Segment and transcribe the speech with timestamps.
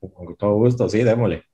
[0.00, 1.44] Con todo gusto, sí, démosle.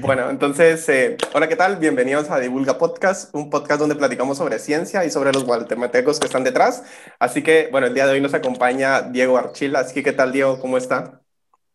[0.00, 1.76] Bueno, entonces, eh, hola, ¿qué tal?
[1.76, 6.26] Bienvenidos a Divulga Podcast, un podcast donde platicamos sobre ciencia y sobre los guatemaltecos que
[6.26, 6.84] están detrás.
[7.18, 9.80] Así que, bueno, el día de hoy nos acompaña Diego Archila.
[9.80, 10.60] Así que, ¿qué tal, Diego?
[10.60, 11.20] ¿Cómo está?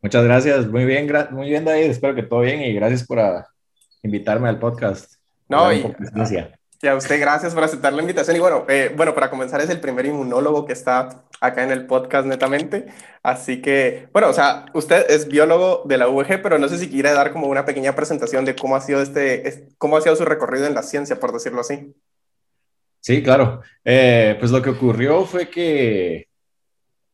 [0.01, 1.91] Muchas gracias, muy bien, muy bien, David.
[1.91, 3.19] Espero que todo bien y gracias por
[4.01, 5.13] invitarme al podcast.
[5.47, 5.83] No, y,
[6.83, 8.35] y a usted, gracias por aceptar la invitación.
[8.35, 11.85] Y bueno, eh, bueno, para comenzar, es el primer inmunólogo que está acá en el
[11.85, 12.87] podcast netamente.
[13.23, 16.89] Así que, bueno, o sea, usted es biólogo de la UG, pero no sé si
[16.89, 20.25] quiere dar como una pequeña presentación de cómo ha sido, este, cómo ha sido su
[20.25, 21.95] recorrido en la ciencia, por decirlo así.
[22.99, 23.61] Sí, claro.
[23.85, 26.27] Eh, pues lo que ocurrió fue que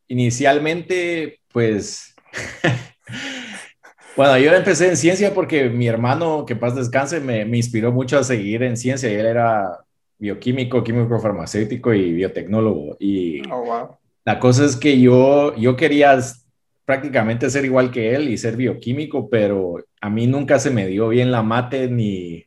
[0.08, 2.16] inicialmente, pues...
[4.20, 8.20] Bueno, yo empecé en ciencia porque mi hermano, que paz descanse, me, me inspiró mucho
[8.20, 9.10] a seguir en ciencia.
[9.10, 9.80] Él era
[10.18, 12.98] bioquímico, químico farmacéutico y biotecnólogo.
[13.00, 16.20] Y oh, la cosa es que yo, yo quería
[16.84, 21.08] prácticamente ser igual que él y ser bioquímico, pero a mí nunca se me dio
[21.08, 22.46] bien la mate ni...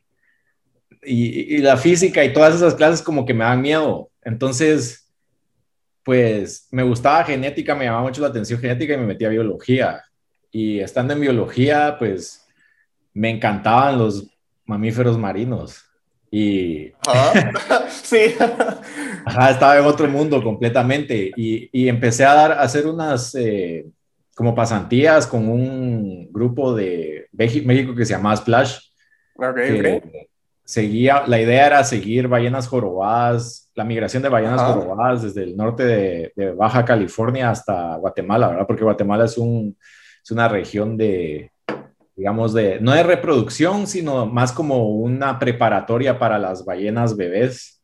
[1.03, 4.11] Y, y la física y todas esas clases como que me dan miedo.
[4.21, 5.11] Entonces,
[6.03, 10.03] pues me gustaba genética, me llamaba mucho la atención genética y me metí a biología
[10.53, 12.47] y estando en biología, pues
[13.11, 14.29] me encantaban los
[14.65, 15.83] mamíferos marinos.
[16.29, 16.91] Y.
[17.89, 18.35] sí.
[19.25, 21.31] Ajá, estaba en otro mundo completamente.
[21.35, 23.87] Y, y empecé a, dar, a hacer unas eh,
[24.35, 28.77] como pasantías con un grupo de México que se llama Splash.
[29.35, 30.01] Okay,
[30.63, 35.83] Seguía, la idea era seguir ballenas jorobadas, la migración de ballenas jorobadas desde el norte
[35.83, 38.67] de, de, Baja California hasta Guatemala, ¿verdad?
[38.67, 39.75] Porque Guatemala es un,
[40.23, 41.51] es una región de,
[42.15, 47.81] digamos, de, no de reproducción, sino más como una preparatoria para las ballenas bebés,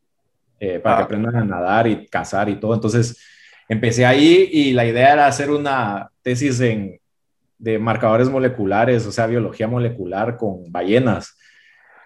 [0.59, 1.05] eh, para que ah.
[1.05, 2.73] aprendan a nadar y cazar y todo.
[2.73, 3.21] Entonces,
[3.67, 6.99] empecé ahí y la idea era hacer una tesis en,
[7.57, 11.37] de marcadores moleculares, o sea, biología molecular con ballenas.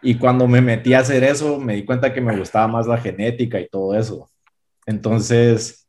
[0.02, 2.98] Y cuando me metí a hacer eso, me di cuenta que me gustaba más la
[2.98, 4.30] genética y todo eso.
[4.86, 5.83] Entonces,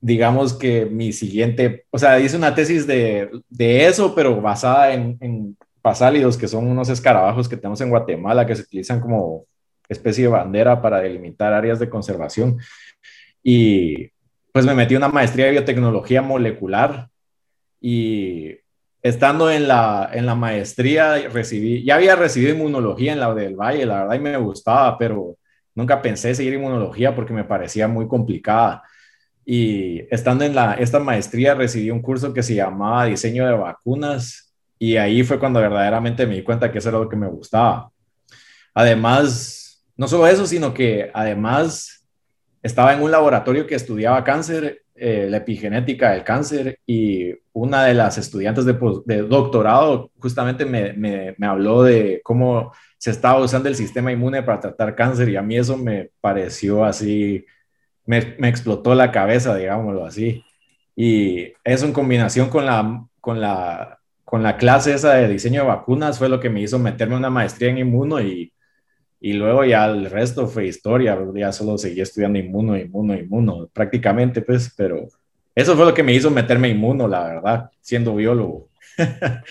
[0.00, 5.18] digamos que mi siguiente, o sea, hice una tesis de, de eso, pero basada en,
[5.20, 9.46] en, pasálidos, que son unos escarabajos que tenemos en Guatemala, que se utilizan como
[9.88, 12.58] especie de bandera para delimitar áreas de conservación.
[13.42, 14.10] Y
[14.52, 17.08] pues me metí una maestría de biotecnología molecular
[17.80, 18.56] y
[19.02, 23.86] estando en la, en la maestría recibí, ya había recibido inmunología en la del Valle,
[23.86, 25.36] la verdad y me gustaba, pero
[25.74, 28.82] nunca pensé seguir inmunología porque me parecía muy complicada.
[29.52, 34.54] Y estando en la, esta maestría recibí un curso que se llamaba diseño de vacunas
[34.78, 37.90] y ahí fue cuando verdaderamente me di cuenta que eso era lo que me gustaba.
[38.72, 42.06] Además, no solo eso, sino que además
[42.62, 47.94] estaba en un laboratorio que estudiaba cáncer, eh, la epigenética del cáncer y una de
[47.94, 53.68] las estudiantes de, de doctorado justamente me, me, me habló de cómo se estaba usando
[53.68, 57.44] el sistema inmune para tratar cáncer y a mí eso me pareció así
[58.10, 60.44] me, explotó la cabeza, digámoslo así.
[60.96, 65.68] Y eso en combinación con la, con, la, con la clase esa de diseño de
[65.68, 68.52] vacunas fue lo que me hizo meterme una maestría en inmuno y,
[69.20, 74.42] y luego ya el resto fue historia, ya solo seguí estudiando inmuno, inmuno, inmuno, prácticamente
[74.42, 75.06] pues, pero
[75.54, 78.69] eso fue lo que me hizo meterme inmuno, la verdad, siendo biólogo.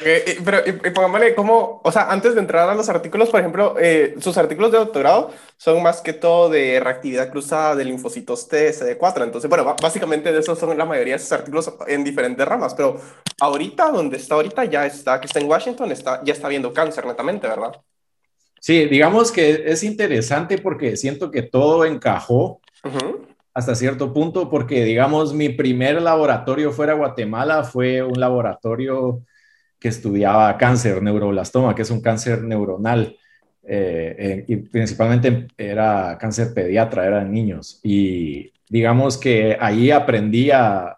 [0.06, 3.76] Eh, pero, y, pongámosle como, o sea, antes de entrar a los artículos, por ejemplo,
[3.80, 8.72] eh, sus artículos de doctorado son más que todo de reactividad cruzada de linfocitos T,
[8.72, 9.24] CD4.
[9.24, 12.74] Entonces, bueno, básicamente de esos son la mayoría de sus artículos en diferentes ramas.
[12.74, 13.00] Pero
[13.42, 17.06] ahorita, donde está ahorita, ya está, que está en Washington, está, ya está viendo cáncer
[17.06, 17.74] netamente, ¿verdad?
[18.60, 22.62] Sí, digamos que es interesante porque siento que todo encajó.
[23.54, 29.22] hasta cierto punto, porque digamos, mi primer laboratorio fuera Guatemala fue un laboratorio
[29.80, 33.16] que estudiaba cáncer, neuroblastoma, que es un cáncer neuronal,
[33.64, 37.80] eh, eh, y principalmente era cáncer pediatra, era niños.
[37.84, 40.96] Y digamos que ahí aprendí a,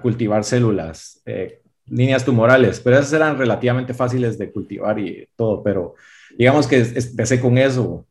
[0.00, 5.94] cultivar células, eh, líneas tumorales, pero esas eran relativamente fáciles de cultivar y todo, pero
[6.38, 8.06] digamos que empecé con eso.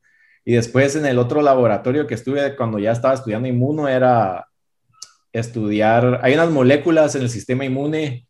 [0.46, 4.48] Y después en el otro laboratorio que estuve cuando ya estaba estudiando inmuno era
[5.32, 8.28] estudiar, hay unas moléculas en el sistema inmune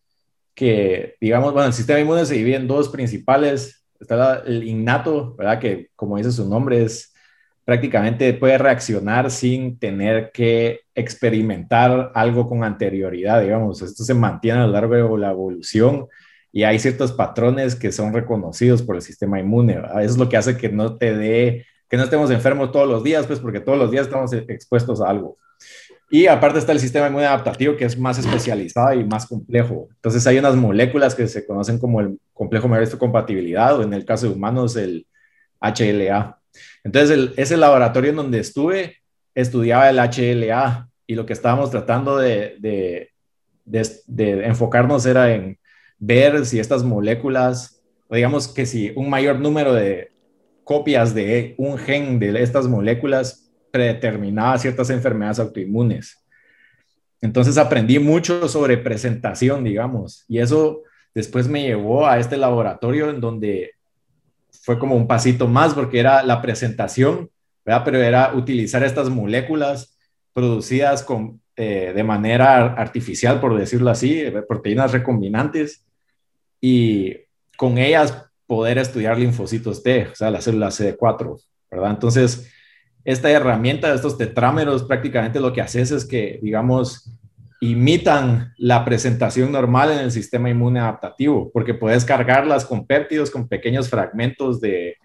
[0.56, 3.86] que, digamos, bueno, el sistema inmune se divide en dos principales.
[4.00, 5.60] Está el innato, ¿verdad?
[5.60, 7.14] Que como dice su nombre, es
[7.66, 13.82] prácticamente puede reaccionar sin tener que experimentar algo con anterioridad, digamos.
[13.82, 16.08] Esto se mantiene a lo largo de la evolución
[16.52, 19.74] y hay ciertos patrones que son reconocidos por el sistema inmune.
[19.74, 23.04] Eso es lo que hace que no te dé, que no estemos enfermos todos los
[23.04, 25.38] días, pues porque todos los días estamos expuestos a algo.
[26.14, 29.88] Y aparte está el sistema inmune adaptativo, que es más especializado y más complejo.
[29.96, 34.06] Entonces hay unas moléculas que se conocen como el complejo mayor compatibilidad, o en el
[34.06, 35.08] caso de humanos, el
[35.60, 36.38] HLA.
[36.84, 38.98] Entonces, ese laboratorio en donde estuve
[39.34, 43.10] estudiaba el HLA y lo que estábamos tratando de, de,
[44.06, 45.58] de, enfocarnos era en
[45.98, 50.12] ver si estas moléculas, digamos que si un mayor número de
[50.64, 53.43] copias de un gen de estas moléculas
[53.74, 56.24] predeterminaba ciertas enfermedades autoinmunes.
[57.22, 60.84] Entonces aprendí mucho sobre presentación, digamos, y eso
[61.16, 63.72] después me llevó a este laboratorio en donde
[64.62, 67.32] fue como un pasito más porque era la presentación,
[67.66, 67.82] ¿verdad?
[67.84, 69.98] Pero era utilizar estas moléculas
[70.34, 75.84] producidas con, eh, de manera artificial, por decirlo así, proteínas recombinantes,
[76.62, 77.16] y
[77.58, 81.42] con ellas poder estudiar linfocitos T, o sea, las células CD4,
[81.72, 81.90] ¿verdad?
[81.90, 82.53] Entonces,
[83.06, 87.12] esta herramienta estos tetrámeros prácticamente lo que haces es que, digamos,
[87.60, 93.48] imitan la presentación normal en el sistema inmune adaptativo, porque puedes cargarlas con péptidos, con
[93.48, 94.98] pequeños fragmentos de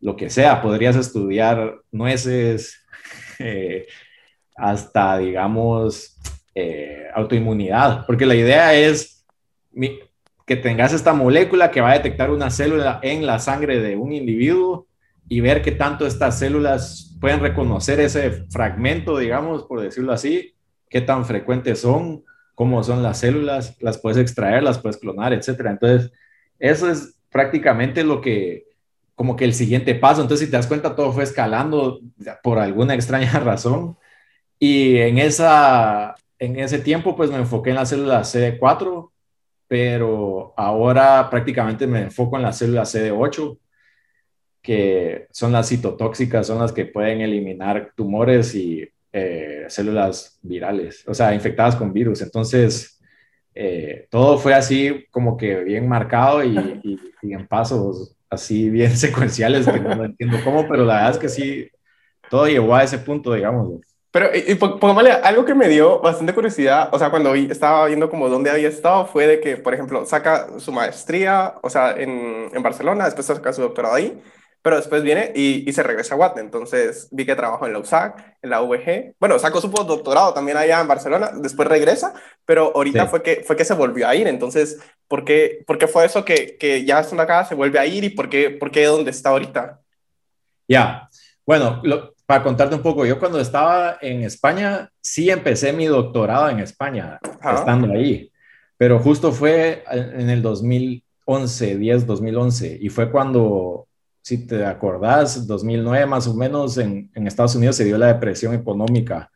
[0.00, 0.62] lo que sea.
[0.62, 2.82] Podrías estudiar nueces
[3.38, 3.86] eh,
[4.56, 6.18] hasta, digamos,
[6.54, 9.26] eh, autoinmunidad, porque la idea es
[10.46, 14.12] que tengas esta molécula que va a detectar una célula en la sangre de un
[14.12, 14.86] individuo
[15.28, 20.54] y ver qué tanto estas células pueden reconocer ese fragmento, digamos, por decirlo así,
[20.88, 22.24] qué tan frecuentes son,
[22.54, 25.70] cómo son las células, las puedes extraer, las puedes clonar, etcétera.
[25.70, 26.12] Entonces,
[26.58, 28.66] eso es prácticamente lo que,
[29.14, 30.22] como que el siguiente paso.
[30.22, 32.00] Entonces, si te das cuenta, todo fue escalando
[32.42, 33.96] por alguna extraña razón.
[34.58, 39.10] Y en, esa, en ese tiempo, pues me enfoqué en las células CD4,
[39.68, 43.58] pero ahora prácticamente me enfoco en las células CD8,
[44.68, 51.14] que son las citotóxicas, son las que pueden eliminar tumores y eh, células virales, o
[51.14, 52.20] sea, infectadas con virus.
[52.20, 53.00] Entonces,
[53.54, 59.80] eh, todo fue así como que bien marcado y, en pasos así bien secuenciales, que
[59.80, 61.70] no entiendo cómo, pero la verdad es que sí,
[62.28, 63.80] todo llegó a ese punto, digamos.
[64.10, 68.28] Pero, y, pongámosle, algo que me dio bastante curiosidad, o sea, cuando estaba viendo como
[68.28, 72.62] dónde había estado, fue de que, por ejemplo, saca su maestría, o sea, en, en
[72.62, 74.20] Barcelona, después saca su doctorado ahí,
[74.62, 76.40] pero después viene y, y se regresa a Guate.
[76.40, 79.14] Entonces vi que trabajó en la USAC, en la VG.
[79.20, 82.14] Bueno, sacó su postdoctorado también allá en Barcelona, después regresa,
[82.44, 84.26] pero ahorita fue, que, fue que se volvió a ir.
[84.26, 87.86] Entonces, ¿por qué, por qué fue eso que, que ya estando acá se vuelve a
[87.86, 89.80] ir y por qué, por qué dónde está ahorita?
[90.68, 91.08] Ya,
[91.46, 91.80] bueno,
[92.26, 97.18] para contarte un poco, yo cuando estaba en España, sí empecé mi doctorado en España,
[97.42, 98.30] estando ahí,
[98.76, 103.87] pero justo fue en el 2011, 10, 2011, y fue cuando
[104.28, 109.30] si te acordás, 2009 más o menos en, Estados Unidos se dio la depresión económica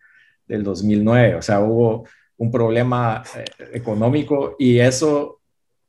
[0.46, 2.06] del 2009, o sea, hubo
[2.36, 5.40] un problema eh, económico y eso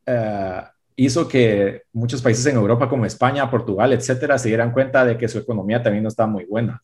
[0.05, 0.61] eh,
[0.95, 5.27] hizo que muchos países en Europa como España, Portugal, etcétera, se dieran cuenta de que
[5.27, 6.81] su economía también no está muy buena.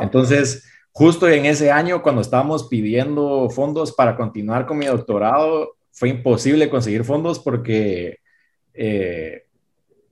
[0.00, 6.08] Entonces, justo en ese año, cuando estábamos pidiendo fondos para continuar con mi doctorado, fue
[6.08, 8.20] imposible conseguir fondos porque
[8.74, 9.41] eh,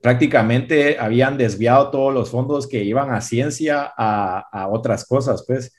[0.01, 5.75] prácticamente habían desviado todos los fondos que iban a ciencia a, otras cosas, pues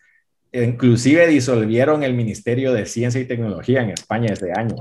[0.53, 4.77] inclusive disolvieron el Ministerio de Ciencia y Tecnología en España ese año.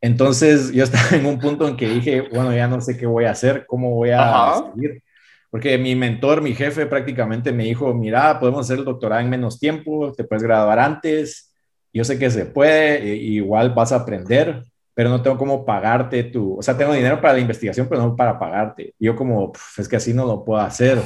[0.00, 3.24] Entonces yo estaba en un punto en que dije, bueno, ya no sé qué voy
[3.24, 5.02] a hacer, cómo voy a seguir.
[5.50, 9.58] Porque mi mentor, mi jefe prácticamente me dijo, mira, podemos hacer el doctorado en menos
[9.58, 11.54] tiempo, te puedes graduar antes,
[11.92, 14.62] yo sé que se puede, e, igual vas a aprender,
[14.96, 18.16] pero no tengo cómo pagarte tu, o sea, tengo dinero para la investigación, pero no
[18.16, 18.94] para pagarte.
[18.98, 21.02] yo como, es que así no lo puedo hacer.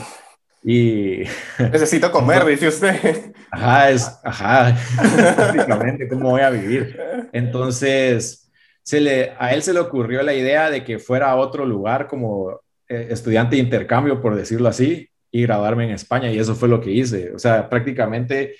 [0.62, 1.24] Y...
[1.58, 3.32] Necesito comer, dice usted.
[3.50, 4.78] Ajá, es, ajá,
[5.36, 7.00] básicamente, ¿cómo voy a vivir?
[7.32, 8.48] Entonces,
[8.84, 12.06] se le, a él se le ocurrió la idea de que fuera a otro lugar
[12.06, 16.68] como eh, estudiante de intercambio, por decirlo así, y graduarme en España, y eso fue
[16.68, 17.32] lo que hice.
[17.34, 18.54] O sea, prácticamente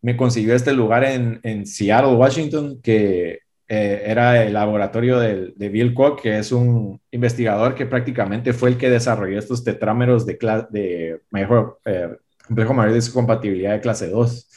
[0.00, 3.40] me consiguió este lugar en, en Seattle, Washington, que
[3.72, 8.76] eh, era el laboratorio de, Bill Koch, que es un investigador que prácticamente fue el
[8.76, 10.36] que desarrolló estos tetrámeros de,
[10.70, 12.08] de mejor, eh,
[12.44, 14.50] complejo mayor de su compatibilidad de clase 2.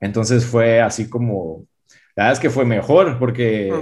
[0.00, 1.64] Entonces fue así como,
[2.14, 3.72] la verdad es que fue mejor porque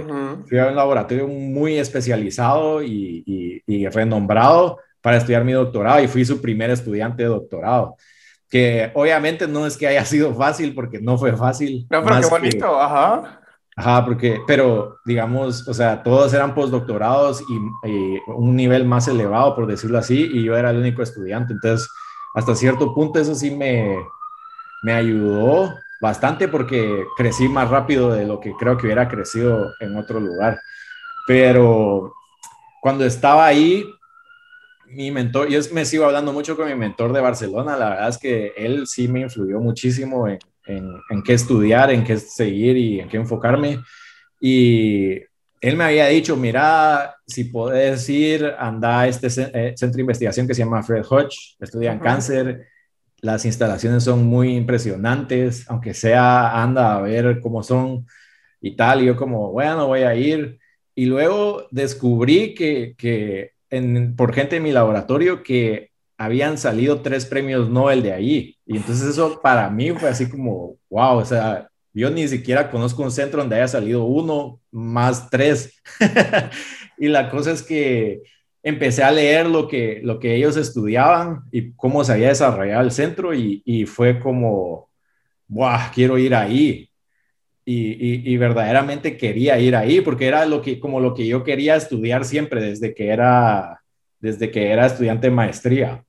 [0.47, 6.23] fui a un laboratorio muy especializado y, y, renombrado para estudiar mi doctorado y fui
[6.23, 7.97] su primer estudiante de doctorado
[8.49, 11.85] que obviamente no es que haya sido fácil porque no fue fácil.
[11.89, 13.38] No, pero qué bonito, ajá.
[13.79, 19.67] Ajá, porque, pero digamos, o sea, todos eran postdoctorados y, un nivel más elevado, por
[19.67, 21.53] decirlo así, y yo era el único estudiante.
[21.53, 21.89] Entonces,
[22.35, 23.95] hasta cierto punto eso sí me,
[24.83, 29.95] me ayudó bastante porque crecí más rápido de lo que creo que hubiera crecido en
[29.95, 30.59] otro lugar.
[31.25, 32.13] Pero
[32.81, 33.85] cuando estaba ahí,
[34.87, 38.17] mi mentor, yo me sigo hablando mucho con mi mentor de Barcelona, la verdad es
[38.17, 43.09] que él sí me influyó muchísimo en, en, qué estudiar, en qué seguir y en
[43.09, 43.79] qué enfocarme.
[44.39, 45.15] Y
[45.61, 50.47] él me había dicho, mira, si puedes ir, anda a este eh, centro de investigación
[50.47, 52.67] que se llama Fred Hodge, estudian cáncer,
[53.21, 58.05] las instalaciones son muy impresionantes, aunque sea, anda a ver cómo son
[58.61, 60.59] y tal, y yo como, bueno, voy a ir.
[60.95, 65.88] Y luego descubrí que, que en, por gente de mi laboratorio que
[66.19, 68.57] habían salido tres premios Nobel de ahí.
[68.65, 73.01] Y entonces eso para mí fue así como, wow, o sea, yo ni siquiera conozco
[73.03, 75.81] un centro donde haya salido uno más tres.
[76.97, 78.21] y la cosa es que
[78.61, 82.91] empecé a leer lo que, lo que ellos estudiaban y cómo se había desarrollado el
[82.91, 84.89] centro y, y fue como,
[85.47, 86.89] wow, quiero ir ahí.
[87.63, 91.75] Y, y, verdaderamente quería ir ahí porque era lo que, como lo que yo quería
[91.75, 93.78] estudiar siempre desde que era,
[94.19, 96.03] desde que era estudiante de maestría.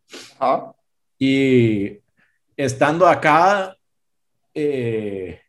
[1.19, 1.99] Y
[2.57, 3.77] estando acá,
[4.55, 5.41] eh,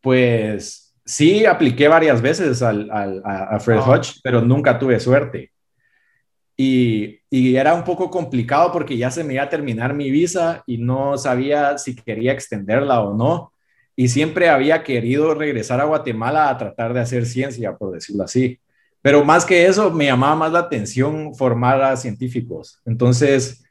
[0.00, 5.52] pues sí, apliqué varias veces al, al, a Fred Hodge, pero nunca tuve suerte.
[6.56, 10.62] Y, y, era un poco complicado porque ya se me iba a terminar mi visa
[10.66, 13.54] y no sabía si quería extenderla o no.
[13.96, 18.60] Y siempre había querido regresar a Guatemala a tratar de hacer ciencia, por decirlo así.
[19.02, 22.80] Pero más que eso, me llamaba más la atención formar a científicos.
[22.84, 23.64] Entonces,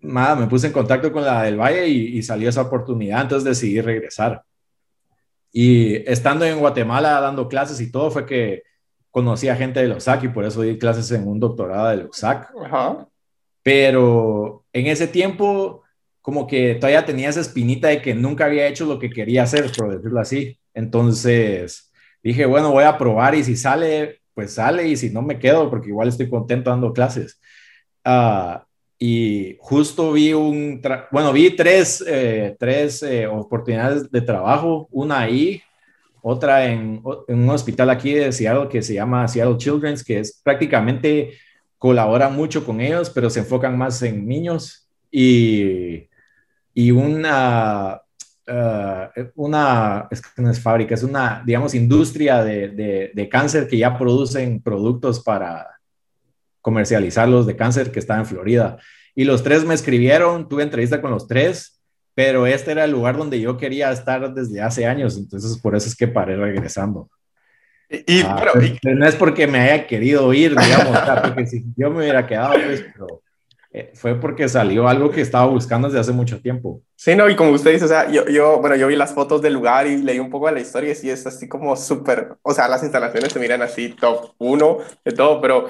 [0.00, 3.44] nada, me puse en contacto con la del Valle y, y salió esa oportunidad, entonces
[3.44, 4.42] decidí regresar.
[5.52, 8.62] Y estando en Guatemala dando clases y todo, fue que
[9.12, 12.24] conocí a gente de los y por eso di clases en un doctorado de los
[12.24, 13.06] Ajá.
[13.62, 15.82] Pero en ese tiempo,
[16.22, 19.70] como que todavía tenía esa espinita de que nunca había hecho lo que quería hacer,
[19.76, 20.58] por decirlo así.
[20.72, 25.38] Entonces dije, bueno, voy a probar y si sale, pues sale y si no me
[25.38, 27.40] quedo, porque igual estoy contento dando clases.
[28.04, 28.58] Uh,
[28.98, 35.60] y justo vi un, bueno, vi tres, eh, tres eh, oportunidades de trabajo, una ahí,
[36.22, 40.40] otra en, en, un hospital aquí de Seattle que se llama Seattle Children's, que es
[40.44, 41.32] prácticamente
[41.78, 46.08] colabora mucho con ellos, pero se enfocan más en niños y,
[46.72, 48.01] y una,
[48.52, 53.66] uh, una, es que no es fábrica, es una, digamos, industria de, de, de cáncer
[53.66, 55.66] que ya producen productos para,
[56.62, 58.78] comercializarlos de cáncer que está en Florida.
[59.14, 61.80] Y los tres me escribieron, tuve entrevista con los tres,
[62.14, 65.88] pero este era el lugar donde yo quería estar desde hace años, entonces por eso
[65.88, 67.10] es que paré regresando.
[67.90, 71.98] Y, ah, pues, no es porque me haya querido ir, digamos, porque si yo me
[71.98, 73.31] hubiera quedado, pues, pero eh,
[73.94, 76.82] fue porque salió algo que estaba buscando desde hace mucho tiempo.
[76.94, 79.40] Sí, no, y como usted dice, o sea, yo, yo, bueno, yo vi las fotos
[79.40, 82.36] del lugar y leí un poco de la historia y sí es así como súper,
[82.42, 85.68] o sea, las instalaciones se miran así top uno de todo, pero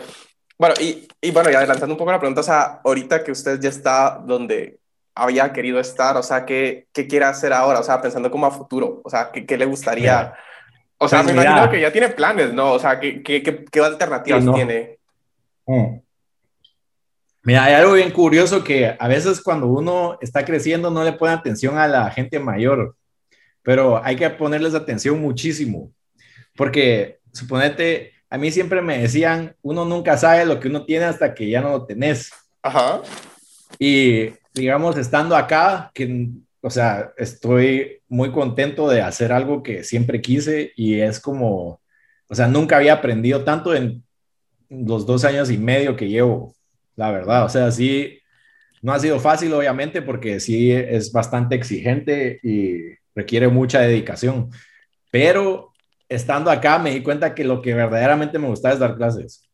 [0.58, 3.60] bueno, y, y, bueno, y adelantando un poco la pregunta, o sea, ahorita que usted
[3.60, 4.78] ya está donde
[5.14, 7.80] había querido estar, o sea, ¿qué, qué quiere hacer ahora?
[7.80, 10.34] O sea, pensando como a futuro, o sea, ¿qué, qué le gustaría?
[10.98, 12.72] O sea, pues me imagino que ya tiene planes, ¿no?
[12.72, 14.98] O sea, ¿qué, qué, qué, alternativas tiene?
[15.66, 15.96] Mm.
[17.44, 21.32] Mira, hay algo bien curioso que a veces cuando uno está creciendo no le pone
[21.32, 22.94] atención a la gente mayor,
[23.62, 25.90] pero hay que ponerles atención muchísimo,
[26.54, 31.34] porque suponete, a mí siempre me decían, uno nunca sabe lo que uno tiene hasta
[31.34, 32.30] que ya no lo tenés.
[32.62, 33.02] Ajá.
[33.78, 36.28] Y digamos, estando acá, que,
[36.60, 41.80] o sea, estoy muy contento de hacer algo que siempre quise y es como,
[42.28, 44.04] o sea, nunca había aprendido tanto en
[44.68, 46.54] los dos años y medio que llevo,
[46.96, 47.44] la verdad.
[47.44, 48.18] O sea, sí,
[48.82, 54.50] no ha sido fácil, obviamente, porque sí es bastante exigente y requiere mucha dedicación,
[55.10, 55.72] pero
[56.08, 59.48] estando acá me di cuenta que lo que verdaderamente me gusta es dar clases.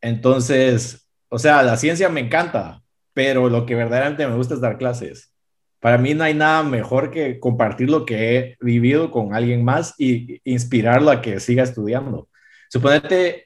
[0.00, 4.78] Entonces, o sea, la ciencia me encanta, pero lo que verdaderamente me gusta es dar
[4.78, 5.32] clases.
[5.80, 9.94] Para mí no hay nada mejor que compartir lo que he vivido con alguien más
[9.98, 12.28] y inspirarlo a que siga estudiando.
[12.68, 13.45] Suponete,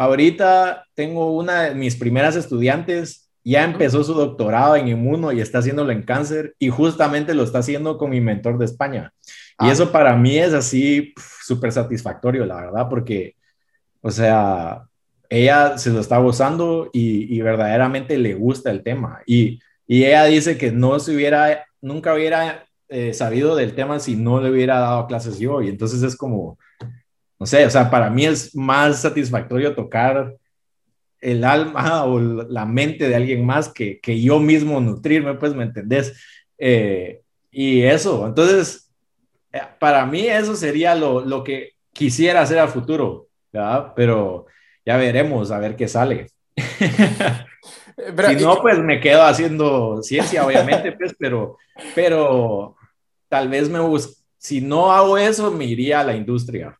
[0.00, 5.58] ahorita tengo una de mis primeras estudiantes, ya empezó su doctorado en inmuno y está
[5.58, 9.12] haciéndolo en cáncer y justamente lo está haciendo con mi mentor de España.
[9.58, 9.72] Y ah.
[9.72, 11.12] eso para mí es así
[11.44, 13.36] súper satisfactorio, la verdad, porque,
[14.00, 14.84] o sea,
[15.28, 19.20] ella se lo está gozando y, verdaderamente le gusta el tema.
[19.26, 24.16] Y, y, ella dice que no se hubiera, nunca hubiera eh, sabido del tema si
[24.16, 25.60] no le hubiera dado clases yo.
[25.60, 26.58] Y entonces es como,
[27.40, 30.36] no sé, o sea, para mí es más satisfactorio tocar
[31.20, 35.64] el alma o la mente de alguien más que, que yo mismo nutrirme, pues, ¿me
[35.64, 36.14] entendés?
[36.58, 38.92] Eh, Y eso, entonces,
[39.52, 43.92] eh, para mí eso sería lo, lo que quisiera hacer al futuro, ¿verdad?
[43.96, 44.46] Pero
[44.84, 46.28] ya veremos a ver qué sale.
[46.56, 51.56] si no, pues me quedo haciendo ciencia, obviamente, pues, pero,
[51.94, 52.76] pero
[53.28, 56.79] tal vez me bus si no hago eso, me iría a la industria.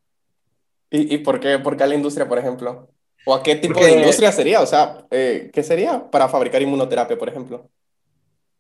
[0.91, 2.89] ¿Y, y por, qué, por qué a la industria, por ejemplo?
[3.25, 4.61] ¿O a qué tipo de industria sería?
[4.61, 7.69] O sea, eh, ¿qué sería para fabricar inmunoterapia, por ejemplo?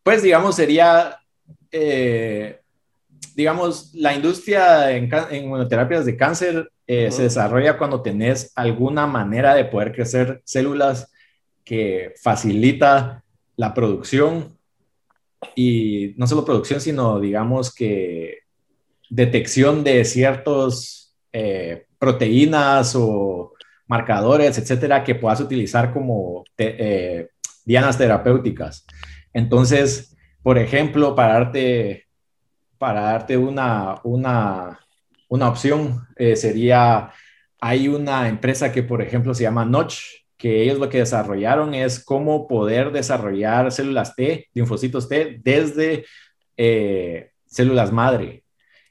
[0.02, 1.18] Pues, digamos, sería,
[1.72, 2.60] eh,
[3.34, 9.54] digamos, la industria en, en inmunoterapias de cáncer eh, se desarrolla cuando tenés alguna manera
[9.54, 11.12] de poder crecer células
[11.64, 13.22] que facilita
[13.54, 14.58] la producción
[15.54, 18.40] y no solo producción, sino digamos que
[19.08, 23.52] detección de ciertos eh, proteínas o
[23.86, 27.28] marcadores, etcétera, que puedas utilizar como eh,
[27.64, 28.86] dianas terapéuticas.
[29.32, 32.06] Entonces, por ejemplo, para darte,
[32.78, 34.80] para darte una, una,
[35.28, 37.10] una opción, eh, sería,
[37.60, 39.98] hay una empresa que, por ejemplo, se llama Notch,
[40.38, 46.06] que ellos lo que desarrollaron es cómo poder desarrollar células T, linfocitos T, desde
[46.56, 48.42] eh, células madre.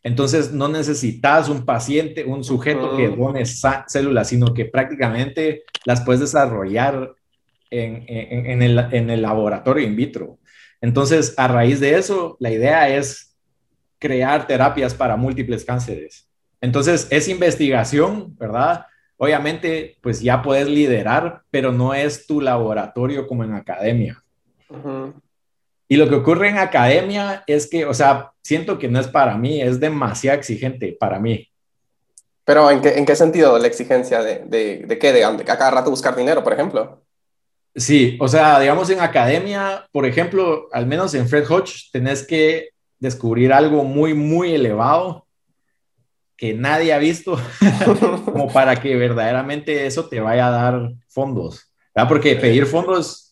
[0.03, 6.21] Entonces, no necesitas un paciente, un sujeto que done células, sino que prácticamente las puedes
[6.21, 7.13] desarrollar
[7.69, 10.39] en, en, el, en, el, laboratorio in vitro.
[10.81, 13.37] Entonces, a raíz de eso, la idea es
[13.99, 16.29] crear terapias para múltiples cánceres.
[16.61, 18.85] Entonces, es investigación, ¿verdad?
[19.19, 24.23] obviamente, pues ya puedes liderar, pero no es tu laboratorio como en academia.
[25.91, 29.35] Y lo que ocurre en academia es que, o sea, siento que no es para
[29.37, 31.49] mí, es demasiado exigente para mí.
[32.45, 35.11] Pero ¿en qué, en qué sentido la exigencia de, de, de qué?
[35.11, 37.03] De, a cada rato buscar dinero, por ejemplo.
[37.75, 42.69] Sí, o sea, digamos en academia, por ejemplo, al menos en Fred Hodge, tenés que
[42.99, 45.25] descubrir algo muy, muy elevado
[46.35, 47.37] que nadie ha visto,
[48.25, 51.71] como para que verdaderamente eso te vaya a dar fondos.
[51.93, 52.07] ¿verdad?
[52.07, 53.28] Porque pedir fondos,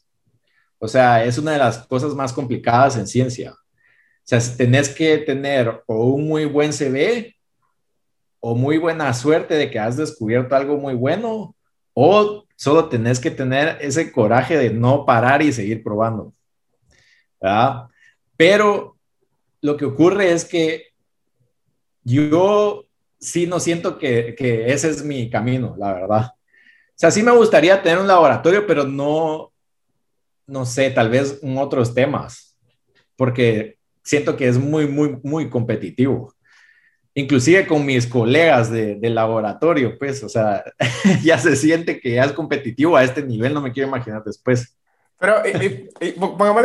[0.79, 3.51] o sea, es una de las cosas más complicadas en ciencia.
[3.51, 7.35] O sea, tenés que tener o un muy buen CV
[8.39, 11.55] o muy buena suerte de que has descubierto algo muy bueno
[11.93, 16.33] o solo tenés que tener ese coraje de no parar y seguir probando.
[17.39, 17.87] ¿verdad?
[18.35, 18.97] Pero
[19.61, 20.87] lo que ocurre es que
[22.03, 22.85] yo
[23.19, 24.35] sí no siento que,
[24.67, 26.25] ese es mi camino, la verdad.
[26.27, 29.51] O sea, sí me gustaría tener un laboratorio, pero no,
[30.47, 32.57] no sé, tal vez en otros temas,
[33.15, 36.33] porque siento que es muy, muy, muy competitivo.
[37.13, 40.63] Inclusive con mis colegas de, laboratorio, pues, o sea,
[41.23, 44.77] ya se siente que ya es competitivo a este nivel, no me quiero imaginar después.
[45.19, 46.11] Pero, y, y,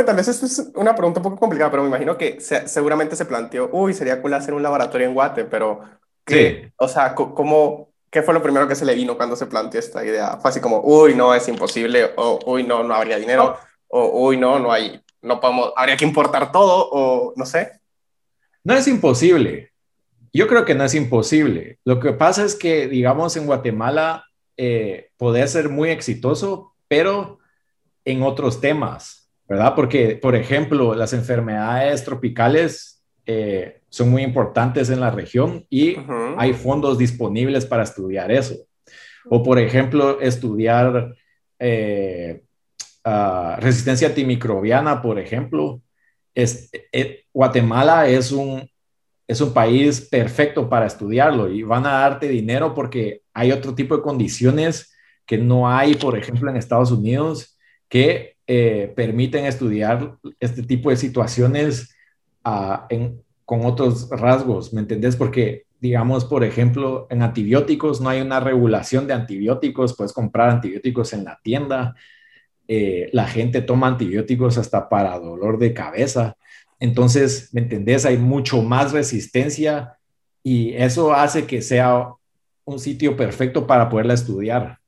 [0.05, 3.25] tal vez esto es una pregunta un poco complicada, pero me imagino que seguramente se
[3.25, 5.81] planteó, uy, sería cool hacer un laboratorio en Guate, pero
[6.27, 6.71] sí.
[6.77, 10.05] O sea, ¿cómo, ¿qué fue lo primero que se le vino cuando se planteó esta
[10.05, 10.37] idea?
[10.37, 13.57] Fue así como, uy, no, es imposible, o uy, no, no habría dinero,
[13.95, 17.73] o uy, no, no hay, no podemos, habría que importar todo, o no sé.
[18.65, 19.73] No es imposible.
[20.33, 21.79] Yo creo que no es imposible.
[21.85, 24.25] Lo que pasa es que, digamos, en Guatemala
[24.57, 27.39] eh, puede ser muy exitoso, pero
[28.05, 29.75] en otros temas, ¿verdad?
[29.75, 35.97] Porque, por ejemplo, las enfermedades tropicales eh, son muy importantes en la región y
[36.39, 38.57] hay fondos disponibles para estudiar eso.
[39.29, 41.15] O, por ejemplo, estudiar
[41.59, 42.43] eh,
[43.05, 45.81] ah, resistencia antimicrobiana, por ejemplo.
[46.35, 48.69] Es, eh, Guatemala es un,
[49.29, 53.97] es un país perfecto para estudiarlo y van a darte dinero porque hay otro tipo
[53.97, 54.95] de condiciones
[55.27, 60.97] que no hay, por ejemplo, en Estados Unidos que eh, permiten estudiar este tipo de
[60.97, 61.95] situaciones
[62.89, 65.15] en, con otros rasgos, ¿me entendés?
[65.17, 71.13] Porque, digamos, por ejemplo, en antibióticos no hay una regulación de antibióticos, puedes comprar antibióticos
[71.13, 71.95] en la tienda,
[72.75, 76.37] eh, la gente toma antibióticos hasta para dolor de cabeza,
[76.81, 78.05] entonces, ¿me entendés?
[78.07, 79.99] Hay mucho más resistencia
[80.43, 82.09] y eso hace que sea
[82.65, 84.79] un sitio perfecto para poderla estudiar.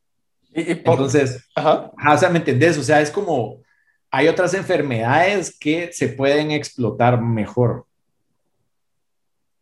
[0.52, 1.92] Y, Entonces, ajá.
[2.14, 2.78] o sea, ¿me entendés?
[2.78, 3.62] O sea, es como,
[4.10, 7.86] hay otras enfermedades que se pueden explotar mejor.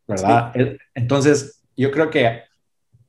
[0.07, 0.55] ¿verdad?
[0.95, 2.43] Entonces, yo creo que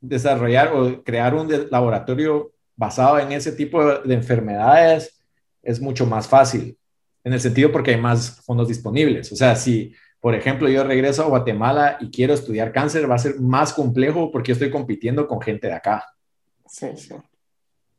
[0.02, 5.20] desarrollar o crear un laboratorio basado en ese tipo de enfermedades
[5.62, 6.78] es mucho más fácil,
[7.24, 9.32] en el sentido porque hay más fondos disponibles.
[9.32, 13.20] O sea, si, por ejemplo, yo regreso a Guatemala y quiero estudiar cáncer, va a
[13.20, 16.06] ser más complejo porque yo estoy compitiendo con gente de acá.
[16.68, 17.14] Sí, sí.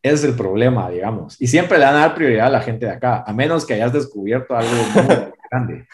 [0.02, 1.40] Ese es el problema, digamos.
[1.40, 3.72] Y siempre le dan a dar prioridad a la gente de acá, a menos que
[3.72, 5.86] hayas descubierto algo grande.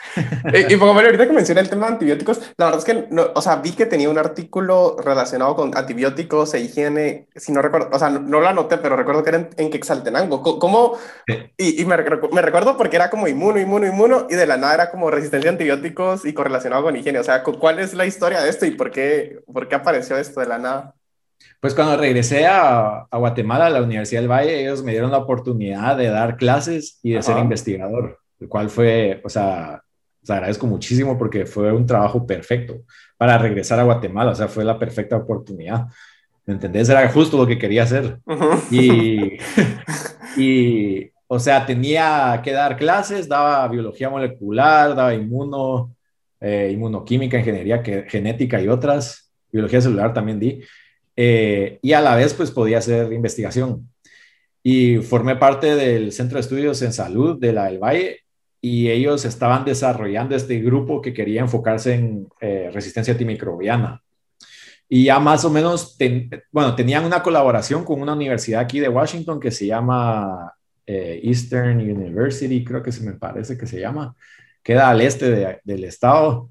[0.52, 3.26] y, y pongo, ahorita que menciona el tema de antibióticos, la verdad es que, no,
[3.34, 7.90] o sea, vi que tenía un artículo relacionado con antibióticos e higiene, si no recuerdo,
[7.92, 10.42] o sea, no, lo anoté, pero recuerdo que era en, Quexaltenango.
[10.58, 10.98] ¿Cómo?
[11.56, 14.74] Y, y me, me, recuerdo porque era como inmuno, inmuno, inmuno, y de la nada
[14.74, 17.18] era como resistencia a antibióticos y correlacionado con higiene.
[17.18, 20.40] O sea, ¿cuál es la historia de esto y por qué, por qué apareció esto
[20.40, 20.94] de la nada?
[21.60, 25.96] Pues cuando regresé a, Guatemala, a la Universidad del Valle, ellos me dieron la oportunidad
[25.96, 29.82] de dar clases y de ser investigador, el cual fue, o sea,
[30.22, 32.82] les agradezco muchísimo porque fue un trabajo perfecto
[33.16, 35.86] para regresar a Guatemala, o sea, fue la perfecta oportunidad.
[36.46, 36.88] ¿Me entendés?
[36.88, 38.18] Era justo lo que quería hacer.
[38.70, 39.38] y,
[40.36, 45.94] y, o sea, tenía que dar clases, daba biología molecular, daba inmuno,
[46.40, 50.62] eh, inmunoquímica, ingeniería genética y otras, biología celular también di.
[51.14, 53.88] Eh, y a la vez pues podía hacer investigación.
[54.62, 58.20] Y formé parte del Centro de Estudios en Salud de la del Valle
[58.60, 64.02] y ellos estaban desarrollando este grupo que quería enfocarse en eh, resistencia antimicrobiana.
[64.88, 65.96] Y ya más o menos,
[66.50, 70.52] bueno, tenían una colaboración con una universidad aquí de Washington que se llama
[70.84, 74.16] eh, Eastern University, creo que se me parece que se llama,
[74.62, 76.50] queda al este del estado.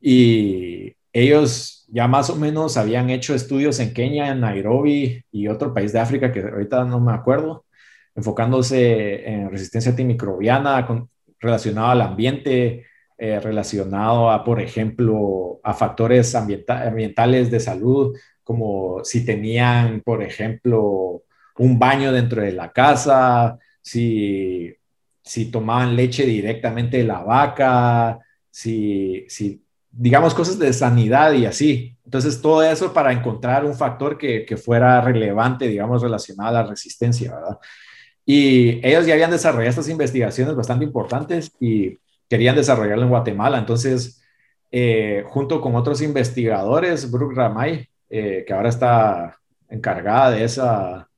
[0.00, 5.72] Y ellos ya más o menos habían hecho estudios en Kenia, en Nairobi y otro
[5.72, 7.66] país de África que ahorita no me acuerdo,
[8.14, 10.86] enfocándose en resistencia antimicrobiana
[11.44, 19.24] relacionado al ambiente, eh, relacionado a, por ejemplo, a factores ambientales de salud, como si
[19.24, 21.22] tenían, por ejemplo,
[21.58, 24.74] un baño dentro de la casa, si,
[25.22, 28.18] si tomaban leche directamente de la vaca,
[28.50, 31.96] si, si digamos, cosas de sanidad y así.
[32.04, 36.68] Entonces, todo eso para encontrar un factor que, que, fuera relevante, digamos, relacionado a la
[36.68, 37.58] resistencia, ¿verdad?
[38.26, 43.58] Y ellos ya habían desarrollado estas investigaciones bastante importantes y querían desarrollarlo en Guatemala.
[43.58, 44.22] Entonces,
[44.70, 51.08] eh, junto con otros investigadores, Brooke Ramay, eh, que ahora está encargada de esa,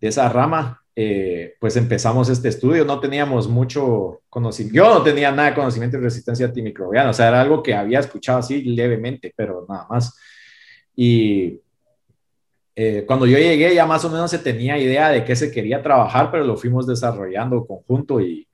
[0.00, 5.32] de esa rama, eh, pues empezamos este estudio, no teníamos mucho conocimiento, yo no tenía
[5.32, 9.32] nada de conocimiento de resistencia antimicrobiana, o sea, era algo que había escuchado así levemente,
[9.36, 10.16] pero nada más.
[10.94, 11.60] Y
[12.76, 15.82] eh, cuando yo llegué ya más o menos se tenía idea de qué se quería
[15.82, 18.48] trabajar, pero lo fuimos desarrollando conjunto y,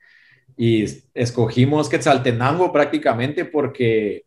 [0.57, 4.25] y escogimos Quetzaltenango prácticamente porque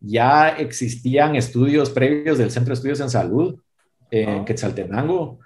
[0.00, 3.60] ya existían estudios previos del Centro de Estudios en Salud
[4.10, 5.40] en Quetzaltenango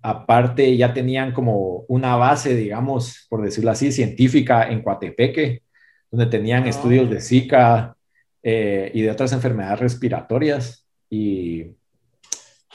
[0.00, 5.62] Aparte, ya tenían como una base, digamos, por decirlo así, científica en Coatepeque,
[6.10, 6.68] donde tenían ah.
[6.68, 7.96] estudios de Zika
[8.42, 10.86] eh, y de otras enfermedades respiratorias.
[11.10, 11.72] Y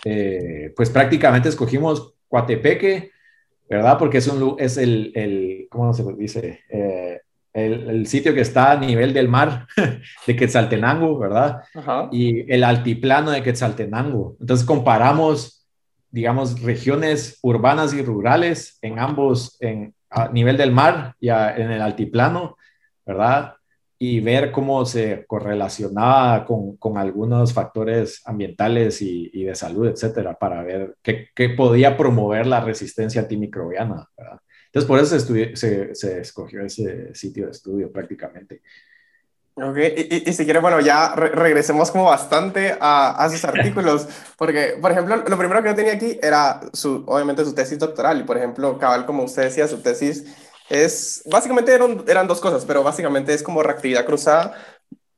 [0.06, 3.12] eh, pues prácticamente escogimos Coatepeque,
[3.70, 3.98] ¿verdad?
[3.98, 6.62] Porque es, un, es el, el ¿cómo se dice?
[6.70, 7.22] Eh,
[7.54, 9.68] el, el, sitio que está a nivel del mar
[10.28, 11.62] de Quetzaltenango, ¿verdad?
[12.12, 14.38] Y el altiplano de Quetzaltenango.
[14.40, 15.64] Entonces comparamos
[16.14, 21.82] digamos, regiones urbanas y rurales en ambos, en, a nivel del mar y en el
[21.82, 22.56] altiplano,
[23.04, 23.56] ¿verdad?
[24.06, 30.38] Y ver cómo se correlacionaba con, con algunos factores ambientales y, y, de salud, etcétera,
[30.38, 34.40] para ver qué, qué, podía promover la resistencia antimicrobiana, ¿verdad?
[34.66, 38.62] Entonces, por eso se, se, se escogió ese sitio de estudio prácticamente.
[39.56, 44.78] Ok, y, y, si quiere, bueno, ya regresemos como bastante a, a, sus artículos, porque,
[44.82, 48.24] por ejemplo, lo primero que yo tenía aquí era, su, obviamente, su tesis doctoral, y
[48.24, 50.26] por ejemplo, cabal, como usted decía, su tesis
[50.74, 54.54] es, básicamente eran, eran dos cosas, pero básicamente es como reactividad cruzada,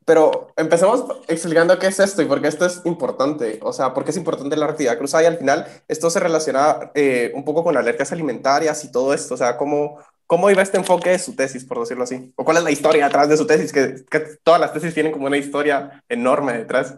[0.06, 4.04] pero empecemos explicando qué es esto y por qué esto es importante, o sea, por
[4.04, 7.64] qué es importante la reactividad cruzada, y al final esto se relaciona eh, un poco
[7.64, 11.36] con alergias alimentarias y todo esto, o sea, cómo ¿Cómo iba este enfoque de su
[11.36, 12.34] tesis, por decirlo así?
[12.36, 13.72] ¿O cuál es la historia detrás de su tesis?
[13.72, 16.96] Que, todas las tesis tienen como una historia enorme detrás.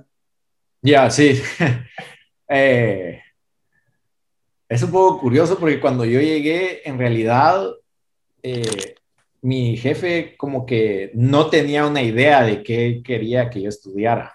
[0.82, 1.42] Ya, sí.
[2.50, 3.22] Eh,
[4.70, 7.62] es un poco curioso porque cuando yo llegué, en realidad,
[8.44, 8.96] eh,
[9.42, 14.34] mi jefe como que no tenía una idea de qué quería que yo estudiara.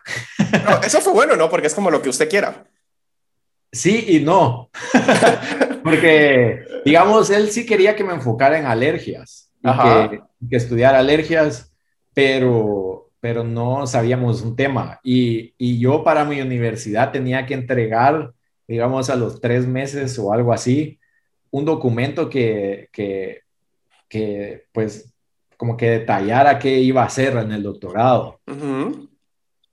[0.85, 1.51] eso fue bueno, ¿no?
[1.51, 2.65] Porque es como lo que usted quiera.
[3.71, 4.71] Sí y no.
[5.83, 11.73] Porque, digamos, él sí quería que me enfocara en alergias que, que, estudiara alergias,
[12.15, 15.01] pero, pero no sabíamos un tema.
[15.03, 18.33] Y, y, yo para mi universidad tenía que entregar,
[18.67, 20.99] digamos, a los tres meses o algo así,
[21.51, 23.43] un documento que, que,
[24.13, 25.11] que pues,
[25.57, 28.39] como que detallara qué iba a hacer en el doctorado.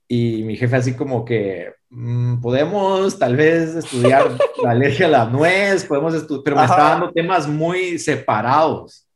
[0.08, 4.30] Y mi jefe así como que, mm, podemos tal vez estudiar
[4.64, 9.06] la alergia a la nuez, podemos estudiar, pero me está dando temas muy separados.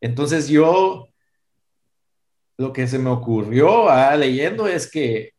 [0.00, 1.06] Entonces yo,
[2.56, 5.34] lo que se me ocurrió ah, leyendo es que,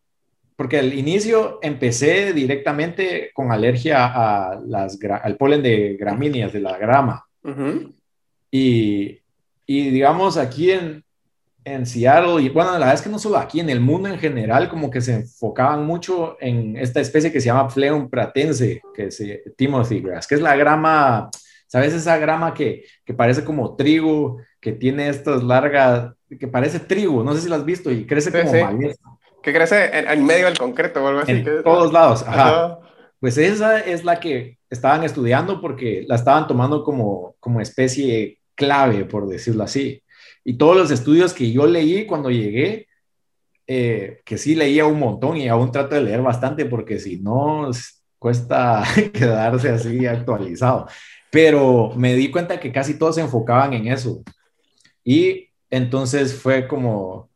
[0.56, 6.78] porque al inicio empecé directamente con alergia a las, al polen de gramíneas, de la
[6.78, 7.26] grama.
[8.52, 9.20] Y,
[9.66, 11.04] y digamos aquí en,
[11.68, 14.18] en Seattle, y bueno, la verdad es que no solo aquí, en el mundo en
[14.18, 19.08] general, como que se enfocaban mucho en esta especie que se llama Phleum pratense, que
[19.08, 19.22] es
[19.58, 21.30] Timothy grass, que es la grama,
[21.68, 21.94] ¿sabes?
[21.94, 27.34] Esa grama que, que parece como trigo, que tiene estas largas, que parece trigo, no
[27.36, 28.96] sé si lo has visto, y crece como sí.
[29.44, 31.32] Que crece en, medio del concreto o algo así.
[31.32, 32.80] En todos lados, ajá.
[33.20, 39.06] Pues esa es la que estaban estudiando porque la estaban tomando como, como especie clave,
[39.06, 40.04] por decirlo así.
[40.44, 42.88] Y todos los estudios que yo leí cuando llegué,
[43.68, 47.70] eh, que sí leía un montón y aún trato de leer bastante porque si no
[48.18, 50.88] cuesta quedarse así actualizado.
[51.30, 54.24] Pero me di cuenta que casi todos se enfocaban en eso.
[55.04, 57.30] Y entonces fue como,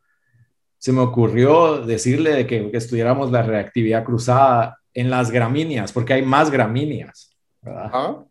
[0.78, 6.22] se me ocurrió decirle de que, estudiáramos la reactividad cruzada en las gramíneas, porque hay
[6.22, 8.26] más gramíneas, ¿verdad?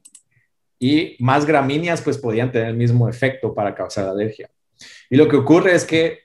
[0.84, 4.50] Y más gramíneas pues podían tener el mismo efecto para causar alergia.
[5.12, 6.22] Y lo que ocurre es que,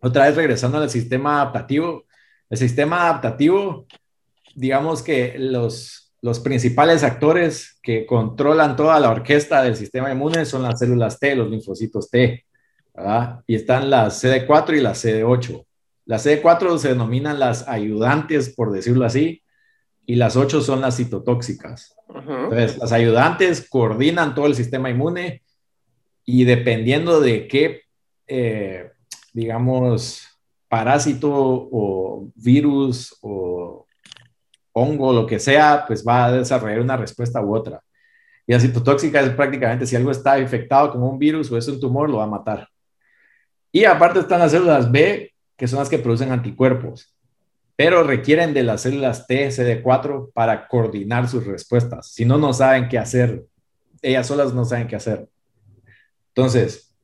[0.00, 2.06] otra vez regresando al sistema adaptativo,
[2.48, 3.86] el sistema adaptativo,
[4.54, 10.62] digamos que los, los principales actores que controlan toda la orquesta del sistema inmune son
[10.62, 12.46] las células T, los linfocitos T.
[13.46, 15.66] Y están las CD4 y las CD8.
[16.06, 19.42] Las CD4 se denominan las ayudantes, por decirlo así,
[20.06, 21.94] y las 8 son las citotóxicas.
[22.28, 25.42] Entonces, las ayudantes coordinan todo el sistema inmune
[26.24, 27.82] y dependiendo de qué,
[28.26, 28.90] eh,
[29.32, 30.26] digamos,
[30.68, 33.86] parásito o virus o
[34.72, 37.80] hongo, lo que sea, pues va a desarrollar una respuesta u otra.
[38.46, 41.80] Y la citotóxica es prácticamente si algo está infectado con un virus o es un
[41.80, 42.68] tumor, lo va a matar.
[43.72, 47.14] Y aparte están las células B, que son las que producen anticuerpos,
[47.76, 52.12] pero requieren de las células T, CD4 para coordinar sus respuestas.
[52.12, 53.44] Si no, no saben qué hacer.
[54.00, 55.28] Ellas solas no saben qué hacer.
[56.28, 56.94] Entonces,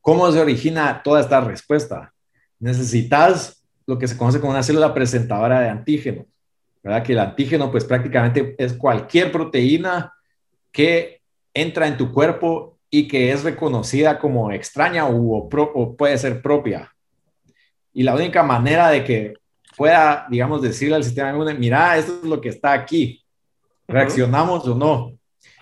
[0.00, 2.12] ¿cómo se origina toda esta respuesta?
[2.58, 6.26] Necesitas lo que se conoce como una célula presentadora de antígeno,
[6.82, 7.02] ¿verdad?
[7.02, 10.12] Que el antígeno, pues prácticamente es cualquier proteína
[10.72, 11.20] que
[11.54, 15.48] entra en tu cuerpo y que es reconocida como extraña o,
[15.96, 16.92] puede ser propia.
[17.92, 19.34] Y la única manera de que
[19.76, 23.24] pueda, digamos, decirle al sistema inmune, mira, esto es lo que está aquí,
[23.86, 25.20] reaccionamos o no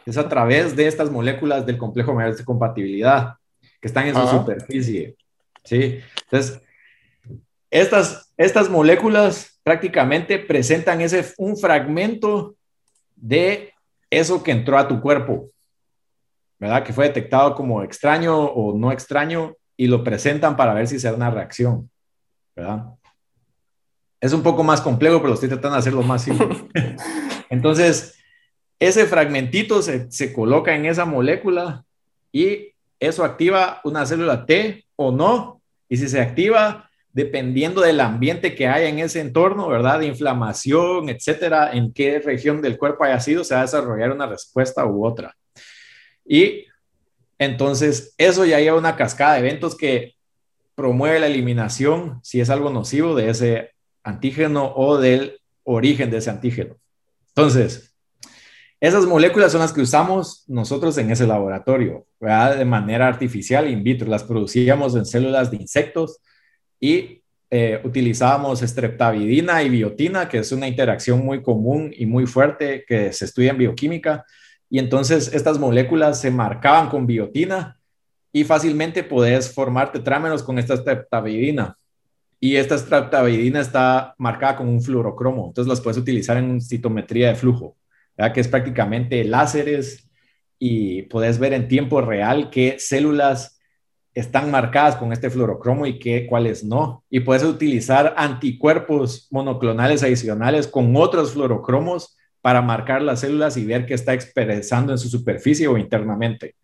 [0.09, 3.35] es a través de estas moléculas del complejo mayor de compatibilidad
[3.81, 5.17] que están en su superficie.
[5.65, 6.01] ¿sí?
[6.25, 6.63] Entonces,
[7.71, 12.57] estas, estas moléculas prácticamente presentan ese, un fragmento
[13.15, 13.75] de
[14.09, 15.51] eso que entró a tu cuerpo,
[16.59, 16.83] ¿verdad?
[16.83, 21.09] Que fue detectado como extraño o no extraño y lo presentan para ver si se
[21.09, 21.91] da una reacción,
[22.57, 22.87] ¿verdad?
[24.21, 26.49] Es un poco más complejo, pero estoy tratando de hacerlo más simple.
[27.51, 28.17] Entonces,
[28.79, 31.85] ese fragmentito se, se coloca en esa molécula
[32.33, 35.63] y eso activa una célula T o no.
[35.89, 40.01] Y si se activa, dependiendo del ambiente que haya en ese entorno, ¿verdad?
[40.01, 44.27] De inflamación, etcétera, en qué región del cuerpo haya sido, se va a desarrollar una
[44.27, 45.35] respuesta u otra.
[46.25, 46.67] Y
[47.39, 50.15] entonces, eso ya lleva una cascada de eventos que
[50.75, 53.73] promueve la eliminación, si es algo nocivo, de ese
[54.09, 56.77] antígeno o del origen de ese antígeno.
[57.29, 57.95] Entonces,
[58.81, 64.09] esas moléculas son las que usamos nosotros en ese laboratorio, de manera artificial in vitro.
[64.09, 66.19] Las producíamos en células de insectos
[66.81, 72.85] y eh, utilizábamos streptavidina y biotina, que es una interacción muy común y muy fuerte
[72.87, 74.25] que se estudia en bioquímica.
[74.71, 77.81] Y entonces estas moléculas se marcaban con biotina
[78.33, 81.78] y fácilmente podés formar tetrámeros con esta streptavidina.
[82.41, 87.35] Y esta streptavidina está marcada con un fluorocromo, entonces las puedes utilizar en citometría de
[87.35, 87.79] flujo
[88.33, 90.11] que es prácticamente láseres
[90.59, 93.61] y puedes ver en tiempo real qué células
[94.13, 97.05] están marcadas con este fluorocromo y qué, cuáles no.
[97.09, 103.87] Y puedes utilizar anticuerpos monoclonales adicionales con otros fluorocromos para marcar las células y ver
[103.87, 106.57] qué está expresando en su superficie o internamente.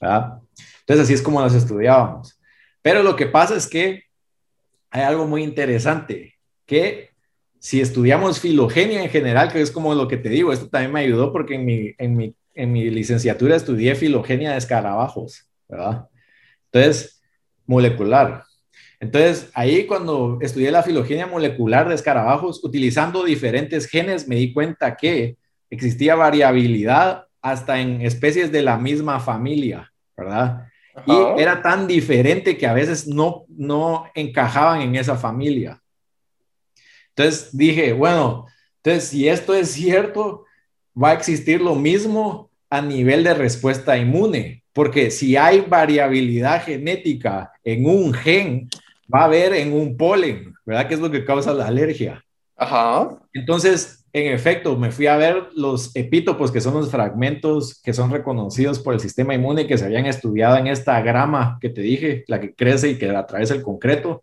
[0.00, 2.40] Entonces así es como las estudiábamos.
[2.82, 4.04] Pero lo que pasa es que
[4.90, 6.34] hay algo muy interesante,
[6.66, 7.10] que
[7.58, 11.00] si estudiamos filogenia en general, que es como lo que te digo, esto también me
[11.00, 16.08] ayudó porque en mi, en mi, en mi licenciatura estudié filogenia de escarabajos, ¿verdad?
[16.72, 17.22] Entonces,
[17.66, 18.44] molecular.
[18.98, 24.96] Entonces, ahí cuando estudié la filogenia molecular de escarabajos, utilizando diferentes genes, me di cuenta
[24.96, 25.36] que
[25.70, 30.66] existía variabilidad hasta en especies de la misma familia, ¿verdad?
[31.06, 35.80] Y era tan diferente que a veces no, no encajaban en esa familia.
[37.10, 38.46] Entonces dije, bueno,
[38.82, 40.44] entonces si esto es cierto,
[41.00, 47.52] va a existir lo mismo a nivel de respuesta inmune, porque si hay variabilidad genética
[47.64, 48.68] en un gen,
[49.12, 50.88] va a haber en un polen, ¿verdad?
[50.88, 52.24] Que es lo que causa la alergia.
[52.56, 53.18] Ajá.
[53.32, 58.10] Entonces, en efecto, me fui a ver los epítopos, que son los fragmentos que son
[58.10, 62.24] reconocidos por el sistema inmune que se habían estudiado en esta grama que te dije,
[62.26, 64.22] la que crece y que atraviesa el concreto.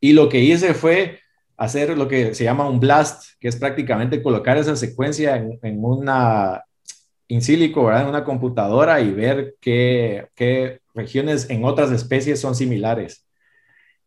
[0.00, 1.20] Y lo que hice fue
[1.56, 5.84] hacer lo que se llama un blast, que es prácticamente colocar esa secuencia en, en
[5.84, 6.62] una
[7.28, 8.02] in silico, ¿verdad?
[8.02, 13.26] En una computadora y ver qué, qué regiones en otras especies son similares.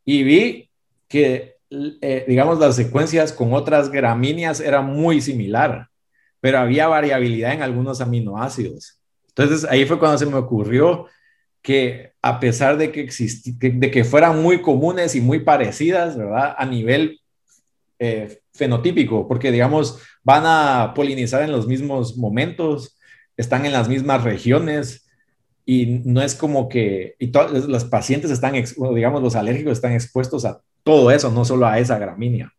[0.06, 0.70] Y vi
[1.08, 5.88] que, eh, digamos, las secuencias con otras gramíneas eran muy similar,
[6.40, 9.00] pero había variabilidad en algunos aminoácidos.
[9.28, 11.06] Entonces ahí fue cuando se me ocurrió
[11.62, 13.10] que a pesar de que,
[13.60, 16.56] de que fueran muy comunes y muy parecidas, ¿verdad?
[16.58, 17.20] A nivel
[18.00, 22.98] eh, fenotípico, porque digamos, van a polinizar en los mismos momentos,
[23.38, 25.10] están en las mismas regiones
[25.66, 28.54] y no es como que, y los pacientes están,
[28.96, 32.52] digamos, los alérgicos están expuestos a todo eso, no solo a esa gramínea.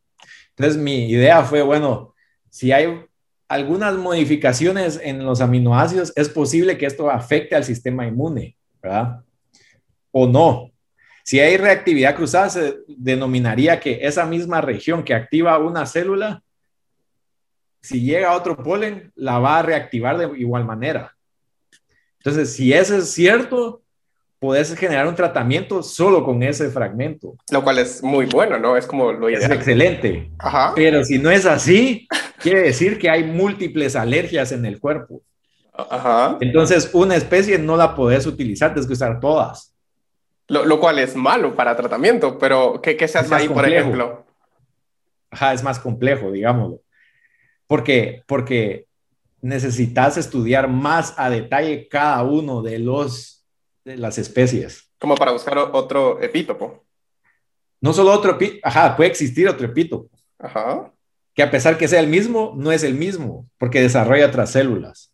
[0.51, 2.15] Entonces mi idea fue, bueno,
[2.49, 3.05] si hay
[3.49, 9.25] algunas modificaciones en los aminoácidos, es posible que esto afecte al sistema inmune, ¿verdad?
[10.13, 10.71] O no.
[11.25, 16.45] Si hay reactividad cruzada, se denominaría que esa misma región que activa una célula,
[17.83, 21.17] si llega a otro polen, la va a reactivar de igual manera.
[22.19, 23.83] Entonces, si eso es cierto,
[24.41, 27.37] puedes generar un tratamiento solo con ese fragmento.
[27.53, 28.77] Lo cual es muy bueno, ¿no?
[28.77, 29.53] Es como lo ideal.
[29.53, 30.33] Es excelente.
[30.39, 30.73] Ajá.
[30.75, 32.09] Pero si no es así,
[32.41, 35.21] quiere decir que hay múltiples alergias en el cuerpo.
[35.75, 36.39] Ajá.
[36.41, 39.75] Entonces, una especie no la puedes utilizar, tienes que usar todas.
[40.49, 44.25] Lo, cual es malo para tratamiento, pero ¿qué, qué se hace ahí, por ejemplo?
[45.31, 46.81] Ajá, es más complejo, digámoslo.
[47.69, 48.87] Porque, porque
[49.43, 53.40] necesitas estudiar más a detalle cada uno de, los,
[53.85, 54.91] de las especies.
[54.99, 56.85] Como para buscar otro epítopo.
[57.81, 60.11] No solo otro epítopo, ajá, puede existir otro epítopo.
[60.39, 60.93] Ajá.
[61.35, 65.13] Que a pesar que sea el mismo, no es el mismo, porque desarrolla otras células.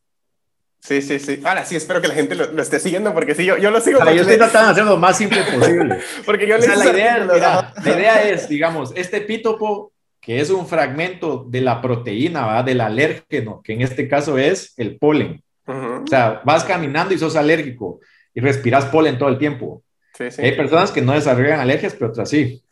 [0.80, 1.40] Sí, sí, sí.
[1.44, 3.98] Ahora sí, espero que la gente lo, esté siguiendo, porque sí, yo, yo lo sigo.
[4.04, 5.98] yo estoy tratando de hacer lo más simple posible.
[6.26, 11.44] porque yo le la, idea, la idea es, digamos, este epítopo, que es un fragmento
[11.48, 12.62] de la proteína, ¿va?
[12.62, 15.42] del alérgeno, que en este caso es el polen.
[15.66, 17.98] O sea, vas caminando y sos alérgico
[18.36, 19.82] y respiras polen todo el tiempo.
[20.12, 20.42] Sí, sí.
[20.42, 22.62] Hay personas que no desarrollan alergias, pero otras sí.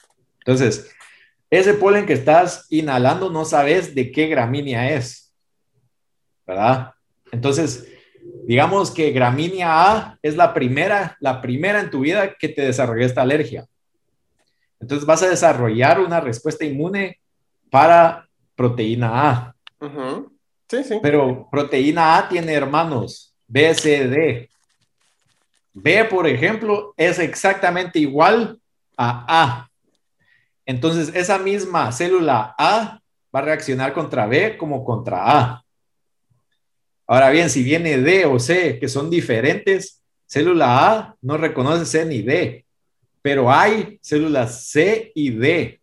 [0.41, 0.95] Entonces,
[1.49, 5.35] ese polen que estás inhalando no sabes de qué gramínea es,
[6.47, 6.93] ¿verdad?
[7.33, 7.89] Entonces,
[8.47, 13.07] digamos que gramínea A es la primera, la primera en tu vida que te desarrolló
[13.07, 13.67] esta alergia.
[14.79, 17.19] Entonces vas a desarrollar una respuesta inmune
[17.71, 19.57] para proteína A.
[20.69, 20.99] Sí, sí.
[21.01, 24.51] Pero proteína A tiene hermanos B, C, D.
[25.75, 28.61] B, por ejemplo, es exactamente igual
[28.97, 29.71] a A.
[30.65, 33.01] Entonces, esa misma célula A
[33.35, 35.65] va a reaccionar contra B como contra A.
[37.07, 42.07] Ahora bien, si viene D o C, que son diferentes, célula A no reconoce C
[42.07, 42.65] ni D,
[43.21, 45.81] pero hay células C y D.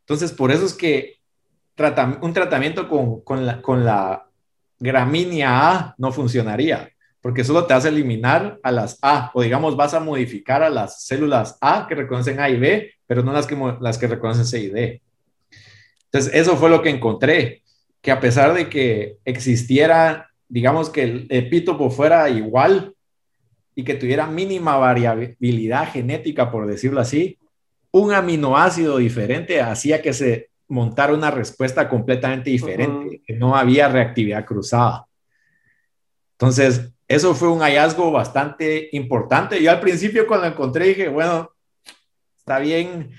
[0.00, 1.16] Entonces, por eso es que
[2.20, 4.28] un tratamiento con, la, la
[4.78, 6.92] gramínea A no funcionaría,
[7.28, 11.04] porque solo te hace eliminar a las A, o digamos, vas a modificar a las
[11.04, 14.60] células A que reconocen A y B, pero no las que, las que reconocen C
[14.60, 15.02] y D.
[16.06, 17.60] Entonces, eso fue lo que encontré
[18.00, 22.94] que a pesar de que existiera, digamos que el epítopo fuera igual
[23.74, 27.36] y que tuviera mínima variabilidad genética, por decirlo así,
[27.90, 34.46] un aminoácido diferente hacía que se montara una respuesta completamente diferente, que no había reactividad
[34.46, 35.04] cruzada.
[36.38, 39.62] Entonces, eso fue un hallazgo bastante importante.
[39.62, 41.50] Yo al principio cuando lo encontré dije, bueno,
[42.36, 43.10] está bien,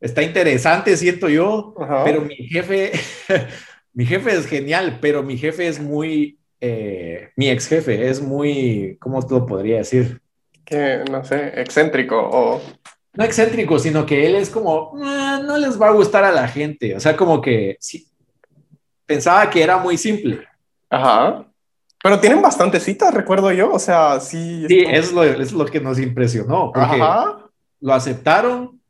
[0.00, 1.74] está interesante, siento yo,
[2.04, 2.92] pero mi jefe
[3.94, 8.96] mi jefe es genial, pero mi jefe es muy, eh, mi ex jefe es muy,
[9.00, 10.20] ¿cómo te lo podría decir?
[10.64, 12.62] Que, no sé, excéntrico o...
[13.14, 16.48] No excéntrico, sino que él es como, ah, no les va a gustar a la
[16.48, 16.96] gente.
[16.96, 18.08] O sea, como que sí,
[19.04, 20.46] pensaba que era muy simple.
[20.88, 21.46] Ajá.
[22.02, 23.72] Pero tienen bastantes citas, recuerdo yo.
[23.72, 24.66] O sea, sí.
[24.68, 26.72] Sí, es, lo, es lo que nos impresionó.
[26.74, 27.38] Ajá.
[27.80, 28.80] Lo aceptaron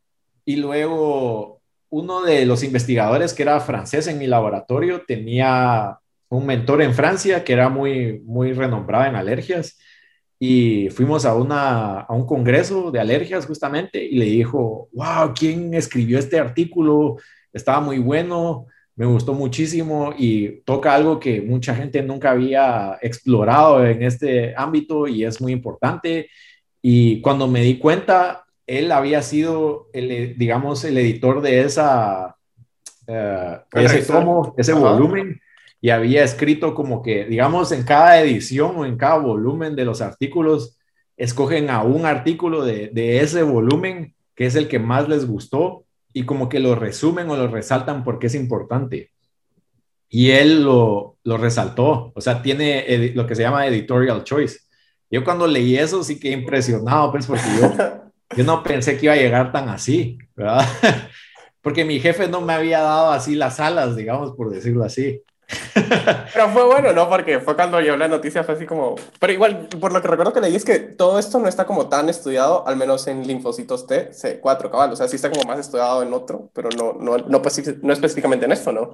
[0.45, 1.61] y luego
[1.91, 5.99] uno de los investigadores que era francés en mi laboratorio tenía
[6.31, 9.79] un mentor en Francia que era muy, muy renombrado en alergias
[10.39, 15.75] y fuimos a, una, a un congreso de alergias justamente y le dijo, wow, ¿quién
[15.75, 17.19] escribió este artículo?
[17.53, 23.85] Estaba muy bueno, me gustó muchísimo y toca algo que mucha gente nunca había explorado
[23.85, 26.29] en este ámbito y es muy importante.
[26.83, 32.37] Y cuando me di cuenta, él había sido, el, digamos, el editor de esa,
[33.07, 35.41] uh, ese tomo, ese volumen
[35.81, 40.01] y había escrito como que, digamos, en cada edición o en cada volumen de los
[40.01, 40.79] artículos,
[41.17, 45.85] escogen a un artículo de, de ese volumen que es el que más les gustó
[46.13, 49.11] y como que lo resumen o lo resaltan porque es importante.
[50.09, 54.61] Y él lo, lo resaltó, o sea, tiene lo que se llama editorial choice.
[55.11, 57.73] Yo cuando leí eso sí quedé impresionado, pues porque yo,
[58.37, 60.67] yo no pensé que iba a llegar tan así, ¿verdad?
[61.63, 65.23] Porque mi jefe no me había dado así las alas, digamos, por decirlo así.
[66.33, 67.09] Pero fue bueno, ¿no?
[67.09, 68.95] Porque fue cuando yo la noticia, fue así como...
[69.19, 71.89] Pero igual, por lo que recuerdo que leí es que todo esto no está como
[71.89, 74.93] tan estudiado, al menos en linfocitos T, C4, cabal.
[74.93, 77.43] O sea, sí está como más estudiado en otro, pero no, no, no,
[77.83, 78.91] no específicamente en esto, ¿no?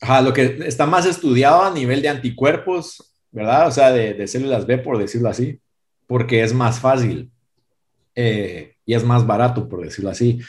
[0.00, 3.68] Ajá, lo que está más estudiado a nivel de anticuerpos, ¿verdad?
[3.68, 5.60] O sea, de, de células B, por decirlo así,
[6.06, 7.30] porque es más fácil
[8.14, 10.40] eh, y es más barato, por decirlo así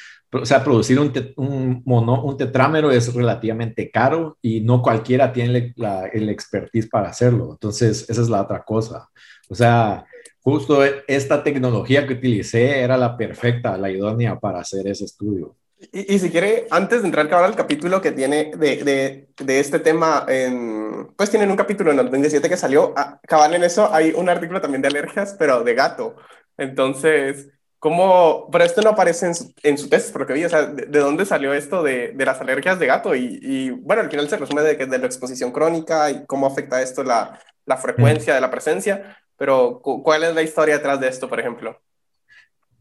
[0.41, 5.73] o sea, producir un, un, mono, un tetrámero es relativamente caro y no cualquiera tiene
[5.75, 7.51] la, el expertise para hacerlo.
[7.51, 9.09] Entonces, esa es la otra cosa.
[9.49, 10.05] O sea,
[10.41, 15.55] justo esta tecnología que utilicé era la perfecta, la idónea para hacer ese estudio.
[15.91, 19.79] Y, y si quiere, antes de entrar al capítulo que tiene de, de, de, este
[19.79, 23.93] tema, en, pues tienen un capítulo en el 2017 que salió, ah, cabal en eso
[23.93, 26.15] hay un artículo también de alergias, pero de gato.
[26.57, 28.49] Entonces, ¿Cómo?
[28.51, 31.25] Pero esto no aparece en su, en su tesis, porque vi, o sea, ¿de, dónde
[31.25, 33.15] salió esto de, de, las alergias de gato?
[33.15, 36.81] Y, y, bueno, al final se resume de, de la exposición crónica y cómo afecta
[36.81, 41.27] esto la, la frecuencia de la presencia, pero ¿cuál es la historia detrás de esto,
[41.27, 41.79] por ejemplo?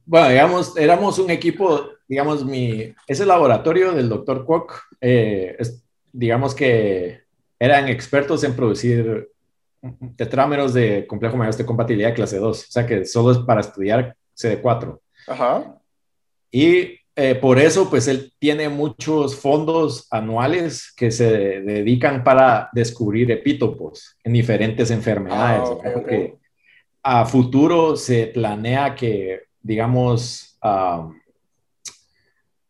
[0.07, 5.83] Bueno, digamos, éramos un equipo, digamos, mi, ese laboratorio del doctor Kwok, eh, es,
[6.13, 7.23] digamos que
[7.59, 9.31] eran expertos en producir
[10.17, 14.17] tetrámeros de complejo mayor de compatibilidad clase 2, o sea que solo es para estudiar
[14.37, 14.99] CD4.
[15.29, 15.79] Ajá.
[16.51, 23.31] Y eh, por eso, pues él tiene muchos fondos anuales que se dedican para descubrir
[23.31, 25.69] epítopos en diferentes enfermedades.
[25.71, 26.35] Ah, Porque
[27.03, 30.59] a futuro se planea que, digamos,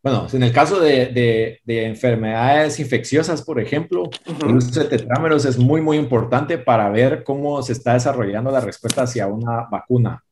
[0.05, 4.03] bueno, en el caso de, de, enfermedades infecciosas, por ejemplo,
[4.47, 8.61] el uso de tetrámeros es muy, muy importante para ver cómo se está desarrollando la
[8.61, 10.23] respuesta hacia una vacuna.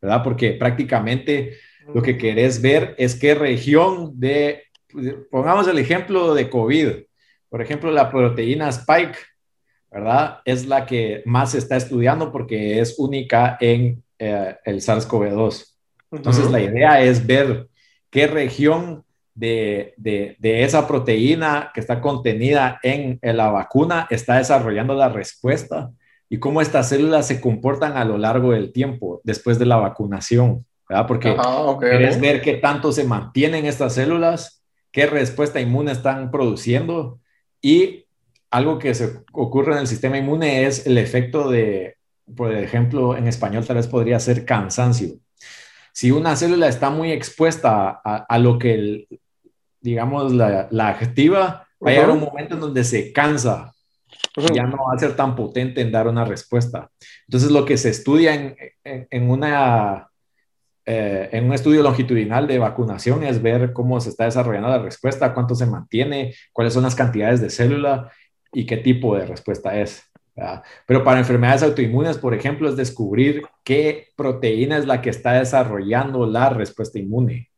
[0.00, 0.22] ¿Verdad?
[0.22, 1.58] Porque prácticamente
[1.94, 4.64] lo que querés ver es qué región de,
[5.30, 6.88] pongamos el ejemplo de COVID,
[7.48, 9.18] por ejemplo, la proteína Spike,
[9.90, 10.38] ¿verdad?
[10.44, 15.66] Es la que más se está estudiando porque es única en eh, el SARS-CoV-2.
[16.12, 17.68] Entonces, la idea es ver
[18.08, 24.38] qué región de, de, de, esa proteína que está contenida en, en, la vacuna está
[24.38, 25.90] desarrollando la respuesta
[26.32, 30.64] y cómo estas células se comportan a lo largo del tiempo después de la vacunación,
[30.88, 31.06] ¿verdad?
[31.08, 31.36] Porque
[31.80, 34.62] quieres ver qué tanto se mantienen estas células,
[34.92, 37.18] qué respuesta inmune están produciendo
[37.60, 38.06] y
[38.48, 41.96] algo que se ocurre en el sistema inmune es el efecto de,
[42.36, 45.16] por ejemplo, en español tal vez podría ser cansancio.
[45.92, 49.08] Si una célula está muy expuesta a, lo que,
[49.80, 53.72] digamos, la, activa, va a llegar un momento en donde se cansa
[54.54, 56.90] ya no va a ser tan potente en dar una respuesta.
[57.26, 60.08] Entonces, lo que se estudia en, en, una,
[60.84, 65.34] eh, en un estudio longitudinal de vacunación es ver cómo se está desarrollando la respuesta,
[65.34, 68.10] cuánto se mantiene, cuáles son las cantidades de célula
[68.52, 70.10] y qué tipo de respuesta es.
[70.86, 76.26] Pero para enfermedades autoinmunes, por ejemplo, es descubrir qué proteína es la que está desarrollando
[76.26, 77.50] la respuesta inmune.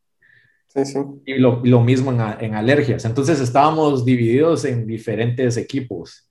[0.68, 0.98] Sí, sí.
[1.26, 3.04] Y lo, lo mismo en, en, alergias.
[3.04, 6.28] Entonces estábamos divididos en diferentes equipos.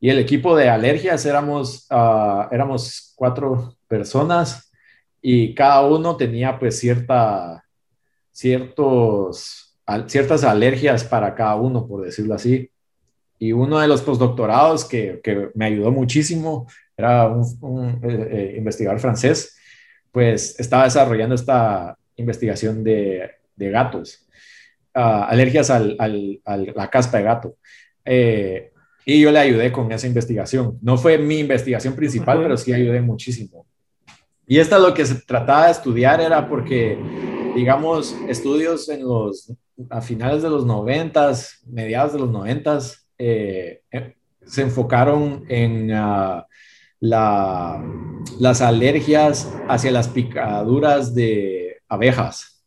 [0.00, 4.72] Y el equipo de alergias éramos, uh, éramos cuatro personas
[5.20, 7.62] y cada uno tenía pues cierta,
[8.32, 9.76] ciertos,
[10.06, 12.70] ciertas alergias para cada uno, por decirlo así.
[13.38, 19.00] Y uno de los postdoctorados que, que me ayudó muchísimo era un, eh, eh, investigador
[19.00, 19.56] francés,
[20.10, 24.26] pues estaba desarrollando esta investigación de, de gatos,
[24.94, 27.56] uh, alergias al, al, a la caspa de gato.
[28.04, 28.72] Eh,
[29.04, 30.78] y yo le ayudé con esa investigación.
[30.82, 33.66] No fue mi investigación principal, pero sí ayudé muchísimo.
[34.46, 36.98] Y esta lo que se trataba de estudiar era porque
[37.54, 39.52] digamos, estudios en los,
[39.88, 46.42] a finales de los noventas, mediados de los noventas, eh, eh, se enfocaron en uh,
[47.00, 47.84] la,
[48.38, 52.64] las alergias hacia las picaduras de abejas.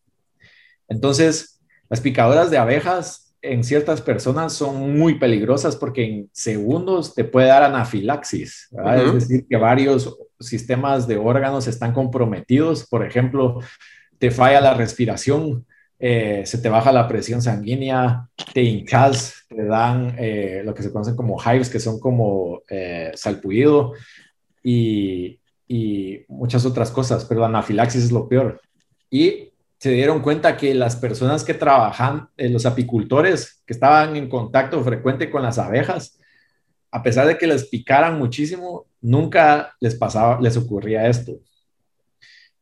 [0.88, 7.26] Entonces, las picaduras de abejas en ciertas personas son muy peligrosas porque en segundos te
[7.26, 13.60] puede dar anafilaxis, es decir, que varios sistemas de órganos están comprometidos, por ejemplo,
[14.18, 15.66] te falla la respiración,
[16.00, 20.91] eh, se te baja la presión sanguínea, te hinchas, te dan eh, lo que se
[20.91, 23.94] conocen como hives, que son como eh, salpullido
[24.64, 25.38] y,
[25.68, 28.62] y, muchas otras cosas, pero la anafilaxis es lo peor.
[29.10, 29.53] Y
[29.84, 35.29] se dieron cuenta que las personas que trabajan, los apicultores que estaban en contacto frecuente
[35.29, 36.17] con las abejas,
[36.89, 41.34] a pesar de que les picaran muchísimo, nunca les pasaba, les ocurría esto.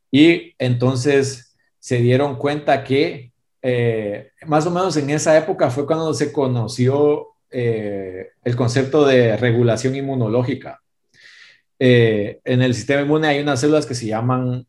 [0.09, 6.15] Y entonces se dieron cuenta que eh, más o menos en esa época fue cuando
[6.15, 10.82] se conoció eh, el concepto de regulación inmunológica.
[11.78, 14.65] Eh, en el sistema inmune hay unas células que se llaman,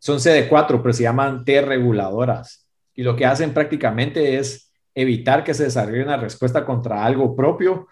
[0.00, 2.66] son CD4, pero se llaman T reguladoras.
[2.94, 7.86] Y lo que hacen prácticamente es evitar que se desarrolle una respuesta contra algo propio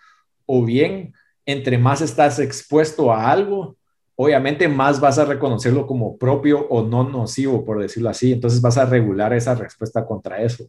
[0.46, 1.14] o bien
[1.46, 3.76] entre más estás expuesto a algo,
[4.16, 8.32] obviamente más vas a reconocerlo como propio o no nocivo, por decirlo así.
[8.32, 10.66] Entonces vas a regular esa respuesta contra eso.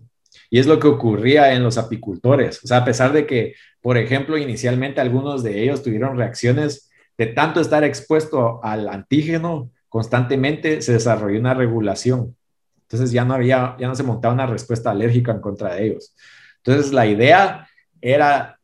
[0.50, 2.64] Y es lo que ocurría en los apicultores.
[2.64, 7.28] O sea, a pesar de que, por ejemplo, inicialmente algunos de ellos tuvieron reacciones de
[7.28, 12.36] tanto estar expuesto al antígeno constantemente, se desarrolló una regulación.
[12.84, 16.16] Entonces ya no había, ya no se montaba una respuesta alérgica en contra de ellos.
[16.58, 17.68] Entonces la idea
[18.02, 18.60] era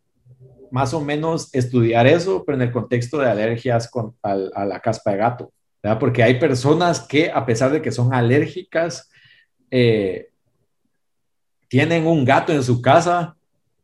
[0.71, 5.11] más o menos estudiar eso, pero en el contexto de alergias con, a, la caspa
[5.11, 5.51] de gato.
[5.99, 9.09] Porque hay personas que, a pesar de que son alérgicas,
[9.69, 10.29] eh,
[11.67, 13.35] tienen un gato en su casa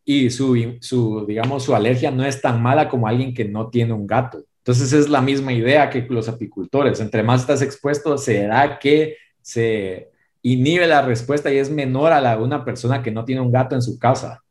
[0.04, 3.94] y su, su, digamos, su alergia no es tan mala como alguien que no tiene
[3.94, 4.44] un gato.
[4.62, 7.00] Entonces es la misma idea que los apicultores.
[7.00, 10.12] Entre más estás expuesto, será que se
[10.44, 13.52] inhibe la respuesta y es menor a la de una persona que no tiene un
[13.52, 14.44] gato en su casa.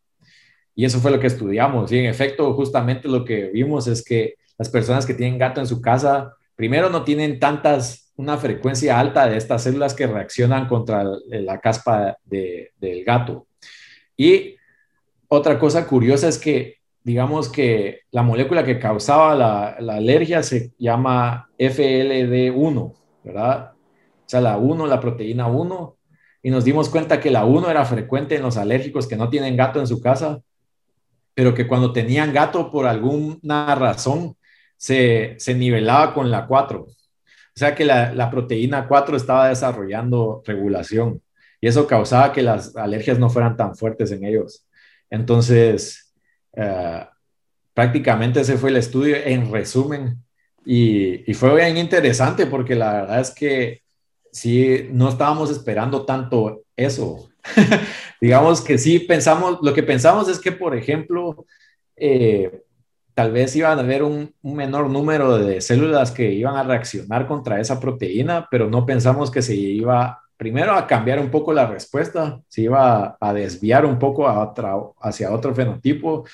[0.74, 1.92] Y eso fue lo que estudiamos.
[1.92, 5.66] Y en efecto, justamente lo que vimos es que las personas que tienen gato en
[5.66, 11.04] su casa, primero no tienen tantas, una frecuencia alta de estas células que reaccionan contra
[11.28, 13.46] la caspa del gato.
[14.16, 14.56] Y
[15.28, 21.48] otra cosa curiosa es que, digamos que la molécula que causaba la, alergia se llama
[21.59, 22.94] FLD1,
[23.24, 23.72] ¿verdad?
[23.72, 25.96] O sea, la 1, la proteína 1,
[26.42, 29.57] y nos dimos cuenta que la 1 era frecuente en los alérgicos que no tienen
[29.57, 30.40] gato en su casa
[31.40, 34.36] pero que cuando tenían gato por alguna razón
[34.76, 36.82] se, se nivelaba con la 4.
[36.82, 36.88] O
[37.55, 41.22] sea que la, la, proteína 4 estaba desarrollando regulación
[41.61, 44.66] y eso causaba que las alergias no fueran tan fuertes en ellos.
[45.09, 46.09] Entonces,
[46.57, 47.05] uh,
[47.74, 50.22] prácticamente ese fue el estudio en resumen
[50.64, 53.82] y, fue bien interesante porque la verdad es que
[54.32, 57.28] sí, no estábamos esperando tanto eso.
[58.20, 61.46] Digamos que sí, pensamos, lo que pensamos es que, por ejemplo,
[61.96, 62.62] eh,
[63.14, 67.61] tal vez iban a haber un, menor número de células que iban a reaccionar contra
[67.61, 72.41] esa proteína, pero no pensamos que se iba primero a cambiar un poco la respuesta,
[72.49, 74.26] se iba a desviar un poco
[74.99, 76.24] hacia otro fenotipo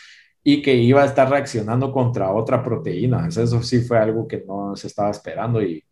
[0.44, 3.26] y que iba a estar reaccionando contra otra proteína.
[3.26, 5.84] Eso sí fue algo que no se estaba esperando y,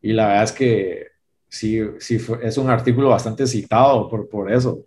[0.00, 1.06] y la verdad es que
[1.50, 4.86] sí, sí es un artículo bastante citado por, por eso,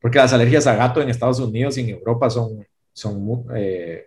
[0.00, 4.06] porque las alergias a gato en Estados Unidos y en Europa son, son eh,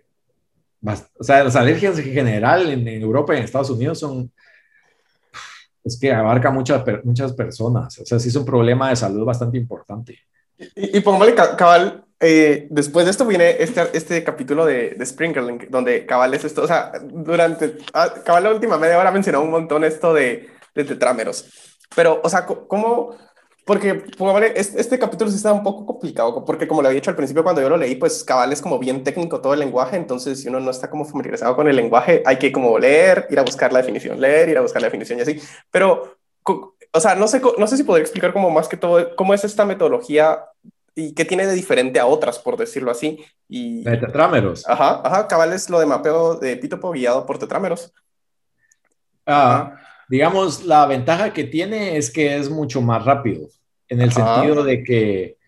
[1.18, 4.32] o sea, las alergias en general en, Europa y en Estados Unidos son,
[5.84, 9.56] es que abarca muchas, muchas personas, o sea, sí es un problema de salud bastante
[9.58, 10.18] importante.
[10.58, 15.66] Y, y pongámosle cabal, eh, después de esto viene este, este capítulo de, de Sprinkling,
[15.70, 19.50] donde cabal es esto, o sea, durante, ah, cabal la última media hora mencionó un
[19.50, 21.46] montón esto de, de tetrámeros.
[21.94, 23.16] Pero, o sea, ¿cómo?
[23.64, 24.02] Porque,
[24.56, 27.44] este, este capítulo sí está un poco complicado, porque como lo había dicho al principio
[27.44, 30.48] cuando yo lo leí, pues cabal es como bien técnico todo el lenguaje, entonces si
[30.48, 33.72] uno no está como familiarizado con el lenguaje, hay que como leer, ir a buscar
[33.72, 35.40] la definición, leer, ir a buscar la definición y así.
[35.70, 39.32] Pero, o sea, no sé, no sé si podría explicar como más que todo cómo
[39.32, 40.44] es esta metodología
[40.96, 43.24] y qué tiene de diferente a otras, por decirlo así.
[43.48, 43.84] Y...
[43.84, 44.68] De tetrámeros.
[44.68, 47.92] Ajá, ajá, cabal es lo de mapeo de Pitopo guiado por tetrámeros.
[49.24, 49.76] Ah
[50.12, 53.48] digamos, la ventaja que tiene es que es mucho más rápido,
[53.88, 55.38] en el sentido de que,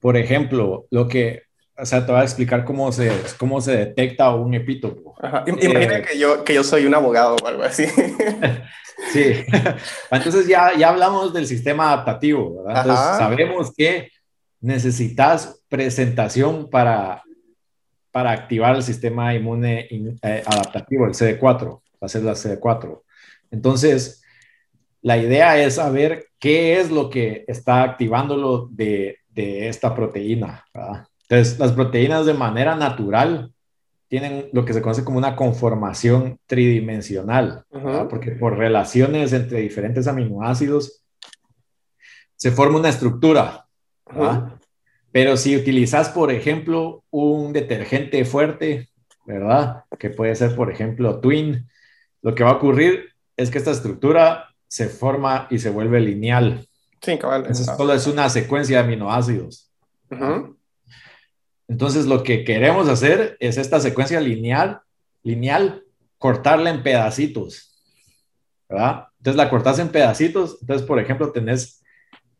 [0.00, 1.42] por ejemplo, lo que,
[1.76, 5.14] o sea, te voy a explicar cómo se, cómo se detecta un epítopo.
[5.46, 7.84] Imagina eh, que, yo, que yo soy un abogado o algo así.
[9.12, 9.44] sí,
[10.10, 12.84] entonces ya, ya hablamos del sistema adaptativo, ¿verdad?
[12.86, 14.10] Entonces sabemos que
[14.62, 17.22] necesitas presentación para,
[18.10, 19.86] para activar el sistema inmune
[20.22, 23.02] eh, adaptativo, el CD4, la célula CD4.
[23.50, 24.22] Entonces,
[25.02, 30.64] la idea es saber qué es lo que está activándolo de, de esta proteína.
[31.22, 33.52] Entonces, las proteínas de manera natural
[34.08, 37.64] tienen lo que se conoce como una conformación tridimensional,
[38.08, 41.04] porque por relaciones entre diferentes aminoácidos
[42.34, 43.66] se forma una estructura.
[45.12, 48.88] Pero si utilizas, por ejemplo, un detergente fuerte,
[49.26, 49.84] ¿verdad?
[49.98, 51.68] Que puede ser, por ejemplo, Twin,
[52.22, 56.66] lo que va a ocurrir es que esta estructura se forma y se vuelve lineal.
[57.00, 57.46] Sí, cabal.
[57.46, 59.72] Eso solo es una secuencia de aminoácidos.
[61.68, 64.80] Entonces, lo que queremos hacer es esta secuencia lineal,
[65.22, 65.84] lineal,
[66.18, 67.68] cortarla en pedacitos.
[68.68, 69.06] ¿verdad?
[69.18, 70.58] Entonces, la cortas en pedacitos.
[70.60, 71.82] Entonces, por ejemplo, tenés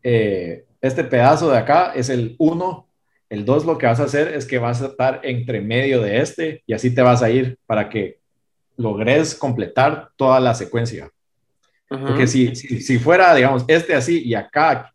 [0.03, 2.89] eh, este pedazo de acá, es el 1.
[3.31, 6.19] El 2 lo que vas a hacer es que vas a estar entre medio de
[6.21, 8.19] este y así te vas a ir para que
[8.79, 11.11] logres completar toda la secuencia.
[11.89, 14.95] Porque si, si, fuera, digamos, este así y acá,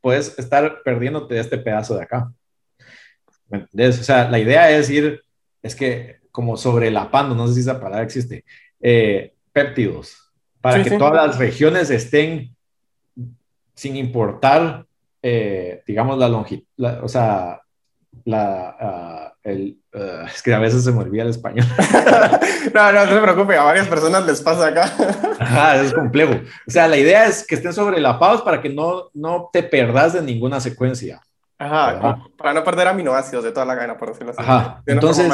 [0.00, 2.32] puedes estar perdiéndote este pedazo de acá.
[3.50, 5.22] O sea, la idea es ir,
[5.62, 8.44] es que como sobrelapando, no sé si esa palabra existe,
[8.80, 12.54] eh, péptidos, para que todas las regiones estén
[13.74, 14.86] sin importar,
[15.22, 16.66] eh, digamos, la longitud,
[17.02, 17.60] o sea,
[18.24, 21.66] la, ah, el, ah, es que a veces se me olvida el español.
[22.74, 24.92] no, no, no se preocupe, a varias personas les pasa acá.
[25.38, 26.34] Ajá, es complejo.
[26.66, 30.22] O sea, la idea es que estén sobrelapados para que no, no te perdas de
[30.22, 31.20] ninguna secuencia.
[31.60, 34.40] Ajá, para no perder aminoácidos de toda la cadena, por decirlo así.
[34.40, 35.28] Ajá, entonces,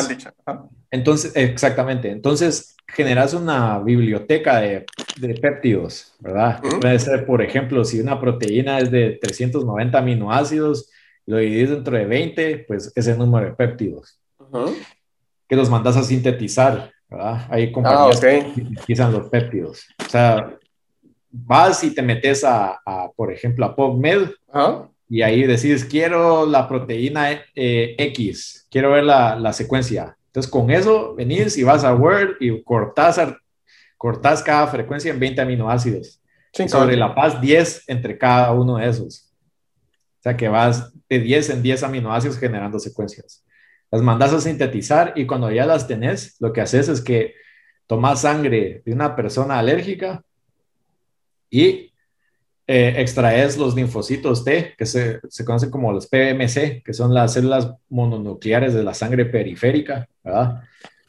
[0.90, 2.10] entonces, exactamente.
[2.10, 4.86] Entonces, generas una biblioteca de,
[5.18, 6.62] de péptidos, ¿verdad?
[6.80, 10.90] Puede ser, por ejemplo, si una proteína es de 390 aminoácidos,
[11.26, 14.18] lo divides dentro de 20, pues ese número de péptidos.
[15.48, 17.46] Que los mandas a sintetizar, ¿verdad?
[17.50, 19.86] Hay compañías ah, que sintetizan los péptidos.
[20.04, 20.56] O sea,
[21.30, 22.80] vas y te metes a,
[23.16, 24.30] por ejemplo, a PubMed
[25.08, 30.16] y ahí decides, quiero la proteína eh, X, quiero ver la, la, secuencia.
[30.26, 33.20] Entonces, con eso venís y vas a Word y cortás,
[33.96, 36.20] cortás cada frecuencia en 20 aminoácidos.
[36.66, 39.32] sobre la paz 10 entre cada uno de esos.
[40.18, 43.43] O sea que vas de 10 en 10 aminoácidos generando secuencias.
[43.90, 47.34] Las mandas a sintetizar y cuando ya las tenés, lo que haces es que
[47.86, 50.22] tomas sangre de una persona alérgica
[51.50, 51.92] y
[52.66, 57.34] eh, extraes los linfocitos T, que se, se, conocen como los PMC, que son las
[57.34, 60.62] células mononucleares de la sangre periférica, ¿verdad?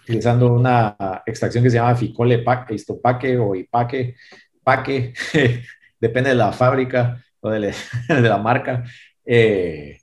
[0.03, 4.15] Utilizando una extracción que se llama ficole histopaque o ipaque,
[4.63, 5.13] paque,
[5.99, 7.73] depende de la fábrica o de,
[8.09, 8.83] de la marca.
[9.25, 9.97] Eh,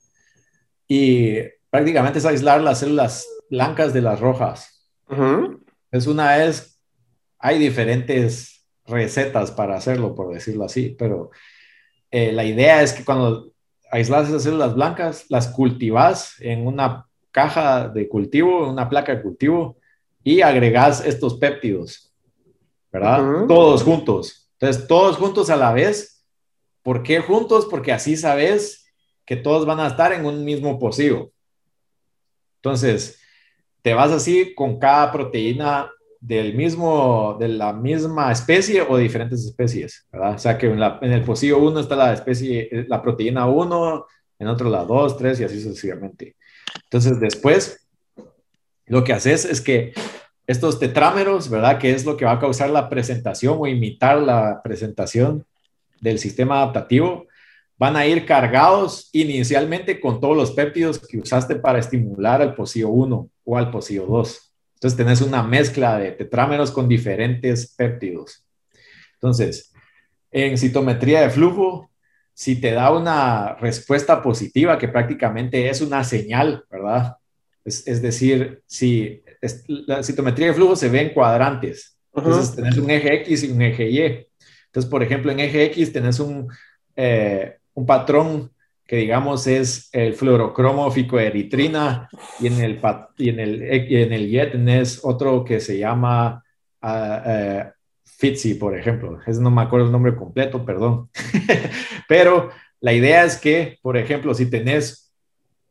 [0.89, 1.39] y
[1.73, 4.87] prácticamente es aislar las células blancas de las rojas.
[5.91, 6.79] Es una vez,
[7.39, 11.31] hay diferentes recetas para hacerlo, por decirlo así, pero
[12.11, 13.53] eh, la idea es que cuando
[13.91, 19.79] aislas esas células blancas, las cultivas en una caja de cultivo, una placa de cultivo,
[20.23, 22.13] y agregas estos péptidos,
[22.93, 23.47] ¿verdad?
[23.49, 24.51] Todos juntos.
[24.61, 26.23] Entonces, todos juntos a la vez.
[26.83, 27.67] ¿Por qué juntos?
[27.71, 28.93] Porque así sabes
[29.25, 31.33] que todos van a estar en un mismo pocillo.
[32.63, 33.21] Entonces,
[33.83, 35.91] te vas así con cada proteína
[36.21, 40.37] del mismo, de la misma especie o diferentes especies, ¿verdad?
[40.37, 44.07] O sea que en, el pocillo 1 está la especie, la proteína 1,
[44.39, 46.37] en otro la 2, 3 y así sucesivamente.
[46.85, 47.89] Entonces, después,
[48.87, 49.93] lo que haces es que
[50.47, 51.79] estos tetrámeros, ¿verdad?
[51.79, 55.45] Que es lo que va a causar la presentación o imitar la presentación
[56.01, 57.27] del sistema adaptativo,
[57.83, 62.91] van a ir cargados inicialmente con todos los péptidos que usaste para estimular al pocillo
[62.91, 64.55] 1 o al pocillo 2.
[64.75, 68.47] Entonces tenés una mezcla de tetrámeros con diferentes péptidos.
[69.15, 69.73] Entonces,
[70.31, 71.91] en citometría de flujo,
[72.33, 77.17] si te da una respuesta positiva, que prácticamente es una señal, ¿verdad?
[77.65, 79.25] Es, decir, si
[79.67, 81.99] la citometría de flujo se ve en cuadrantes.
[82.15, 84.29] Entonces, tenés un eje X y un eje Y.
[84.67, 86.47] Entonces, por ejemplo, en eje X tenés un,
[86.95, 88.51] eh, un patrón
[88.87, 92.09] que digamos es el fluorocromo ficoeritrina
[92.41, 92.81] y en el,
[93.17, 96.45] y en el, en el otro que se llama
[96.83, 97.71] uh,
[98.05, 99.19] FITSI, por ejemplo.
[99.27, 101.09] Es, no me acuerdo el nombre completo, perdón.
[102.09, 102.51] Pero
[102.81, 105.13] la idea es que, por ejemplo, si tenés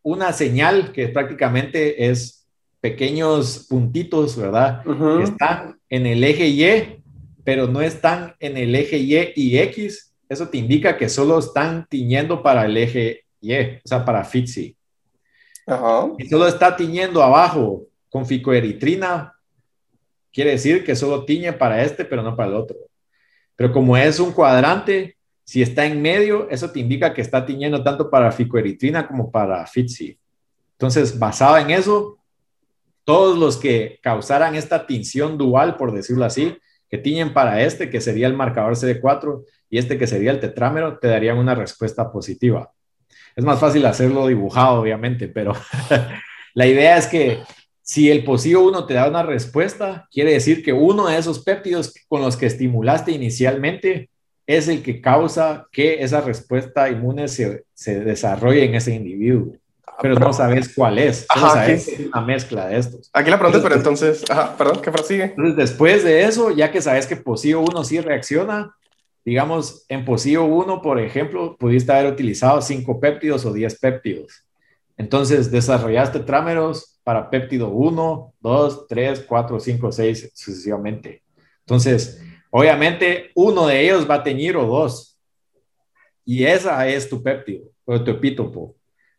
[0.02, 2.47] una señal que prácticamente es
[2.80, 4.84] pequeños puntitos, ¿verdad?
[4.84, 7.04] Que están en el eje Y,
[7.43, 10.11] pero no están en el eje Y y X.
[10.32, 14.77] Eso te indica que solo están tiñendo para el eje Y, o sea, para FITSI.
[16.17, 19.34] Y solo está tiñendo abajo con ficoeritrina,
[20.32, 22.77] quiere decir que solo tiñe para este, pero no para el otro.
[23.57, 27.84] Pero como es un cuadrante, si está en medio, eso te indica que está tiñendo
[27.84, 30.17] tanto para ficoeritrina como para FITSI.
[30.73, 32.19] Entonces, basado en eso,
[33.03, 36.57] todos los que causaran esta tinción dual, por decirlo así,
[36.89, 40.99] que tiñen para este, que sería el marcador CD4, y este que sería el tetrámero,
[40.99, 42.72] te darían una respuesta positiva.
[43.36, 45.53] Es más fácil hacerlo dibujado, obviamente, pero
[46.53, 47.39] la idea es que
[47.82, 51.93] si el POSIO 1 te da una respuesta, quiere decir que uno de esos péptidos
[52.09, 54.09] con los que estimulaste inicialmente
[54.45, 59.53] es el que causa que esa respuesta inmune se, se desarrolle en ese individuo.
[60.01, 61.28] Pero, no sabes cuál es.
[61.34, 63.09] Sabes que es una mezcla de estos.
[63.13, 65.24] Aquí la pregunta pero entonces, ajá, perdón, ¿qué prosigue?
[65.26, 68.76] Entonces, después de eso, ya que sabes que POSIO 1 sí reacciona,
[69.24, 74.45] digamos, en POSIO 1, por ejemplo, pudiste haber utilizado 5 péptidos o 10 péptidos.
[74.97, 81.24] Entonces, desarrollaste trámeros para péptido 1, 2, 3, 4, 5, 6, sucesivamente.
[81.59, 85.17] Entonces, obviamente, uno de ellos va a teñir o dos.
[86.26, 88.76] Y esa es tu péptido o tu epítopo,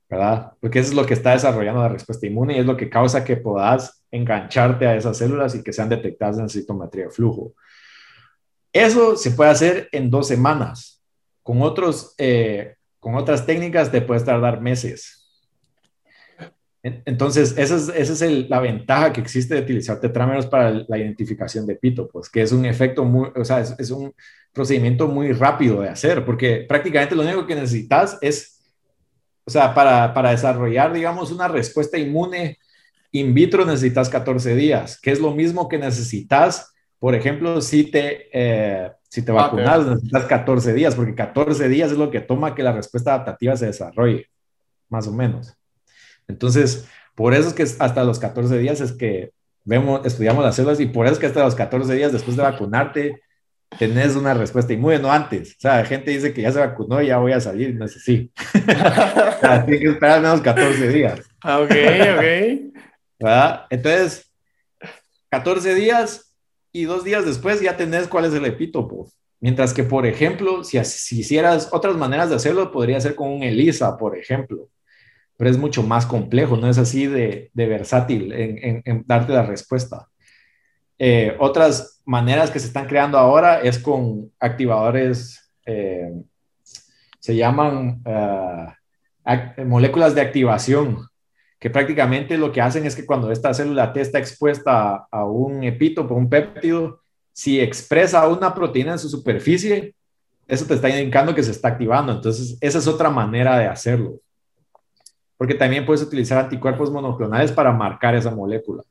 [0.09, 0.53] ¿verdad?
[0.61, 3.25] Porque eso es lo que está desarrollando la respuesta inmune y es lo que causa
[3.25, 7.55] que puedas engancharte a esas células y que sean detectadas en citometría de flujo.
[8.73, 11.03] Eso se puede hacer en dos semanas.
[11.43, 15.23] Con, otros, eh, con otras técnicas te puedes tardar meses.
[16.85, 22.09] Entonces, esa es, la ventaja que existe de utilizar tetrámeros para la identificación de pito,
[22.09, 24.13] pues que es un efecto muy, o sea, es, un
[24.53, 28.61] procedimiento muy rápido de hacer, porque prácticamente lo único que necesitas es,
[29.45, 32.59] o sea, para, desarrollar, digamos, una respuesta inmune
[33.13, 36.72] in vitro necesitas 14 días, que es lo mismo que necesitas,
[37.03, 41.91] por ejemplo, si te, eh, si te ah, vacunas, necesitas 14 días, porque 14 días
[41.91, 44.29] es lo que toma que la respuesta adaptativa se desarrolle,
[44.89, 45.53] más o menos.
[46.29, 46.87] Entonces,
[47.17, 49.33] por eso es que hasta los 14 días es que
[49.65, 52.45] vemos, estudiamos las células y por eso es que hasta los 14 días después de
[52.45, 53.21] vacunarte
[53.81, 55.57] tenés una respuesta inmune, no antes.
[55.57, 57.89] O sea, la gente dice que ya se vacunó y ya voy a salir, no
[57.89, 58.33] sé si.
[58.55, 61.21] o sea, tiene que esperar menos 14 días.
[61.41, 62.75] Ah, ok, ok.
[63.19, 63.67] ¿Verdad?
[63.71, 64.33] Entonces,
[65.31, 66.32] 14 días
[66.73, 69.11] y dos días después ya tenés cuál es el epítopo.
[69.41, 73.97] Mientras que, por ejemplo, si, hicieras otras maneras de hacerlo, podría ser con un ELISA,
[73.97, 74.69] por ejemplo
[75.43, 80.09] pero es mucho más complejo, no es así de, versátil en, darte la respuesta.
[80.97, 86.13] Eh, otras maneras que se están creando ahora es con activadores, eh,
[87.19, 91.09] se llaman eh, moléculas de activación,
[91.63, 95.63] que prácticamente lo que hacen es que cuando esta célula T está expuesta a un
[95.63, 97.01] epítopo, un péptido,
[97.33, 99.95] si expresa una proteína en su superficie,
[100.47, 102.13] eso te está indicando que se está activando.
[102.13, 104.19] Entonces, esa es otra manera de hacerlo
[105.43, 108.85] porque también puedes utilizar anticuerpos monoclonales para marcar esa molécula.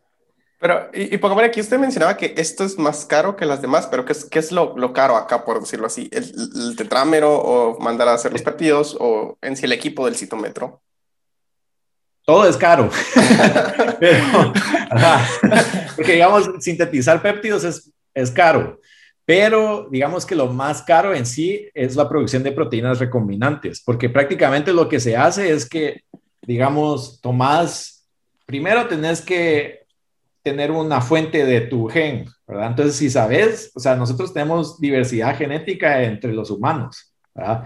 [0.59, 3.87] Pero, y, y pongámosle aquí, usted mencionaba que esto es más caro que las demás,
[3.89, 6.09] pero ¿qué es, qué es lo, lo caro acá, por decirlo así?
[6.11, 10.81] ¿El, tetrámero o mandar a hacer los péptidos o en sí el equipo del citómetro?
[12.25, 12.89] Todo es caro.
[15.95, 18.79] porque, digamos, sintetizar péptidos es, es caro.
[19.25, 24.09] Pero digamos que lo más caro en sí es la producción de proteínas recombinantes, porque
[24.09, 26.01] prácticamente lo que se hace es que
[26.41, 28.07] digamos, Tomás,
[28.45, 29.85] primero tenés que
[30.43, 32.67] tener una fuente de tu gen, ¿verdad?
[32.67, 37.65] Entonces, si sabes, o sea, nosotros tenemos diversidad genética entre los humanos, ¿verdad?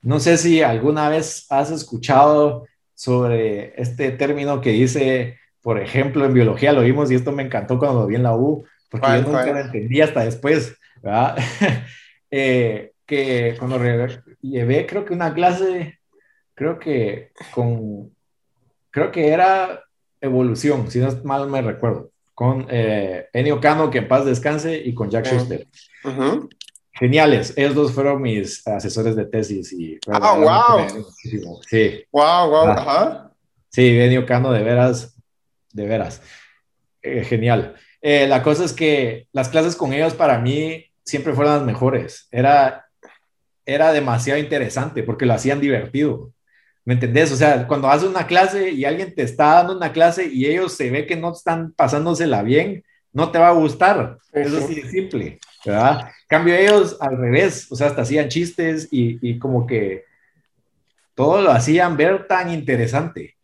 [0.00, 2.66] No sé si alguna vez has escuchado
[2.96, 7.78] sobre este término que dice, por ejemplo, en biología lo vimos y esto me encantó
[7.78, 11.36] cuando lo vi en la U, porque yo nunca lo entendí hasta después, ¿verdad?
[12.28, 13.78] Eh, que cuando
[14.42, 16.00] llevé, creo que una clase
[16.56, 18.10] creo que con,
[18.90, 19.84] creo que era
[20.20, 24.92] Evolución, si no mal me recuerdo, con eh, Enio Cano, que en paz descanse, y
[24.94, 25.66] con Jack Schuster.
[26.98, 29.98] Geniales, ellos dos fueron mis asesores de tesis y...
[30.10, 31.06] ¡Ah, wow!
[31.68, 32.04] Sí.
[32.10, 32.66] ¡Wow, wow!
[32.68, 32.72] Ah.
[32.78, 33.32] Ajá.
[33.68, 35.14] Sí, Enio Cano, de veras,
[35.72, 36.22] de veras.
[37.02, 37.74] Eh, genial.
[38.00, 42.28] Eh, la cosa es que las clases con ellos para mí siempre fueron las mejores.
[42.30, 42.86] Era,
[43.66, 46.32] era demasiado interesante porque lo hacían divertido.
[46.86, 47.30] ¿Me entendés?
[47.32, 50.72] O sea, cuando haces una clase y alguien te está dando una clase y ellos
[50.72, 52.84] se ve que no están pasándosela bien,
[53.16, 54.18] no te va a gustar.
[54.30, 56.10] Eso sí es simple, ¿verdad?
[56.28, 60.04] Cambio ellos al revés, o sea, hasta hacían chistes y, y como que
[61.14, 63.36] todo lo hacían ver tan interesante.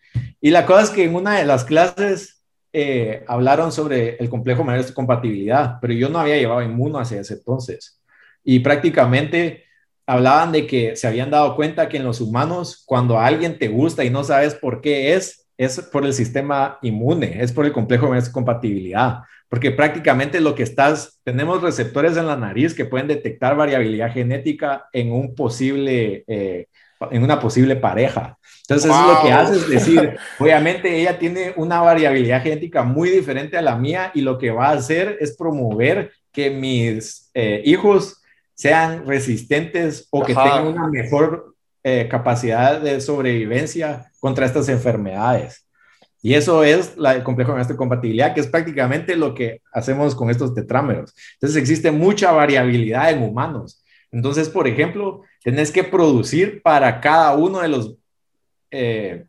[0.43, 4.63] Y la cosa es que en una de las clases eh, hablaron sobre el complejo
[4.63, 7.99] mayor de compatibilidad, pero yo no había llevado inmuno hacia ese entonces.
[8.45, 9.65] Y prácticamente
[10.05, 14.05] hablaban de que se habían dado cuenta que en los humanos, cuando alguien te gusta
[14.05, 18.13] y no sabes por qué es, es por el sistema inmune, es por el complejo
[18.13, 23.55] de compatibilidad porque prácticamente lo que estás, tenemos receptores en la nariz que pueden detectar
[23.55, 26.69] variabilidad genética en un posible, eh,
[27.11, 28.39] en una posible pareja.
[28.63, 33.11] Entonces, eso es lo que hace es decir, obviamente ella tiene una variabilidad genética muy
[33.11, 37.61] diferente a la mía y lo que va a hacer es promover que mis eh,
[37.67, 38.23] hijos
[38.55, 45.62] sean resistentes o que tengan una mejor eh, capacidad de sobrevivencia contra estas enfermedades.
[46.25, 50.31] Y eso es la, el complejo de compatibilidad, que es prácticamente lo que hacemos con
[50.31, 51.13] estos tetrámeros.
[51.35, 53.85] Entonces existe mucha variabilidad en humanos.
[54.13, 57.97] Entonces, por ejemplo, tenés que producir para cada uno de los,
[58.71, 59.25] eh,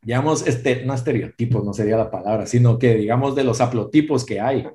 [0.00, 4.40] digamos, este, no estereotipos, no sería la palabra, sino que digamos de los haplotipos que
[4.40, 4.66] hay.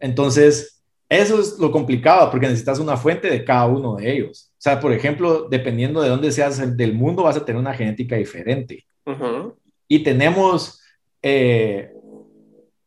[0.00, 4.50] Entonces, eso es lo complicado, porque necesitas una fuente de cada uno de ellos.
[4.52, 8.16] O sea, por ejemplo, dependiendo de dónde seas del mundo, vas a tener una genética
[8.16, 8.86] diferente.
[9.04, 9.52] Ajá
[9.92, 10.80] y tenemos
[11.20, 11.92] eh,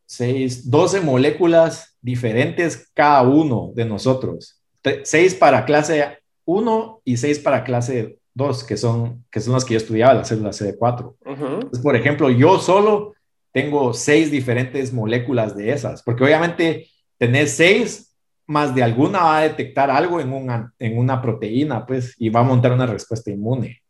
[0.07, 4.59] 12 moléculas diferentes cada uno de nosotros.
[5.03, 9.75] 6 para clase 1 y 6 para clase 2, que son, que son las que
[9.75, 11.15] yo estudiaba, las células CD4.
[11.25, 13.13] Entonces, por ejemplo, yo solo
[13.51, 16.87] tengo 6 diferentes moléculas de esas, porque obviamente
[17.19, 18.15] tener 6
[18.47, 22.39] más de alguna va a detectar algo en una, en una proteína, pues, y va
[22.39, 23.83] a montar una respuesta inmune.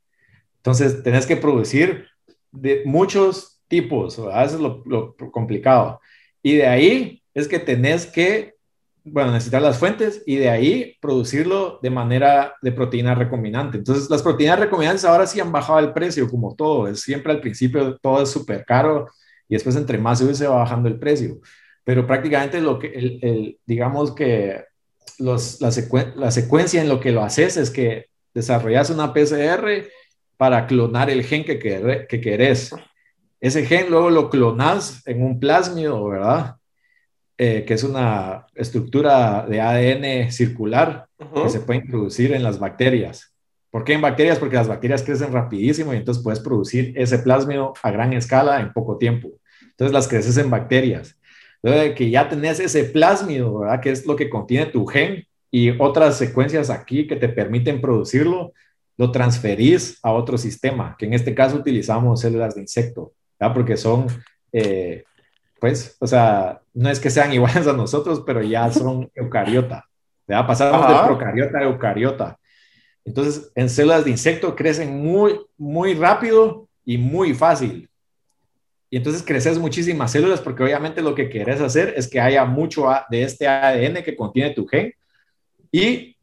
[0.57, 2.07] Entonces, tenés que producir
[2.55, 5.99] de muchos tipos, a veces lo, lo complicado.
[6.41, 8.55] Y de ahí es que tenés que,
[9.03, 13.77] bueno, necesitar las fuentes y de ahí producirlo de manera de proteína recombinante.
[13.77, 16.87] Entonces, las proteínas recombinantes ahora sí han bajado el precio, como todo.
[16.87, 19.07] Es siempre al principio todo es súper caro
[19.49, 21.39] y después entre más se va bajando el precio.
[21.83, 24.63] Pero prácticamente lo que, el, digamos que
[25.19, 25.71] los, la,
[26.15, 29.87] la secuencia en lo que lo haces es que desarrollas una PCR
[30.37, 32.75] para clonar el gen que, que querés.
[33.39, 36.57] Ese gen luego lo clonas en un plásmido, ¿verdad?
[37.37, 43.35] Eh, que es una estructura de ADN circular que se puede introducir en las bacterias.
[43.69, 44.39] ¿Por qué en bacterias?
[44.39, 48.71] Porque las bacterias crecen rapidísimo y entonces puedes producir ese plásmido a gran escala en
[48.71, 49.31] poco tiempo.
[49.61, 51.19] Entonces las creces en bacterias.
[51.61, 53.81] Luego de que ya tenés ese plásmido, ¿verdad?
[53.81, 58.53] Que es lo que contiene tu gen y otras secuencias aquí que te permiten producirlo,
[58.97, 63.53] lo transferís a otro sistema, que en este caso utilizamos células de insecto, ¿verdad?
[63.53, 64.07] porque son,
[64.51, 65.03] eh,
[65.59, 69.85] pues, o sea, no es que sean iguales a nosotros, pero ya son eucariota,
[70.27, 70.47] ¿verdad?
[70.47, 72.39] Pasamos de procariota a eucariota.
[73.03, 77.89] Entonces, en células de insecto crecen muy, muy rápido y muy fácil.
[78.89, 82.87] Y entonces creces muchísimas células porque obviamente lo que querés hacer es que haya mucho
[83.09, 84.93] de este ADN que contiene tu gen
[85.71, 86.14] y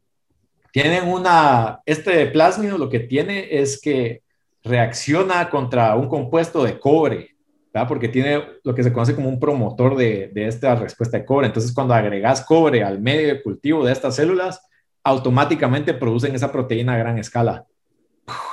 [0.73, 4.23] tienen una, este plásmido lo que tiene es que
[4.63, 7.35] reacciona contra un compuesto de cobre,
[7.71, 7.87] ¿verdad?
[7.87, 11.45] porque tiene lo que se conoce como un promotor de, de esta respuesta de cobre.
[11.45, 14.65] Entonces, cuando agregas cobre al medio de cultivo de estas células,
[15.03, 17.67] automáticamente producen esa proteína a gran escala.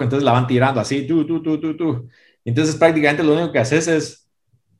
[0.00, 2.08] Entonces la van tirando así, tú, tú, tú, tú, tú.
[2.44, 4.28] Entonces prácticamente lo único que haces es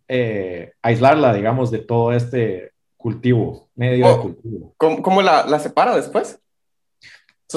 [0.09, 4.75] eh, aislarla, digamos, de todo este cultivo, medio de oh, cultivo.
[4.77, 6.39] ¿Cómo, cómo la, la, separa después?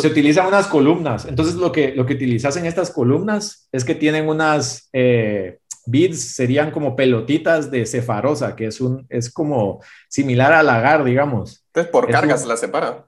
[0.02, 1.26] Se utilizan unas columnas.
[1.26, 6.36] Entonces, lo que, lo que utilizas en estas columnas es que tienen unas eh, beads,
[6.36, 11.64] serían como pelotitas de cefarosa, que es, un, es como similar al agar, digamos.
[11.68, 13.06] Entonces, por cargas la separa.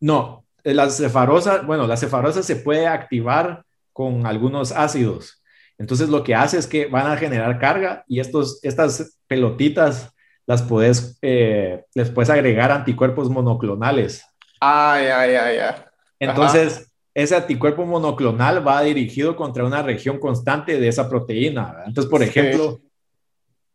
[0.00, 5.42] No, la cefarosa, bueno, la cefarosa se puede activar con algunos ácidos.
[5.76, 10.10] Entonces, lo que hace es que van a generar carga y estos, estas pelotitas
[10.46, 14.24] las puedes, eh, les puedes agregar anticuerpos monoclonales.
[14.60, 15.74] Ay, ay, ay, ay.
[16.18, 21.84] Entonces, ese anticuerpo monoclonal va dirigido contra una región constante de esa proteína.
[21.86, 22.80] Entonces, por ejemplo,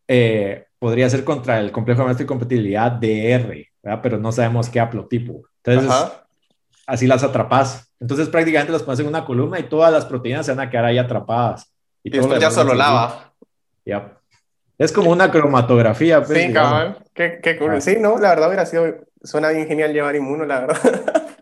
[0.07, 3.65] eh, podría ser contra el complejo de compatibilidad DR,
[4.01, 5.43] pero no sabemos qué haplotipo.
[5.63, 6.11] Entonces,
[6.85, 7.93] así las atrapas.
[7.99, 10.85] Entonces, prácticamente las pones en una columna y todas las proteínas se van a quedar
[10.85, 11.73] ahí atrapadas.
[12.03, 13.33] Y, esto ya solo lava.
[13.85, 14.17] Ya.
[14.77, 16.23] Es como una cromatografía.
[16.23, 16.97] Pues, sí, cabrón.
[17.13, 17.81] Qué, qué cool.
[17.81, 18.85] Sí, no, la verdad hubiera sido,
[19.23, 20.77] suena bien genial llevar inmuno, la verdad.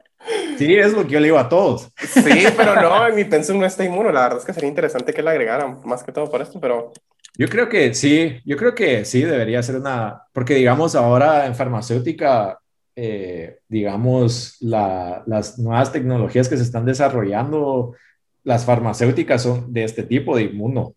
[0.58, 1.89] Sí, es lo que yo le digo a todos.
[1.97, 4.12] Sí, pero no, en mi pensum no está inmuno.
[4.12, 6.91] La verdad es que sería interesante que le agregaran más que todo por esto, pero...
[7.38, 11.53] Yo creo que sí, yo creo que sí debería ser una, porque digamos ahora en
[11.53, 12.60] farmacéutica,
[12.95, 17.95] eh, digamos, las nuevas tecnologías que se están desarrollando,
[18.43, 20.95] las farmacéuticas son de este tipo de inmuno.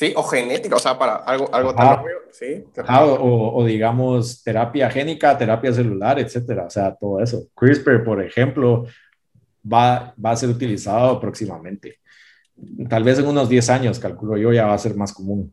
[0.00, 2.64] Sí, o genética, o sea, para algo, algo tan sí.
[2.88, 7.48] o, o, digamos terapia génica, terapia celular, etcétera, o sea, todo eso.
[7.54, 8.86] CRISPR, por ejemplo,
[9.62, 11.98] va, va a ser utilizado próximamente.
[12.88, 15.52] Tal vez en unos 10 años, calculo yo, ya va a ser más común.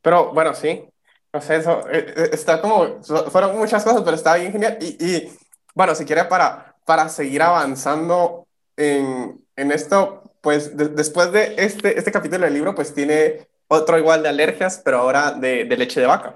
[0.00, 0.84] Pero bueno, sí,
[1.32, 4.78] no sé, eso eh, eh, está como, fueron muchas cosas, pero está bien genial.
[4.80, 5.32] Y, y
[5.74, 8.46] bueno, si quiere para, para seguir avanzando
[8.76, 14.22] en, en esto, pues después de este, este capítulo del libro, pues tiene otro igual
[14.22, 16.34] de alergias, pero ahora de, de leche de vaca.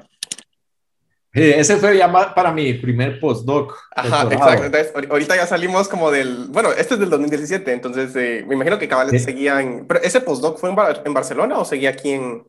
[1.32, 3.76] ese fue ya para mi primer postdoc.
[3.94, 4.64] Ajá, exacto.
[4.66, 6.46] Entonces, ahorita ya salimos como del.
[6.48, 9.86] Bueno, este es del 2017, entonces eh, me imagino que Cabales seguía en.
[9.86, 12.44] ¿Pero ese postdoc fue en, en, Barcelona o seguía aquí en.?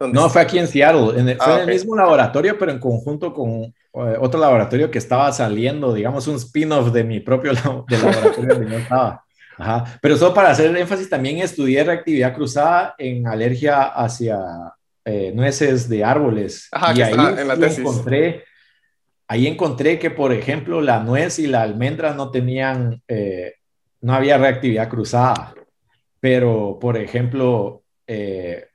[0.00, 1.18] No, fue aquí en Seattle.
[1.18, 4.98] En fue en el ah, mismo laboratorio, pero en conjunto con eh, otro laboratorio que
[4.98, 9.23] estaba saliendo, digamos, un spin-off de mi propio laboratorio donde yo estaba.
[9.58, 9.98] Ajá.
[10.00, 14.38] Pero solo para hacer énfasis, también estudié reactividad cruzada en alergia hacia
[15.04, 16.68] eh, nueces de árboles.
[16.72, 17.78] Ajá, y ahí en la tesis.
[17.78, 18.44] encontré,
[19.28, 23.54] ahí encontré que, por ejemplo, la nuez y la almendra no tenían, eh,
[24.00, 25.54] no había reactividad cruzada.
[26.20, 28.66] Pero, por ejemplo, eh,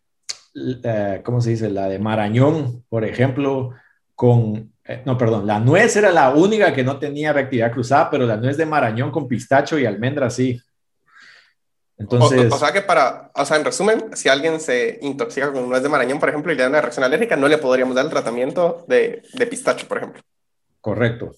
[1.24, 1.70] ¿cómo se dice?
[1.70, 3.72] La de marañón, por ejemplo,
[4.16, 4.72] con
[5.06, 8.58] no, perdón, la nuez era la única que no tenía reactividad cruzada, pero la nuez
[8.58, 10.60] de marañón con pistacho y almendra sí.
[12.00, 15.84] Entonces, o, sea que para, o sea, en resumen, si alguien se intoxica con nuez
[15.84, 18.12] de marañón, por ejemplo, y le da una reacción alérgica, no le podríamos dar el
[18.12, 20.22] tratamiento de, de pistacho, por ejemplo.
[20.80, 21.36] Correcto.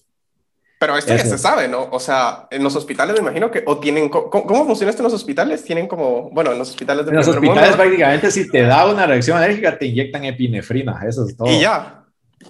[0.82, 1.88] Pero esto ya se sabe, ¿no?
[1.92, 5.12] O sea, en los hospitales me imagino que, o tienen, ¿cómo, funciona esto en los
[5.12, 5.62] hospitales?
[5.62, 9.06] Tienen como, bueno, en los hospitales de En los hospitales prácticamente si te da una
[9.06, 11.48] reacción alérgica te inyectan epinefrina, eso es todo.
[11.48, 12.02] Y ya.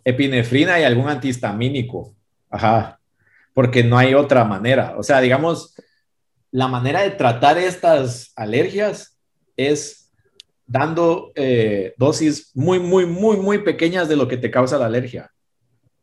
[0.02, 2.14] Epinefrina y algún antihistamínico,
[2.48, 2.98] ajá,
[3.52, 4.94] porque no hay otra manera.
[4.96, 5.74] O sea, digamos,
[6.52, 9.18] la manera de tratar estas alergias
[9.56, 10.12] es
[10.66, 15.32] dando eh, dosis muy, muy, muy, muy pequeñas de lo que te causa la alergia,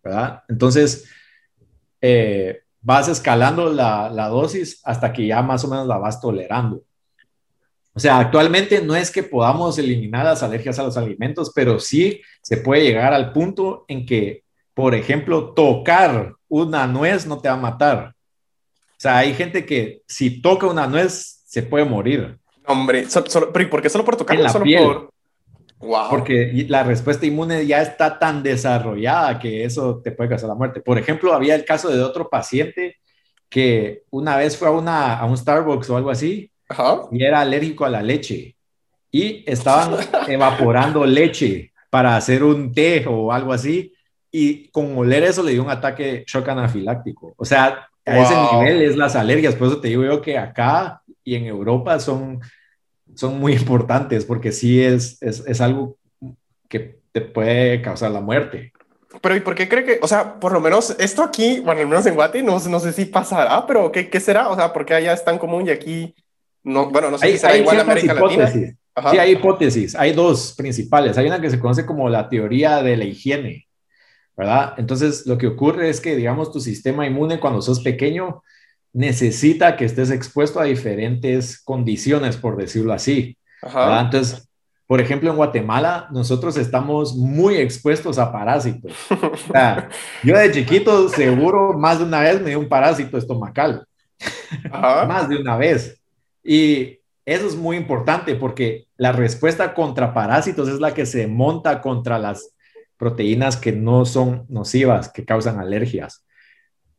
[0.03, 0.43] ¿verdad?
[0.49, 1.07] Entonces,
[2.01, 6.83] eh, vas escalando la, la, dosis hasta que ya más o menos la vas tolerando.
[7.93, 12.21] O sea, actualmente no es que podamos eliminar las alergias a los alimentos, pero sí
[12.41, 14.43] se puede llegar al punto en que,
[14.73, 18.15] por ejemplo, tocar una nuez no te va a matar,
[19.01, 22.37] sea, hay gente que si toca una nuez se puede morir.
[22.65, 23.07] Hombre,
[23.53, 24.49] ¿pero por qué solo por tocarla?
[24.49, 25.09] Solo por...
[25.79, 26.09] Wow.
[26.09, 30.81] Porque la respuesta inmune ya está tan desarrollada que eso te puede causar la muerte.
[30.81, 32.97] Por ejemplo, había el caso de otro paciente
[33.49, 36.51] que una vez fue a, una, a un Starbucks o algo así
[37.11, 38.55] y era alérgico a la leche
[39.11, 39.95] y estaban
[40.27, 43.93] evaporando leche para hacer un té o algo así
[44.31, 47.33] y con oler eso le dio un ataque shock anafiláctico.
[47.35, 49.55] O sea, a ese nivel es las alergias.
[49.55, 52.39] Por eso te digo yo que acá y en Europa son,
[53.15, 55.97] son muy importantes porque sí es, es, es algo
[56.67, 58.73] que te puede causar la muerte.
[59.21, 61.87] Pero ¿y por qué cree que, o sea, por lo menos esto aquí, bueno, al
[61.87, 64.49] menos en Guati, no, no sé si pasará, pero ¿qué, ¿qué, será?
[64.49, 66.13] O sea, ¿por qué allá es tan común y aquí,
[66.63, 68.45] no, bueno, no sé hay, si será igual en América hipótesis.
[68.45, 68.75] Latina?
[69.11, 71.17] Sí, hay hipótesis, hay dos principales.
[71.17, 73.67] Hay una que se conoce como la teoría de la higiene,
[74.39, 74.73] ¿verdad?
[74.77, 78.41] Entonces, lo que ocurre es que, digamos, tu sistema inmune cuando sos pequeño
[78.93, 83.37] necesita que estés expuesto a diferentes condiciones, por decirlo así.
[83.61, 84.05] ¿verdad?
[84.05, 84.47] Entonces,
[84.87, 88.93] por ejemplo, en Guatemala, nosotros estamos muy expuestos a parásitos.
[89.11, 89.89] O sea,
[90.23, 93.85] yo de chiquito, seguro, más de una vez me dio un parásito estomacal.
[94.71, 96.01] más de una vez.
[96.41, 101.81] Y eso es muy importante porque la respuesta contra parásitos es la que se monta
[101.81, 102.53] contra las
[102.99, 106.25] proteínas que no son nocivas, que causan alergias.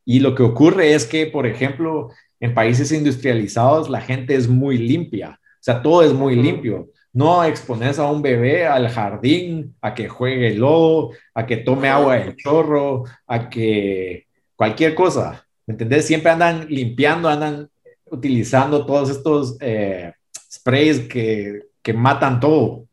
[0.03, 4.77] Y lo que ocurre es que, por ejemplo, en países industrializados la gente es muy
[4.77, 6.89] limpia, o sea, todo es muy limpio.
[7.13, 12.15] No expones a un bebé al jardín, a que juegue lodo, a que tome agua
[12.15, 14.25] del chorro, a que
[14.55, 16.07] cualquier cosa, ¿me entendés?
[16.07, 17.69] Siempre andan limpiando, andan
[18.05, 20.13] utilizando todos estos eh,
[20.51, 22.87] sprays que, que matan todo.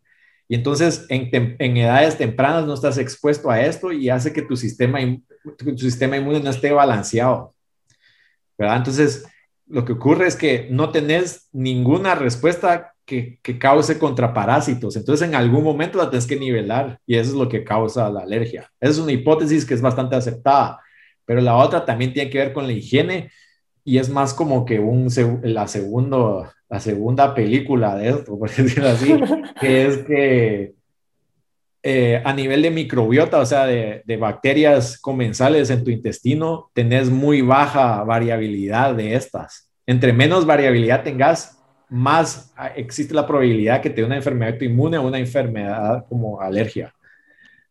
[0.48, 4.98] Y entonces en, edades tempranas no estás expuesto a esto y hace que tu sistema,
[5.58, 7.54] tu sistema inmune no esté balanceado.
[8.56, 8.78] ¿verdad?
[8.78, 9.26] Entonces,
[9.66, 14.96] lo que ocurre es que no tenés ninguna respuesta que, que, cause contra parásitos.
[14.96, 18.20] Entonces, en algún momento la tienes que nivelar y eso es lo que causa la
[18.20, 18.70] alergia.
[18.80, 20.80] Esa es una hipótesis que es bastante aceptada,
[21.24, 23.30] pero la otra también tiene que ver con la higiene
[23.88, 25.08] y es más como que un,
[25.42, 29.18] la segunda la segunda película de esto, por decirlo así,
[29.60, 30.74] que es que
[31.82, 37.08] eh, a nivel de microbiota, o sea, de, de, bacterias comensales en tu intestino, tenés
[37.08, 39.70] muy baja variabilidad de estas.
[39.86, 41.58] Entre menos variabilidad tengas,
[41.88, 46.40] más ah, existe la probabilidad que te dé una enfermedad autoinmune o una enfermedad como
[46.42, 46.92] alergia.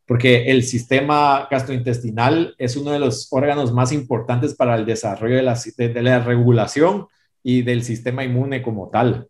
[0.07, 5.43] Porque el sistema gastrointestinal es uno de los órganos más importantes para el desarrollo de
[5.43, 7.07] la, de la regulación
[7.43, 9.27] y del sistema inmune como tal.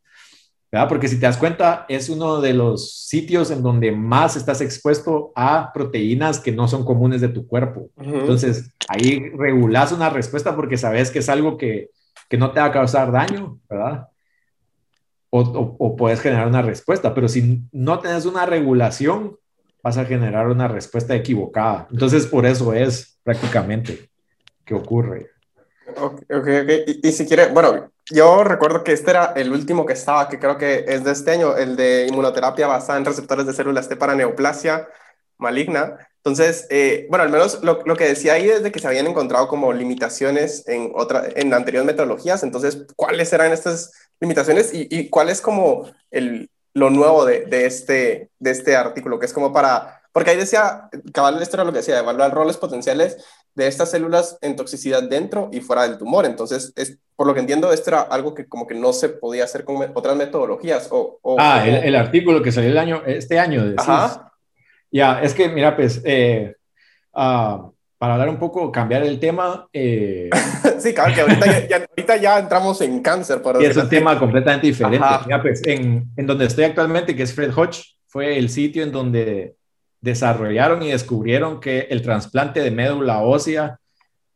[0.71, 0.89] ¿verdad?
[0.89, 5.32] Porque si te das cuenta, es uno de los sitios en donde más estás expuesto
[5.36, 7.89] a proteínas que no son comunes de tu cuerpo.
[7.97, 11.89] Entonces, ahí regulas una respuesta porque sabes que es algo que,
[12.30, 14.07] que no te va a causar daño, ¿verdad?
[15.30, 19.38] O, o, puedes generar una respuesta, pero si no tienes una regulación,
[19.84, 21.88] vas a generar una respuesta equivocada.
[21.91, 24.09] Entonces, por eso es prácticamente
[24.65, 25.32] que ocurre.
[25.95, 26.47] Ok, ok,
[26.88, 30.39] Y, y si quiere, bueno, yo recuerdo que este era el último que estaba, que
[30.39, 33.95] creo que es de este año, el de inmunoterapia basada en receptores de células T
[33.95, 34.88] para neoplasia
[35.38, 35.97] maligna.
[36.17, 39.07] Entonces, eh, bueno, al menos lo, lo, que decía ahí es de que se habían
[39.07, 42.43] encontrado como limitaciones en, otra, en anteriores metodologías.
[42.43, 47.65] Entonces, ¿cuáles eran estas limitaciones y, y cuál es como el, lo nuevo de, de,
[47.65, 49.19] este, de este artículo?
[49.19, 52.57] Que es como para, porque ahí decía, cabal, esto era lo que decía, evaluar roles
[52.57, 53.17] potenciales
[53.55, 56.25] de estas células en toxicidad dentro y fuera del tumor.
[56.25, 59.45] Entonces, es, por lo que entiendo, esto era algo que como que no se podía
[59.45, 60.88] hacer con otras metodologías.
[60.91, 63.73] O, ah, el, artículo que salió el año, este año.
[63.78, 64.32] Ajá.
[64.91, 66.55] Ya, es que, mira, pues, eh,
[67.13, 69.67] uh, para hablar un poco, cambiar el tema.
[69.73, 70.29] Eh,
[70.79, 73.41] sí, claro, que ahorita ya, ahorita ya, entramos en cáncer.
[73.59, 75.05] Y es un tema completamente diferente.
[75.25, 78.91] Mira, pues, en, en donde estoy actualmente, que es Fred Hodge, fue el sitio en
[78.91, 79.55] donde
[80.01, 83.79] desarrollaron y descubrieron que el trasplante de médula ósea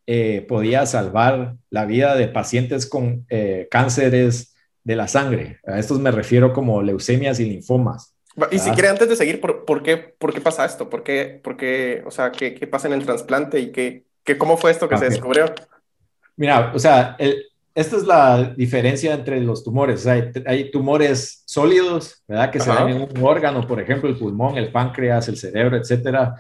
[0.07, 5.59] eh, podía salvar la vida de pacientes con eh, cánceres de la sangre.
[5.66, 8.16] A estos me refiero como leucemias y linfomas.
[8.52, 10.90] Y si quiere, antes de seguir, ¿por, por, qué, ¿por qué pasa esto?
[10.90, 14.38] ¿Por qué, por qué o sea, qué, qué pasa en el trasplante y qué, qué,
[14.38, 15.46] cómo fue esto que se descubrió?
[16.38, 20.06] Mira, o sea, el, esta es la diferencia entre los tumores.
[20.06, 22.52] hay, hay, tumores sólidos, ¿verdad?
[22.52, 26.36] Que se dan en un órgano, por ejemplo, el pulmón, el páncreas, el cerebro, etcétera.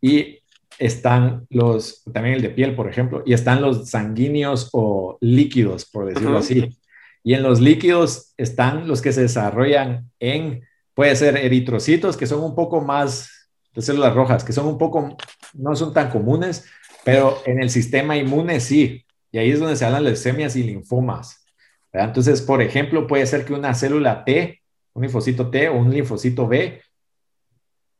[0.00, 0.40] Y
[0.78, 6.06] están los, también el de piel, por ejemplo, y están los sanguíneos o líquidos, por
[6.06, 6.76] decirlo así.
[7.22, 10.62] Y en los líquidos están los que se desarrollan en,
[10.96, 15.14] puede ser eritrocitos, que son un poco más, de células rojas, que son un poco,
[15.52, 16.64] no son tan comunes,
[17.04, 19.04] pero en el sistema inmune sí.
[19.30, 21.44] Y ahí es donde se hablan leucemias y linfomas.
[21.92, 24.62] Entonces, por ejemplo, puede ser que una célula T,
[24.94, 26.80] un linfocito T o un linfocito B,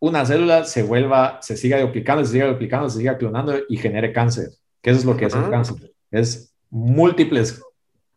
[0.00, 4.10] una célula se vuelva, se siga duplicando, se siga duplicando, se siga clonando y genere
[4.10, 4.48] cáncer.
[4.80, 5.92] ¿Qué es lo que es el cáncer?
[6.10, 7.62] Es múltiples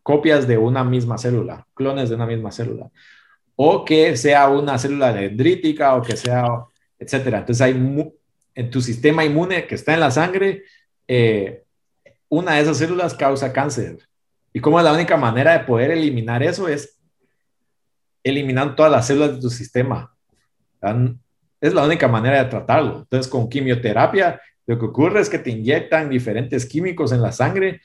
[0.02, 2.90] copias de una misma célula, clones de una misma célula.
[3.62, 6.46] O que sea una célula dendrítica o que sea,
[6.98, 7.40] etcétera.
[7.40, 7.74] Entonces, hay
[8.54, 10.62] en tu sistema inmune que está en la sangre,
[11.06, 11.64] eh,
[12.30, 13.98] una de esas células causa cáncer.
[14.54, 16.98] Y como la única manera de poder eliminar eso es
[18.24, 20.10] eliminando todas las células de tu sistema.
[21.60, 23.00] Es la única manera de tratarlo.
[23.00, 27.82] Entonces, con quimioterapia, lo que ocurre es que te inyectan diferentes químicos en la sangre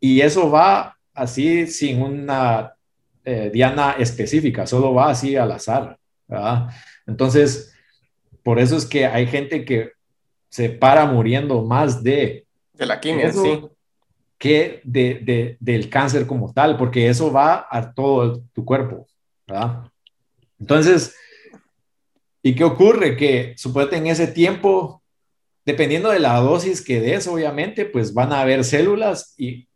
[0.00, 2.72] y eso va así sin una
[3.24, 5.98] eh, diana específica, solo va así al azar.
[7.06, 7.74] Entonces,
[8.42, 9.92] por eso es que hay gente que
[10.48, 13.62] se para muriendo más de de la quimio, sí.
[14.38, 19.06] Que de, del cáncer como tal, porque eso va a todo tu cuerpo,
[19.46, 19.84] ¿verdad?
[20.58, 21.14] Entonces,
[22.42, 23.16] ¿y qué ocurre?
[23.16, 25.00] Que suponete en ese tiempo,
[25.64, 29.68] dependiendo de la dosis que des, obviamente, pues van a haber células y,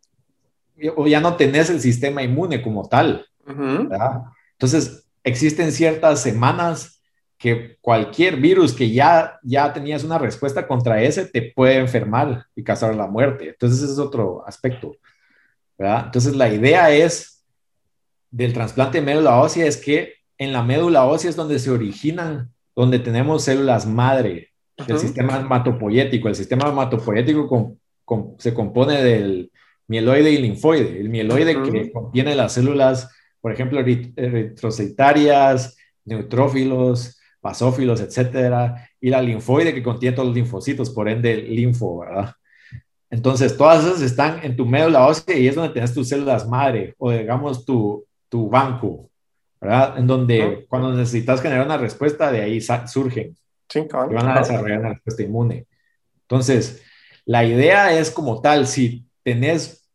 [0.97, 4.23] o ya no tenés el sistema inmune como tal, ¿verdad?
[4.53, 7.01] Entonces, existen ciertas semanas
[7.37, 12.63] que cualquier virus que ya, ya tenías una respuesta contra ese te puede enfermar y
[12.63, 13.49] causar la muerte.
[13.49, 14.95] Entonces, ese es otro aspecto.
[15.77, 16.03] ¿verdad?
[16.05, 17.45] Entonces, la idea es
[18.31, 22.51] del trasplante de médula ósea es que en la médula ósea es donde se originan,
[22.75, 24.51] donde tenemos células madre
[24.85, 26.27] del sistema hematopoyético.
[26.27, 27.77] El sistema hematopoyético
[28.37, 29.51] se compone del
[29.87, 30.99] mieloide y linfoide.
[30.99, 33.09] El mieloide que contiene las células,
[33.41, 41.07] por ejemplo, eritrocitarias, neutrófilos, basófilos, etcétera, y la linfoide que contiene todos los linfocitos, por
[41.07, 42.33] ende, linfo, ¿verdad?
[43.09, 46.93] Entonces, todas esas están en tu médula ósea y es donde tienes tus células madre
[46.97, 49.09] o, digamos, tu, tu banco,
[49.61, 49.97] ¿verdad?
[49.97, 53.37] En donde cuando necesitas generar una respuesta, de ahí surgen.
[53.69, 55.67] Sí, y van a desarrollar una respuesta inmune.
[56.21, 56.83] Entonces,
[57.25, 59.86] la idea es como tal, si tenés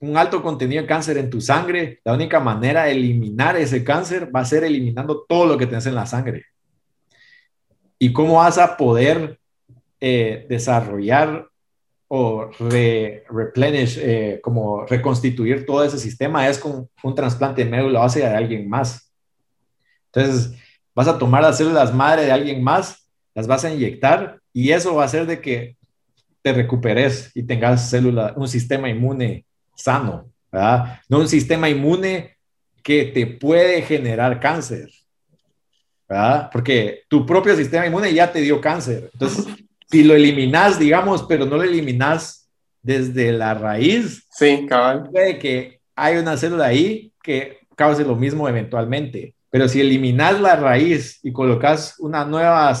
[0.00, 4.34] un alto contenido de cáncer en tu sangre, la única manera de eliminar ese cáncer
[4.34, 6.44] va a ser eliminando todo lo que tenés en la sangre.
[7.98, 9.38] Y cómo vas a poder
[10.00, 11.48] eh, desarrollar
[12.08, 12.50] o
[13.30, 18.36] replenish, eh, como reconstituir todo ese sistema es con un trasplante de médula ósea de
[18.36, 19.10] alguien más.
[20.12, 20.54] Entonces,
[20.94, 24.94] vas a tomar las células madre de alguien más, las vas a inyectar y eso
[24.94, 25.76] va a hacer de que
[26.42, 31.00] te recuperes y tengas célula, un sistema inmune sano, ¿verdad?
[31.08, 32.36] No un sistema inmune
[32.82, 34.90] que te puede generar cáncer,
[36.08, 36.50] ¿verdad?
[36.52, 39.10] Porque tu propio sistema inmune ya te dio cáncer.
[39.12, 39.46] Entonces,
[39.90, 42.48] si lo eliminas, digamos, pero no lo eliminas
[42.82, 45.08] desde la raíz, sí, cabal.
[45.10, 49.34] puede que hay una célula ahí que cause lo mismo eventualmente.
[49.50, 52.76] Pero si eliminas la raíz y colocas una nueva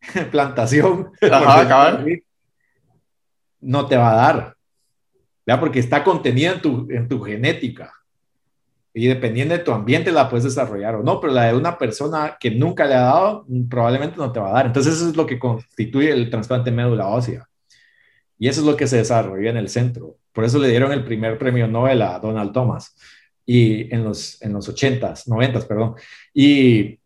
[0.30, 1.10] plantación,
[3.60, 4.56] no te va a dar,
[5.48, 5.58] ¿ya?
[5.58, 7.92] porque está contenida en tu, en tu genética
[8.98, 12.36] y dependiendo de tu ambiente la puedes desarrollar o no, pero la de una persona
[12.40, 14.66] que nunca le ha dado probablemente no te va a dar.
[14.66, 17.48] Entonces eso es lo que constituye el trasplante médula ósea.
[18.38, 20.16] Y eso es lo que se desarrolló en el centro.
[20.32, 22.96] Por eso le dieron el primer premio Nobel a Donald Thomas
[23.46, 25.94] y en los, en los 80s, 90s, perdón.
[26.34, 26.98] Y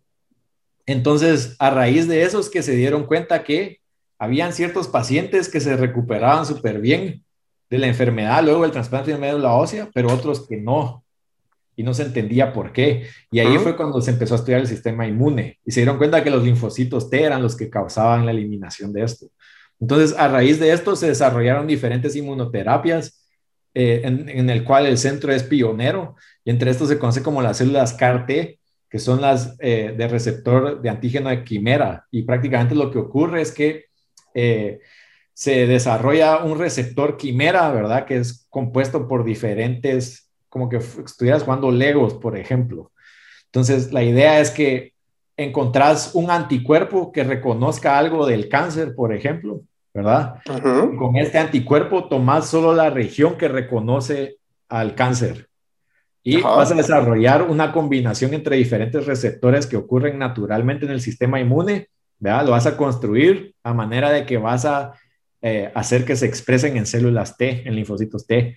[0.87, 3.81] entonces a raíz de eso es que se dieron cuenta que
[4.19, 7.23] habían ciertos pacientes que se recuperaban súper bien
[7.73, 11.03] de la enfermedad luego del trasplante de médula ósea, pero otros que no
[11.75, 13.07] y no se entendía por qué.
[13.31, 16.23] Y ahí fue cuando se empezó a estudiar el sistema inmune y se dieron cuenta
[16.23, 19.29] que los linfocitos T eran los que causaban la eliminación de esto.
[19.81, 23.27] Entonces, a raíz de esto se desarrollaron diferentes inmunoterapias
[23.73, 27.57] eh, en, el cual el centro es pionero y entre estos se conoce como las
[27.57, 32.07] células CAR-T, que son las eh, de receptor de antígeno de quimera.
[32.11, 33.87] Y prácticamente lo que ocurre es que
[34.35, 34.81] eh,
[35.43, 38.05] se desarrolla un receptor quimera, ¿verdad?
[38.07, 42.93] Que es compuesto por diferentes como que estuvieras jugando Legos, por ejemplo.
[43.47, 44.93] Entonces, la idea es que
[45.37, 49.63] encontrás un anticuerpo que reconozca algo del cáncer, por ejemplo,
[49.93, 50.37] ¿verdad?
[50.97, 54.37] Con este anticuerpo tomás solo la región que reconoce
[54.69, 55.49] al cáncer
[56.23, 61.41] y vas a desarrollar una combinación entre diferentes receptores que ocurren naturalmente en el sistema
[61.41, 61.89] inmune,
[62.21, 62.45] ¿verdad?
[62.45, 64.93] Lo vas a construir a manera de que vas a
[65.43, 68.57] eh, hacer que se expresen en células T, en linfocitos T.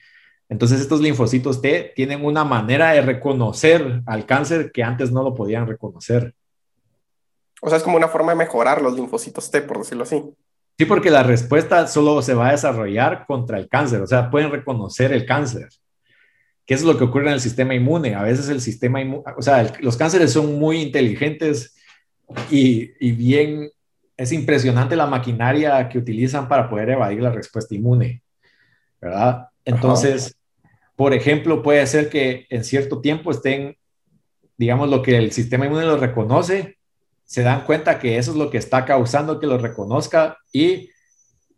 [0.49, 5.33] Entonces estos linfocitos T tienen una manera de reconocer al cáncer que antes no lo
[5.33, 6.35] podían reconocer.
[7.61, 10.21] O sea, es como una forma de mejorar los linfocitos T, por decirlo así.
[10.77, 14.51] Sí, porque la respuesta solo se va a desarrollar contra el cáncer, o sea, pueden
[14.51, 15.69] reconocer el cáncer.
[16.65, 18.13] ¿Qué es lo que ocurre en el sistema inmune?
[18.13, 21.75] A veces el sistema inmune, o sea, los cánceres son muy inteligentes
[22.51, 23.71] y, y bien,
[24.17, 28.21] es impresionante la maquinaria que utilizan para poder evadir la respuesta inmune,
[29.01, 29.49] ¿verdad?
[29.65, 30.37] Entonces,
[30.95, 33.77] por ejemplo, puede ser que en cierto tiempo estén,
[34.57, 36.77] digamos, lo que el sistema inmune lo reconoce,
[37.25, 40.89] se dan cuenta que eso es lo que está causando que lo reconozca y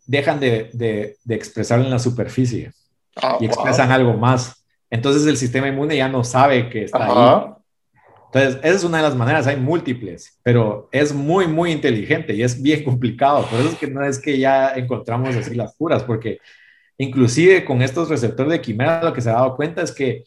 [0.06, 2.72] dejan de, de, expresarlo en la superficie
[3.16, 4.64] ah, y expresan algo más.
[4.90, 7.52] Entonces el sistema inmune ya no sabe que está ahí.
[8.32, 12.42] Entonces, esa es una de las maneras, hay múltiples, pero es muy, muy inteligente y
[12.42, 13.46] es bien complicado.
[13.46, 16.38] Por eso es que no es que ya encontramos así las curas, porque
[16.98, 20.24] Inclusive con estos receptores de quimera lo que se ha dado cuenta es que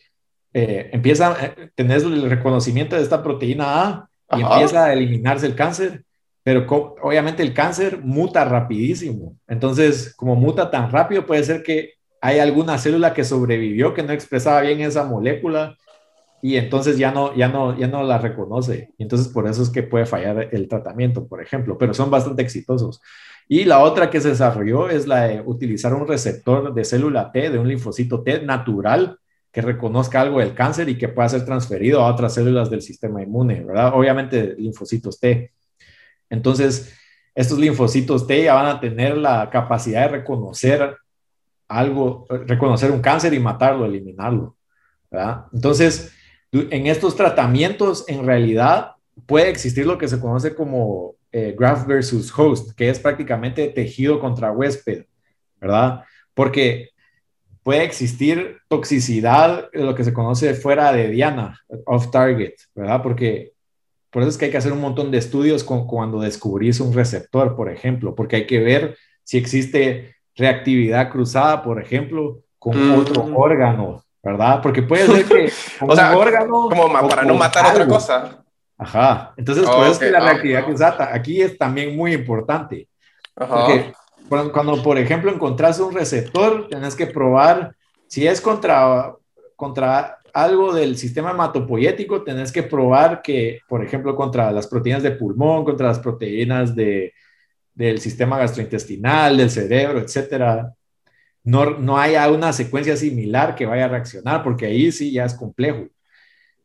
[0.53, 5.45] eh, empieza a eh, tener el reconocimiento de esta proteína A y empieza a eliminarse
[5.45, 6.05] el cáncer,
[6.43, 6.65] pero
[7.01, 9.35] obviamente el cáncer muta rapidísimo.
[9.49, 14.13] Entonces, como muta tan rápido, puede ser que hay alguna célula que sobrevivió, que no
[14.13, 15.75] expresaba bien esa molécula
[16.41, 18.93] y entonces ya no, ya no, ya no la reconoce.
[18.97, 22.41] Y entonces por eso es que puede fallar el tratamiento, por ejemplo, pero son bastante
[22.41, 23.01] exitosos.
[23.47, 27.49] Y la otra que se desarrolló es la de utilizar un receptor de célula T,
[27.49, 29.19] de un linfocito T natural,
[29.51, 33.21] que reconozca algo del cáncer y que pueda ser transferido a otras células del sistema
[33.21, 33.93] inmune, ¿verdad?
[33.93, 35.51] Obviamente linfocitos T.
[36.29, 36.97] Entonces,
[37.35, 40.95] estos linfocitos T ya van a tener la capacidad de reconocer
[41.67, 44.55] algo, reconocer un cáncer y matarlo, eliminarlo,
[45.09, 45.45] ¿verdad?
[45.53, 46.13] Entonces,
[46.51, 48.91] en estos tratamientos, en realidad,
[49.25, 54.19] puede existir lo que se conoce como eh, graft versus host, que es prácticamente tejido
[54.19, 55.05] contra huésped,
[55.59, 56.03] ¿verdad?
[56.33, 56.89] Porque
[57.63, 63.01] puede existir toxicidad, lo que se conoce fuera de diana, off target, ¿verdad?
[63.01, 63.53] Porque
[64.09, 66.93] por eso es que hay que hacer un montón de estudios con, cuando descubrís un
[66.93, 73.23] receptor, por ejemplo, porque hay que ver si existe reactividad cruzada, por ejemplo, con otro
[73.35, 74.61] órgano, ¿verdad?
[74.61, 75.51] Porque puede ser que
[75.85, 78.43] o sea, órgano como para no matar otra cosa.
[78.77, 79.33] Ajá.
[79.37, 82.87] Entonces, por eso es que la reactividad cruzada aquí es también muy importante.
[83.35, 83.93] Porque
[84.27, 87.75] cuando, por ejemplo, encontrás un receptor, tenés que probar
[88.07, 89.13] si es contra,
[89.55, 95.11] contra algo del sistema hematopoyético, tenés que probar que, por ejemplo, contra las proteínas de
[95.11, 97.13] pulmón, contra las proteínas de,
[97.73, 100.73] del sistema gastrointestinal, del cerebro, etcétera,
[101.43, 105.33] no, no haya una secuencia similar que vaya a reaccionar, porque ahí sí ya es
[105.33, 105.87] complejo,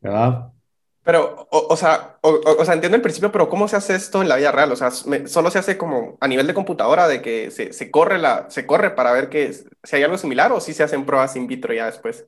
[0.01, 0.51] ¿verdad?
[1.07, 4.35] Pero, o, sea, o, sea, entiendo el principio, pero ¿cómo se hace esto en la
[4.35, 4.73] vida real?
[4.73, 8.17] O sea, solo se hace como a nivel de computadora, de que se, se corre,
[8.17, 11.37] la, se corre para ver que, si hay algo similar o si se hacen pruebas
[11.37, 12.25] in vitro ya después.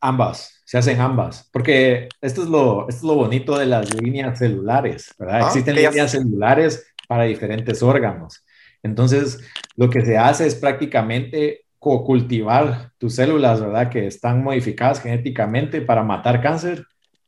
[0.00, 4.38] Ambas, se hacen ambas, porque esto es lo, esto es lo bonito de las líneas
[4.38, 5.40] celulares, ¿verdad?
[5.40, 8.44] Ah, Existen líneas celulares para diferentes órganos.
[8.82, 9.38] Entonces,
[9.76, 13.90] lo que se hace es prácticamente cultivar tus células, ¿verdad?
[13.90, 16.86] Que están modificadas genéticamente para matar cáncer,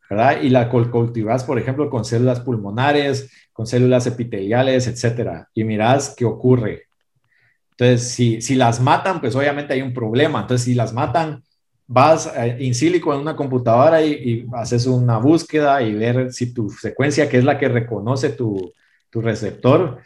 [0.09, 0.41] ¿verdad?
[0.43, 5.49] Y la cultivas, por ejemplo, con células pulmonares, con células epiteliales, etcétera.
[5.55, 6.85] Y mirás qué ocurre.
[7.73, 10.41] Entonces, si, si las matan, pues obviamente hay un problema.
[10.41, 11.43] Entonces, si las matan,
[11.87, 17.29] vas in silico en una computadora y, haces una búsqueda y ver si tu secuencia,
[17.29, 18.73] que es la que reconoce tu,
[19.11, 19.99] tu receptor,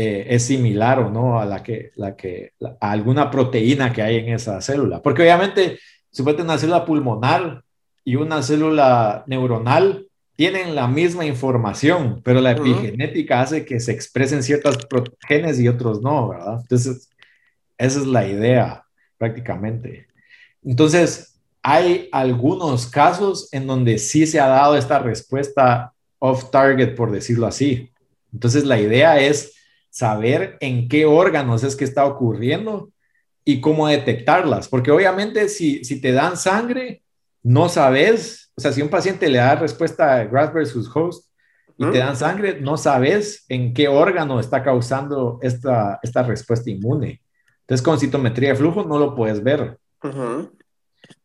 [0.00, 4.18] eh, es similar o no a la que, la que, a alguna proteína que hay
[4.18, 5.02] en esa célula.
[5.02, 5.80] Porque obviamente,
[6.12, 7.64] si tener una célula pulmonar
[8.04, 10.06] y una célula neuronal
[10.36, 14.78] tienen la misma información, pero la epigenética hace que se expresen ciertos
[15.26, 16.60] genes y otros no, ¿verdad?
[16.60, 17.10] Entonces,
[17.76, 18.84] esa es la idea
[19.16, 20.06] prácticamente.
[20.62, 27.10] Entonces, hay algunos casos en donde sí se ha dado esta respuesta off target, por
[27.10, 27.90] decirlo así.
[28.32, 29.57] Entonces, la idea es
[29.98, 32.90] saber en qué órganos es que está ocurriendo
[33.44, 37.02] y cómo detectarlas, porque obviamente si, si te dan sangre,
[37.42, 41.28] no sabes, o sea, si un paciente le da respuesta a graft versus host
[41.76, 47.20] y te dan sangre, no sabes en qué órgano está causando esta, esta respuesta inmune.
[47.62, 49.78] Entonces, con citometría de flujo no lo puedes ver.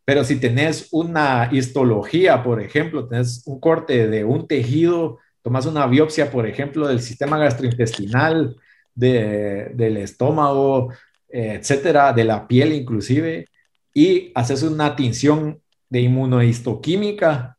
[0.04, 5.86] Pero si tenés una histología, por ejemplo, tenés un corte de un tejido, tomas una
[5.86, 8.56] biopsia, por ejemplo, del sistema gastrointestinal,
[8.96, 10.94] del estómago,
[11.30, 13.48] etcétera, de la piel inclusive,
[13.94, 15.60] y haces una tinción
[15.90, 17.58] de inmunohistoquímica,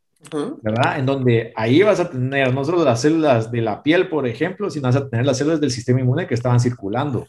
[0.61, 0.99] ¿verdad?
[0.99, 4.69] En donde ahí vas a tener no solo las células de la piel, por ejemplo,
[4.69, 7.25] sino vas a tener las células del sistema inmune que estaban circulando.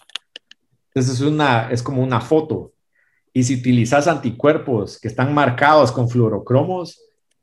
[0.89, 2.73] Entonces es, una, es como una foto.
[3.33, 7.03] Y si utilizas anticuerpos que están marcados con fluorocromos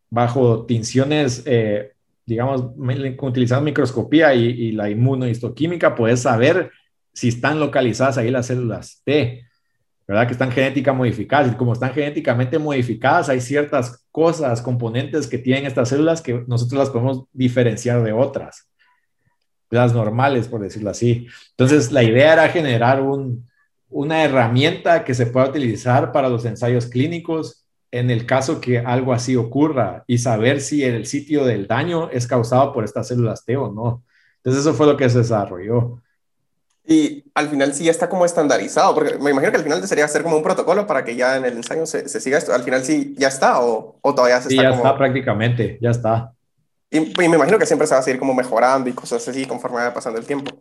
[0.10, 1.92] bajo tinciones, eh,
[2.26, 2.72] digamos,
[3.22, 6.72] utilizando microscopía y, la inmunohistoquímica, puedes saber
[7.14, 9.46] si están localizadas ahí las células T.
[10.08, 10.28] ¿verdad?
[10.28, 11.52] Que están genéticamente modificadas.
[11.54, 16.80] Y como están genéticamente modificadas, hay ciertas cosas, componentes que tienen estas células que nosotros
[16.80, 18.70] las podemos diferenciar de otras,
[19.70, 21.28] las normales, por decirlo así.
[21.52, 23.48] Entonces, la idea era generar un,
[23.90, 27.63] una herramienta que se pueda utilizar para los ensayos clínicos
[27.94, 32.26] en el caso que algo así ocurra y saber si el sitio del daño es
[32.26, 34.04] causado por estas células T o no.
[34.38, 36.02] Entonces, eso fue lo que se desarrolló.
[36.88, 40.06] Y al final sí ya está como estandarizado, porque me imagino que al final sería
[40.06, 42.52] hacer como un protocolo para que ya en el ensayo se, se siga esto.
[42.52, 46.34] Al final sí ya está o, o todavía se sí, ya está prácticamente, ya está.
[46.90, 49.78] Y, me imagino que siempre se va a seguir como mejorando y cosas así conforme
[49.78, 50.52] vaya pasando el tiempo.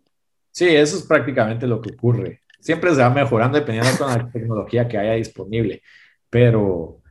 [0.51, 2.43] Sí, eso es prácticamente lo que ocurre.
[2.61, 5.83] Siempre se va mejorando dependiendo de la tecnología que haya disponible,
[6.29, 7.02] pero,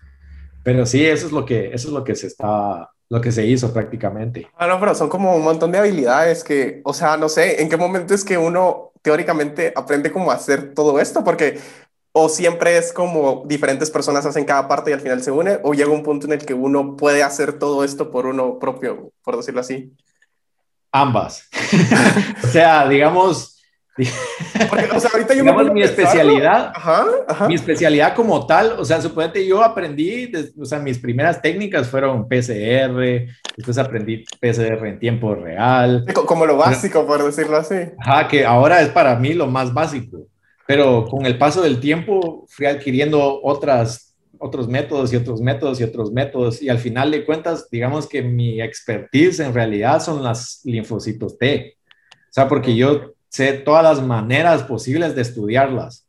[0.64, 3.46] pero sí, eso es lo que, eso es lo que se está, lo que se
[3.46, 4.48] hizo prácticamente.
[4.58, 7.70] Ah, no, pero son como un montón de habilidades que, o sea, no sé, ¿en
[7.70, 11.60] qué momento es que uno teóricamente aprende cómo hacer todo esto, porque
[12.14, 15.74] o siempre es como diferentes personas hacen cada parte y al final se une, o
[15.74, 19.38] llega un punto en el que uno puede hacer todo esto por uno propio, por
[19.38, 19.94] decirlo así.
[20.92, 21.48] Ambas.
[22.44, 23.61] o sea, digamos,
[24.70, 26.74] porque, o sea, ahorita yo me mi especialidad,
[27.48, 32.28] mi especialidad como tal, o sea, suponete yo aprendí, o sea, mis primeras técnicas fueron
[32.28, 33.28] PCR,
[33.58, 36.06] después aprendí PCR en tiempo real.
[36.26, 37.76] Como lo básico, por decirlo así.
[38.00, 40.28] Ajá, que ahora es para mí lo más básico,
[40.66, 45.84] pero con el paso del tiempo fui adquiriendo otras, otros métodos y otros métodos y
[45.84, 50.62] otros métodos, y al final de cuentas, digamos que mi expertise en realidad son las
[50.64, 51.76] linfocitos T.
[52.30, 56.08] O sea, porque yo sé todas las maneras posibles de estudiarlas.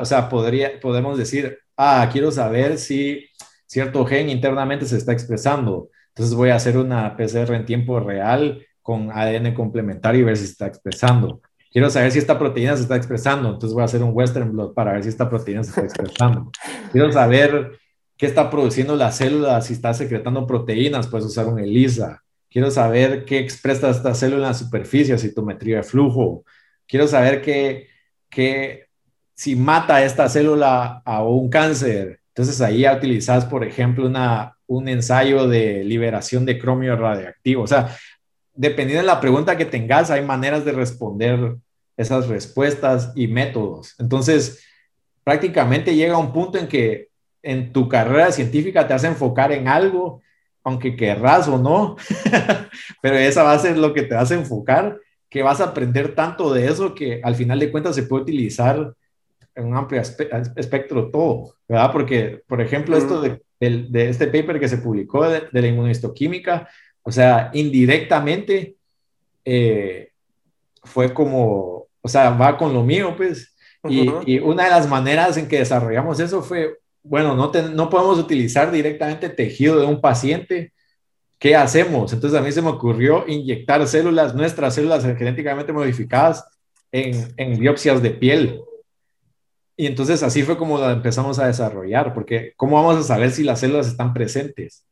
[0.00, 3.26] O sea, podría, podemos decir, ah, quiero saber si
[3.66, 5.90] cierto gen internamente se está expresando.
[6.08, 10.44] Entonces voy a hacer una PCR en tiempo real con ADN complementario y ver si
[10.44, 11.42] está expresando.
[11.70, 14.72] Quiero saber si esta proteína se está expresando, entonces voy a hacer un Western blot
[14.72, 16.50] para ver si esta proteína se está expresando.
[16.90, 17.72] Quiero saber
[18.16, 22.22] qué está produciendo la célula, si está secretando proteínas, puedes usar un ELISA.
[22.50, 26.44] Quiero saber qué expresa esta célula en la superficie, citometría de flujo.
[26.86, 27.88] Quiero saber qué,
[28.30, 28.86] qué,
[29.34, 32.20] si mata esta célula a un cáncer.
[32.28, 37.62] Entonces ahí ya utilizas, por ejemplo, una, un ensayo de liberación de cromio radioactivo.
[37.62, 37.96] O sea,
[38.54, 41.56] dependiendo de la pregunta que tengas, hay maneras de responder
[41.96, 43.94] esas respuestas y métodos.
[43.98, 44.64] Entonces,
[45.24, 47.08] prácticamente llega un punto en que
[47.42, 50.20] en tu carrera científica te hace enfocar en algo,
[50.66, 51.94] aunque querrás o no,
[53.00, 54.98] pero esa va a ser lo que te hace enfocar,
[55.30, 58.92] que vas a aprender tanto de eso que al final de cuentas se puede utilizar
[59.54, 61.92] en un amplio espectro todo, ¿verdad?
[61.92, 66.68] Porque, por ejemplo, esto de, de, este paper que se publicó de, la inmunistoquímica,
[67.02, 68.74] o sea, indirectamente
[69.44, 70.10] eh,
[70.82, 73.54] fue como, o sea, va con lo mío, pues,
[73.88, 76.76] y, una de las maneras en que desarrollamos eso fue,
[77.08, 80.72] bueno, no, no podemos utilizar directamente tejido de un paciente.
[81.38, 82.12] ¿Qué hacemos?
[82.12, 86.44] Entonces a mí se me ocurrió inyectar células, nuestras células genéticamente modificadas,
[86.92, 88.60] en, en biopsias de piel.
[89.76, 93.42] Y entonces así fue como la empezamos a desarrollar, porque ¿cómo vamos a saber si
[93.44, 94.86] las células están presentes?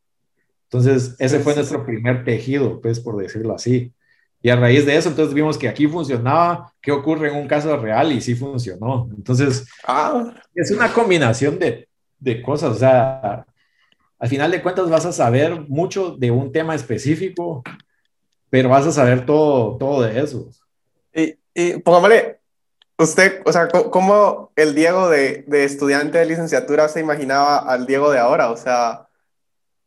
[0.65, 3.93] Entonces, ese fue nuestro primer tejido, pues, por decirlo así.
[4.41, 7.75] Y a raíz de eso, entonces vimos que aquí funcionaba, qué ocurre en un caso
[7.77, 9.09] real y sí funcionó.
[9.15, 10.33] Entonces, ah.
[10.53, 11.87] es una combinación de,
[12.25, 12.71] de cosas.
[12.71, 13.45] O sea,
[14.19, 17.63] al final de cuentas vas a saber mucho de un tema específico,
[18.49, 20.49] pero vas a saber todo, todo de eso.
[21.13, 22.39] Y, y pongámosle,
[22.97, 28.11] usted, o sea, ¿cómo el Diego de, de estudiante de licenciatura se imaginaba al Diego
[28.11, 28.51] de ahora?
[28.51, 29.07] O sea...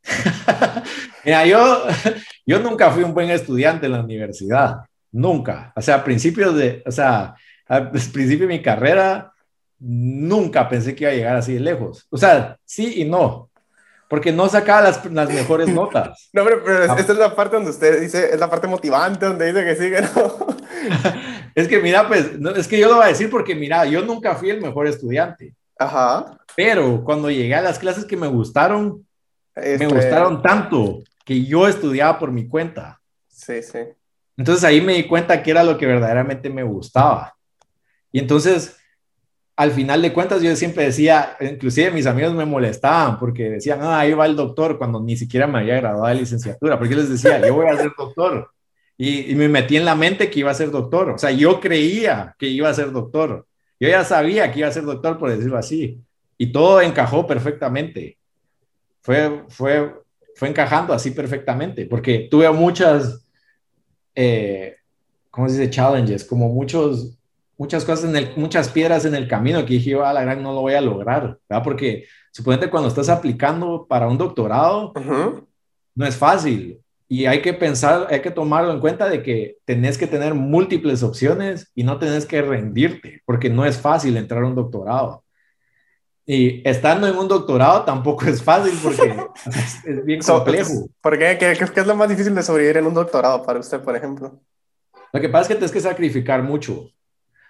[1.24, 1.82] Mira, yo,
[2.46, 4.76] yo nunca fui un buen estudiante en la universidad,
[5.10, 5.72] nunca.
[5.74, 7.34] O sea, a principios de, o sea,
[7.66, 9.32] al principio de mi carrera,
[9.78, 12.06] nunca pensé que iba a llegar así de lejos.
[12.10, 13.50] O sea, sí y no,
[14.08, 16.30] porque no sacaba las, las mejores notas.
[16.32, 16.96] No, pero, pero ah.
[16.98, 20.00] esta es la parte donde usted dice, es la parte motivante, donde dice que sigue,
[20.02, 20.46] ¿no?
[21.54, 24.34] es que mira, pues, es que yo lo voy a decir porque mira, yo nunca
[24.34, 25.54] fui el mejor estudiante.
[25.78, 26.38] Ajá.
[26.56, 29.06] Pero cuando llegué a las clases que me gustaron,
[29.54, 33.00] me este gustaron tanto que yo estudiaba por mi cuenta.
[33.28, 33.78] Sí, sí.
[34.36, 37.34] Entonces ahí me di cuenta que era lo que verdaderamente me gustaba.
[38.10, 38.77] Y entonces,
[39.58, 43.98] al final de cuentas, yo siempre decía, inclusive mis amigos me molestaban porque decían, ah,
[43.98, 47.10] ahí va el doctor, cuando ni siquiera me había graduado de licenciatura, porque yo les
[47.10, 48.52] decía, yo voy a ser doctor.
[48.96, 51.10] Y, me metí en la mente que iba a ser doctor.
[51.10, 53.48] O sea, yo creía que iba a ser doctor.
[53.80, 56.00] Yo ya sabía que iba a ser doctor, por decirlo así.
[56.36, 58.16] Y todo encajó perfectamente.
[59.02, 59.92] Fue, fue,
[60.36, 63.26] fue encajando así perfectamente, porque tuve muchas,
[64.14, 64.76] eh,
[65.32, 65.70] ¿cómo se dice?
[65.70, 67.17] Challenges, como muchos,
[67.58, 70.42] muchas cosas, en el, muchas piedras en el camino que dije, a ah, la gran
[70.42, 71.64] no lo voy a lograr, ¿verdad?
[71.64, 74.92] Porque suponete cuando estás aplicando para un doctorado,
[75.94, 76.80] no es fácil.
[77.10, 81.02] Y hay que pensar, hay que tomarlo en cuenta de que tenés que tener múltiples
[81.02, 85.24] opciones y no tenés que rendirte, porque no es fácil entrar a un doctorado.
[86.30, 89.16] Y estando en un doctorado tampoco es fácil porque
[89.46, 90.90] es, bien complejo.
[91.00, 91.38] ¿Por qué?
[91.38, 94.38] ¿Qué, es lo más difícil de sobrevivir en un doctorado para usted, por ejemplo?
[95.10, 96.90] Lo que pasa es que tienes que sacrificar mucho.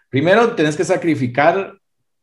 [0.08, 1.78] Primero, tienes que sacrificar,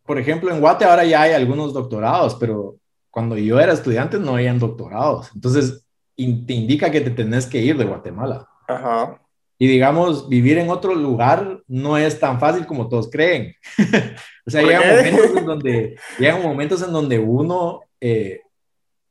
[0.05, 2.77] por ejemplo, en Guate ahora ya hay algunos doctorados, pero
[3.11, 5.31] cuando yo era estudiante no habían doctorados.
[5.33, 5.85] Entonces,
[6.15, 8.47] te indica que te tenés que ir de Guatemala.
[8.67, 9.21] Ajá.
[9.57, 13.55] Y digamos, vivir en otro lugar no es tan fácil como todos creen.
[14.45, 18.41] o sea, llegan momentos, en donde, llegan momentos en donde uno eh,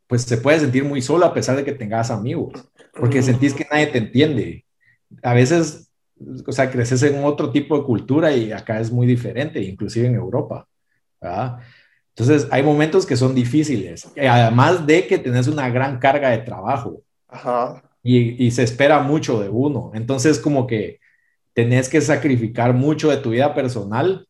[0.07, 2.53] pues se puede sentir muy solo a pesar de que tengas amigos,
[2.93, 4.65] porque sentís que nadie te entiende.
[5.23, 5.91] A veces,
[6.47, 10.15] o sea, creces en otro tipo de cultura y acá es muy diferente, inclusive en
[10.15, 10.67] Europa.
[11.21, 11.59] ¿verdad?
[12.11, 17.03] Entonces, hay momentos que son difíciles, además de que tenés una gran carga de trabajo.
[17.29, 19.91] Ajá y, se espera mucho de uno.
[19.95, 21.01] Entonces, como que
[21.55, 24.29] tenés que sacrificar mucho de tu vida personal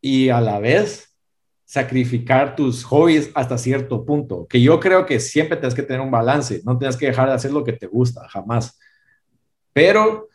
[0.00, 1.16] y a la vez
[1.64, 6.10] sacrificar tus hobbies hasta cierto punto, que yo creo que siempre tienes que tener un
[6.10, 8.78] balance, no tienes que dejar de hacer lo que te gusta, jamás.
[9.72, 10.28] Pero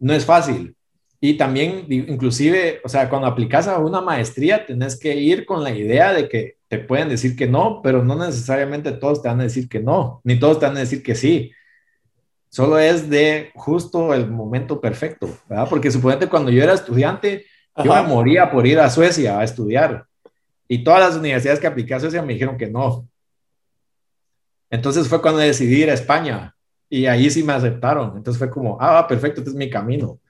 [0.00, 0.74] no es fácil.
[1.20, 5.70] Y también, inclusive, o sea, cuando aplicas a una maestría, tenés que ir con la
[5.70, 9.44] idea de que te pueden decir que no, pero no necesariamente todos te van a
[9.44, 11.50] decir que no, ni todos te van a decir que sí.
[12.50, 15.68] Solo es de justo el momento perfecto, ¿verdad?
[15.68, 17.46] Porque suponete cuando yo era estudiante,
[17.82, 20.06] yo me moría por ir a Suecia a estudiar.
[20.68, 23.08] Y todas las universidades que apliqué a Suecia me dijeron que no.
[24.70, 26.54] Entonces fue cuando decidí ir a España.
[26.88, 28.16] Y ahí sí me aceptaron.
[28.16, 30.08] Entonces fue como, ah, perfecto, este es mi camino.
[30.08, 30.20] O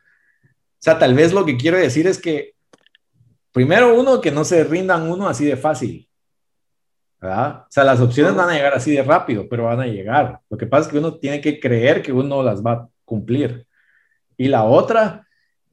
[0.80, 2.54] sea, tal vez lo que quiero decir es que,
[3.52, 6.08] primero uno, que no se rindan uno así de fácil.
[7.20, 7.62] ¿verdad?
[7.62, 10.40] O sea, las opciones van a llegar así de rápido, pero van a llegar.
[10.48, 13.66] Lo que pasa es que uno tiene que creer que uno las va a cumplir.
[14.36, 15.26] Y la otra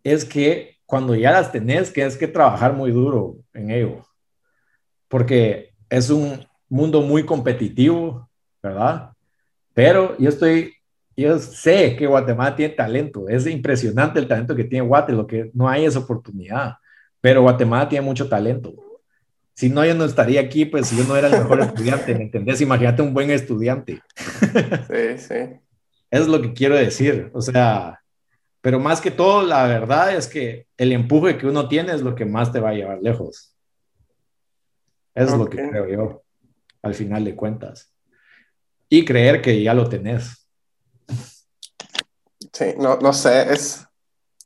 [0.04, 4.06] es que cuando ya las tenés, que es que trabajar muy duro en ello,
[5.08, 8.30] porque es un mundo muy competitivo,
[8.62, 9.12] ¿verdad?
[9.76, 10.74] Pero yo estoy,
[11.18, 15.52] yo sé que Guatemala tiene talento, es impresionante el talento que tiene Guate, lo que
[15.54, 16.78] no hay es oportunidad,
[17.20, 18.74] pero Guatemala tiene mucho talento
[19.54, 22.24] Si no, yo no estaría aquí, pues si yo no era el mejor estudiante, ¿me
[22.24, 22.62] entendés?
[22.62, 24.02] Imagínate un buen estudiante.
[24.90, 25.60] Sí, sí.
[26.10, 27.30] Es lo que quiero decir.
[27.34, 28.00] O sea,
[28.62, 32.16] pero más que todo, la verdad es que el empuje que uno tiene es lo
[32.16, 33.54] que más te va a llevar lejos.
[35.14, 36.24] Es lo que creo yo,
[36.82, 37.95] al final de cuentas.
[38.90, 40.48] Y creer que ya lo tenés.
[42.54, 43.86] Sí, no, no sé, es,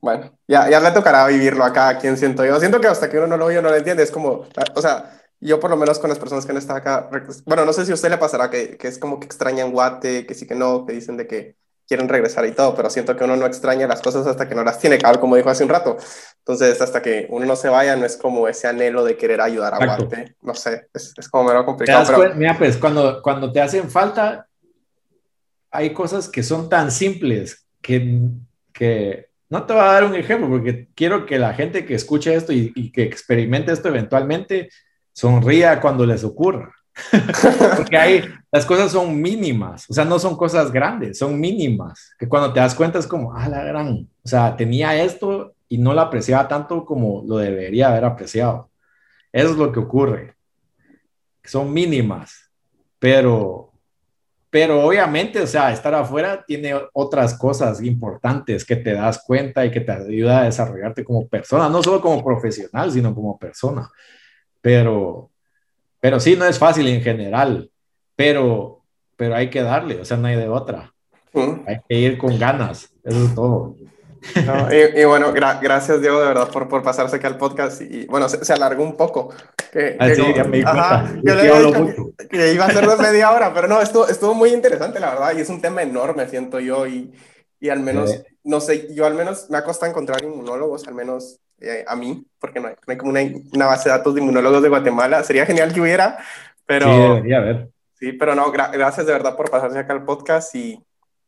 [0.01, 2.59] bueno, ya, ya le tocará vivirlo acá a quien siento yo.
[2.59, 4.01] Siento que hasta que uno no lo oye, no lo entiende.
[4.01, 4.45] Es como,
[4.75, 7.09] o sea, yo por lo menos con las personas que no están acá,
[7.45, 10.25] bueno, no sé si a usted le pasará que, que es como que extrañan Guate,
[10.25, 11.55] que sí que no, que dicen de que
[11.89, 14.63] quieren regresar y todo, pero siento que uno no extraña las cosas hasta que no
[14.63, 15.97] las tiene, como dijo hace un rato.
[16.37, 19.73] Entonces, hasta que uno no se vaya, no es como ese anhelo de querer ayudar
[19.73, 20.35] a Guate.
[20.41, 22.05] No sé, es, es como medio complicado.
[22.15, 22.35] Pero...
[22.35, 24.47] Mira, pues cuando, cuando te hacen falta,
[25.71, 28.21] hay cosas que son tan simples que,
[28.71, 32.35] que no te voy a dar un ejemplo porque quiero que la gente que escuche
[32.35, 34.69] esto y, que experimente esto eventualmente
[35.11, 36.71] sonría cuando les ocurra.
[37.77, 42.27] porque ahí las cosas son mínimas, o sea, no son cosas grandes, son mínimas, que
[42.27, 45.93] cuando te das cuenta es como, ah, la gran, o sea, tenía esto y no
[45.93, 48.69] lo apreciaba tanto como lo debería haber apreciado.
[49.31, 50.33] Eso es lo que ocurre.
[51.43, 52.49] Son mínimas,
[52.97, 53.69] pero
[54.49, 59.69] pero obviamente, o sea, estar afuera tiene otras cosas importantes que te das cuenta y
[59.69, 63.87] que te ayuda a desarrollarte como persona, no solo como profesional, sino como persona.
[64.59, 65.29] Pero,
[65.99, 67.69] pero sí, no es fácil en general,
[68.15, 68.83] pero,
[69.15, 70.93] pero hay que darle, o sea, no hay de otra.
[71.67, 73.75] Hay que ir con ganas, eso es todo
[74.95, 78.53] y, bueno, gracias Diego de verdad por, por pasarse aquí al podcast y bueno, se,
[78.53, 79.33] alargó un poco.
[79.71, 83.31] Que, ah, sí, ya me ajá, yo le que, que, iba a ser de media
[83.31, 86.59] hora, pero no, estuvo, estuvo muy interesante la verdad y es un tema enorme, siento
[86.59, 87.13] yo, y,
[87.59, 91.39] y al menos, no sé, yo al menos me ha costado encontrar inmunólogos, al menos
[91.61, 93.21] eh, a mí, porque no hay, no hay como una,
[93.53, 96.17] una, base de datos de inmunólogos de Guatemala, sería genial que hubiera,
[96.65, 96.85] pero...
[96.85, 97.69] Sí, debería haber.
[97.93, 100.81] Sí, pero no, gracias de verdad por pasarse acá al podcast y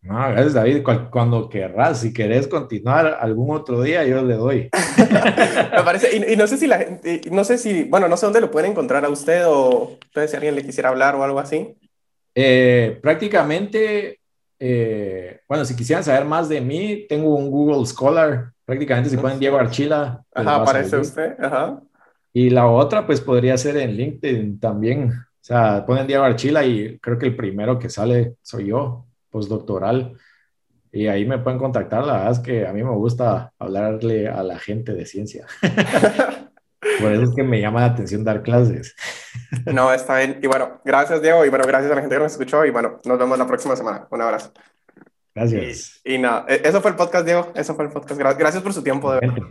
[0.03, 0.83] no, gracias David.
[1.11, 4.69] Cuando querrás, si querés continuar algún otro día, yo le doy.
[4.97, 8.41] Me parece, y, no sé si la gente, no sé si, bueno, no sé dónde
[8.41, 11.75] lo pueden encontrar a usted o si alguien le quisiera hablar o algo así.
[12.33, 14.19] Eh, prácticamente,
[14.57, 18.53] eh, bueno, si quisieran saber más de mí, tengo un Google Scholar.
[18.71, 20.23] Prácticamente si ponen Diego Archila.
[20.33, 21.35] Ajá, aparece usted.
[21.43, 21.81] Ajá.
[22.31, 25.09] Y la otra, pues podría ser en LinkedIn también.
[25.09, 30.13] O sea, ponen Diego Archila y creo que el primero que sale soy yo postdoctoral.
[30.89, 32.05] Y ahí me pueden contactar.
[32.05, 35.45] La verdad es que a mí me gusta hablarle a la gente de ciencia.
[37.01, 38.95] Por eso es que me llama la atención dar clases.
[39.65, 40.39] no, está bien.
[40.41, 41.43] Y bueno, gracias Diego.
[41.43, 42.63] Y bueno, gracias a la gente que nos escuchó.
[42.63, 44.07] Y bueno, nos vemos la próxima semana.
[44.09, 44.53] Un abrazo.
[45.33, 46.01] Gracias.
[46.03, 47.51] Y, y nada, e-, eso fue el podcast, Diego.
[47.55, 48.19] Eso fue el podcast.
[48.19, 49.11] Gracias por su tiempo.
[49.13, 49.47] De verdad.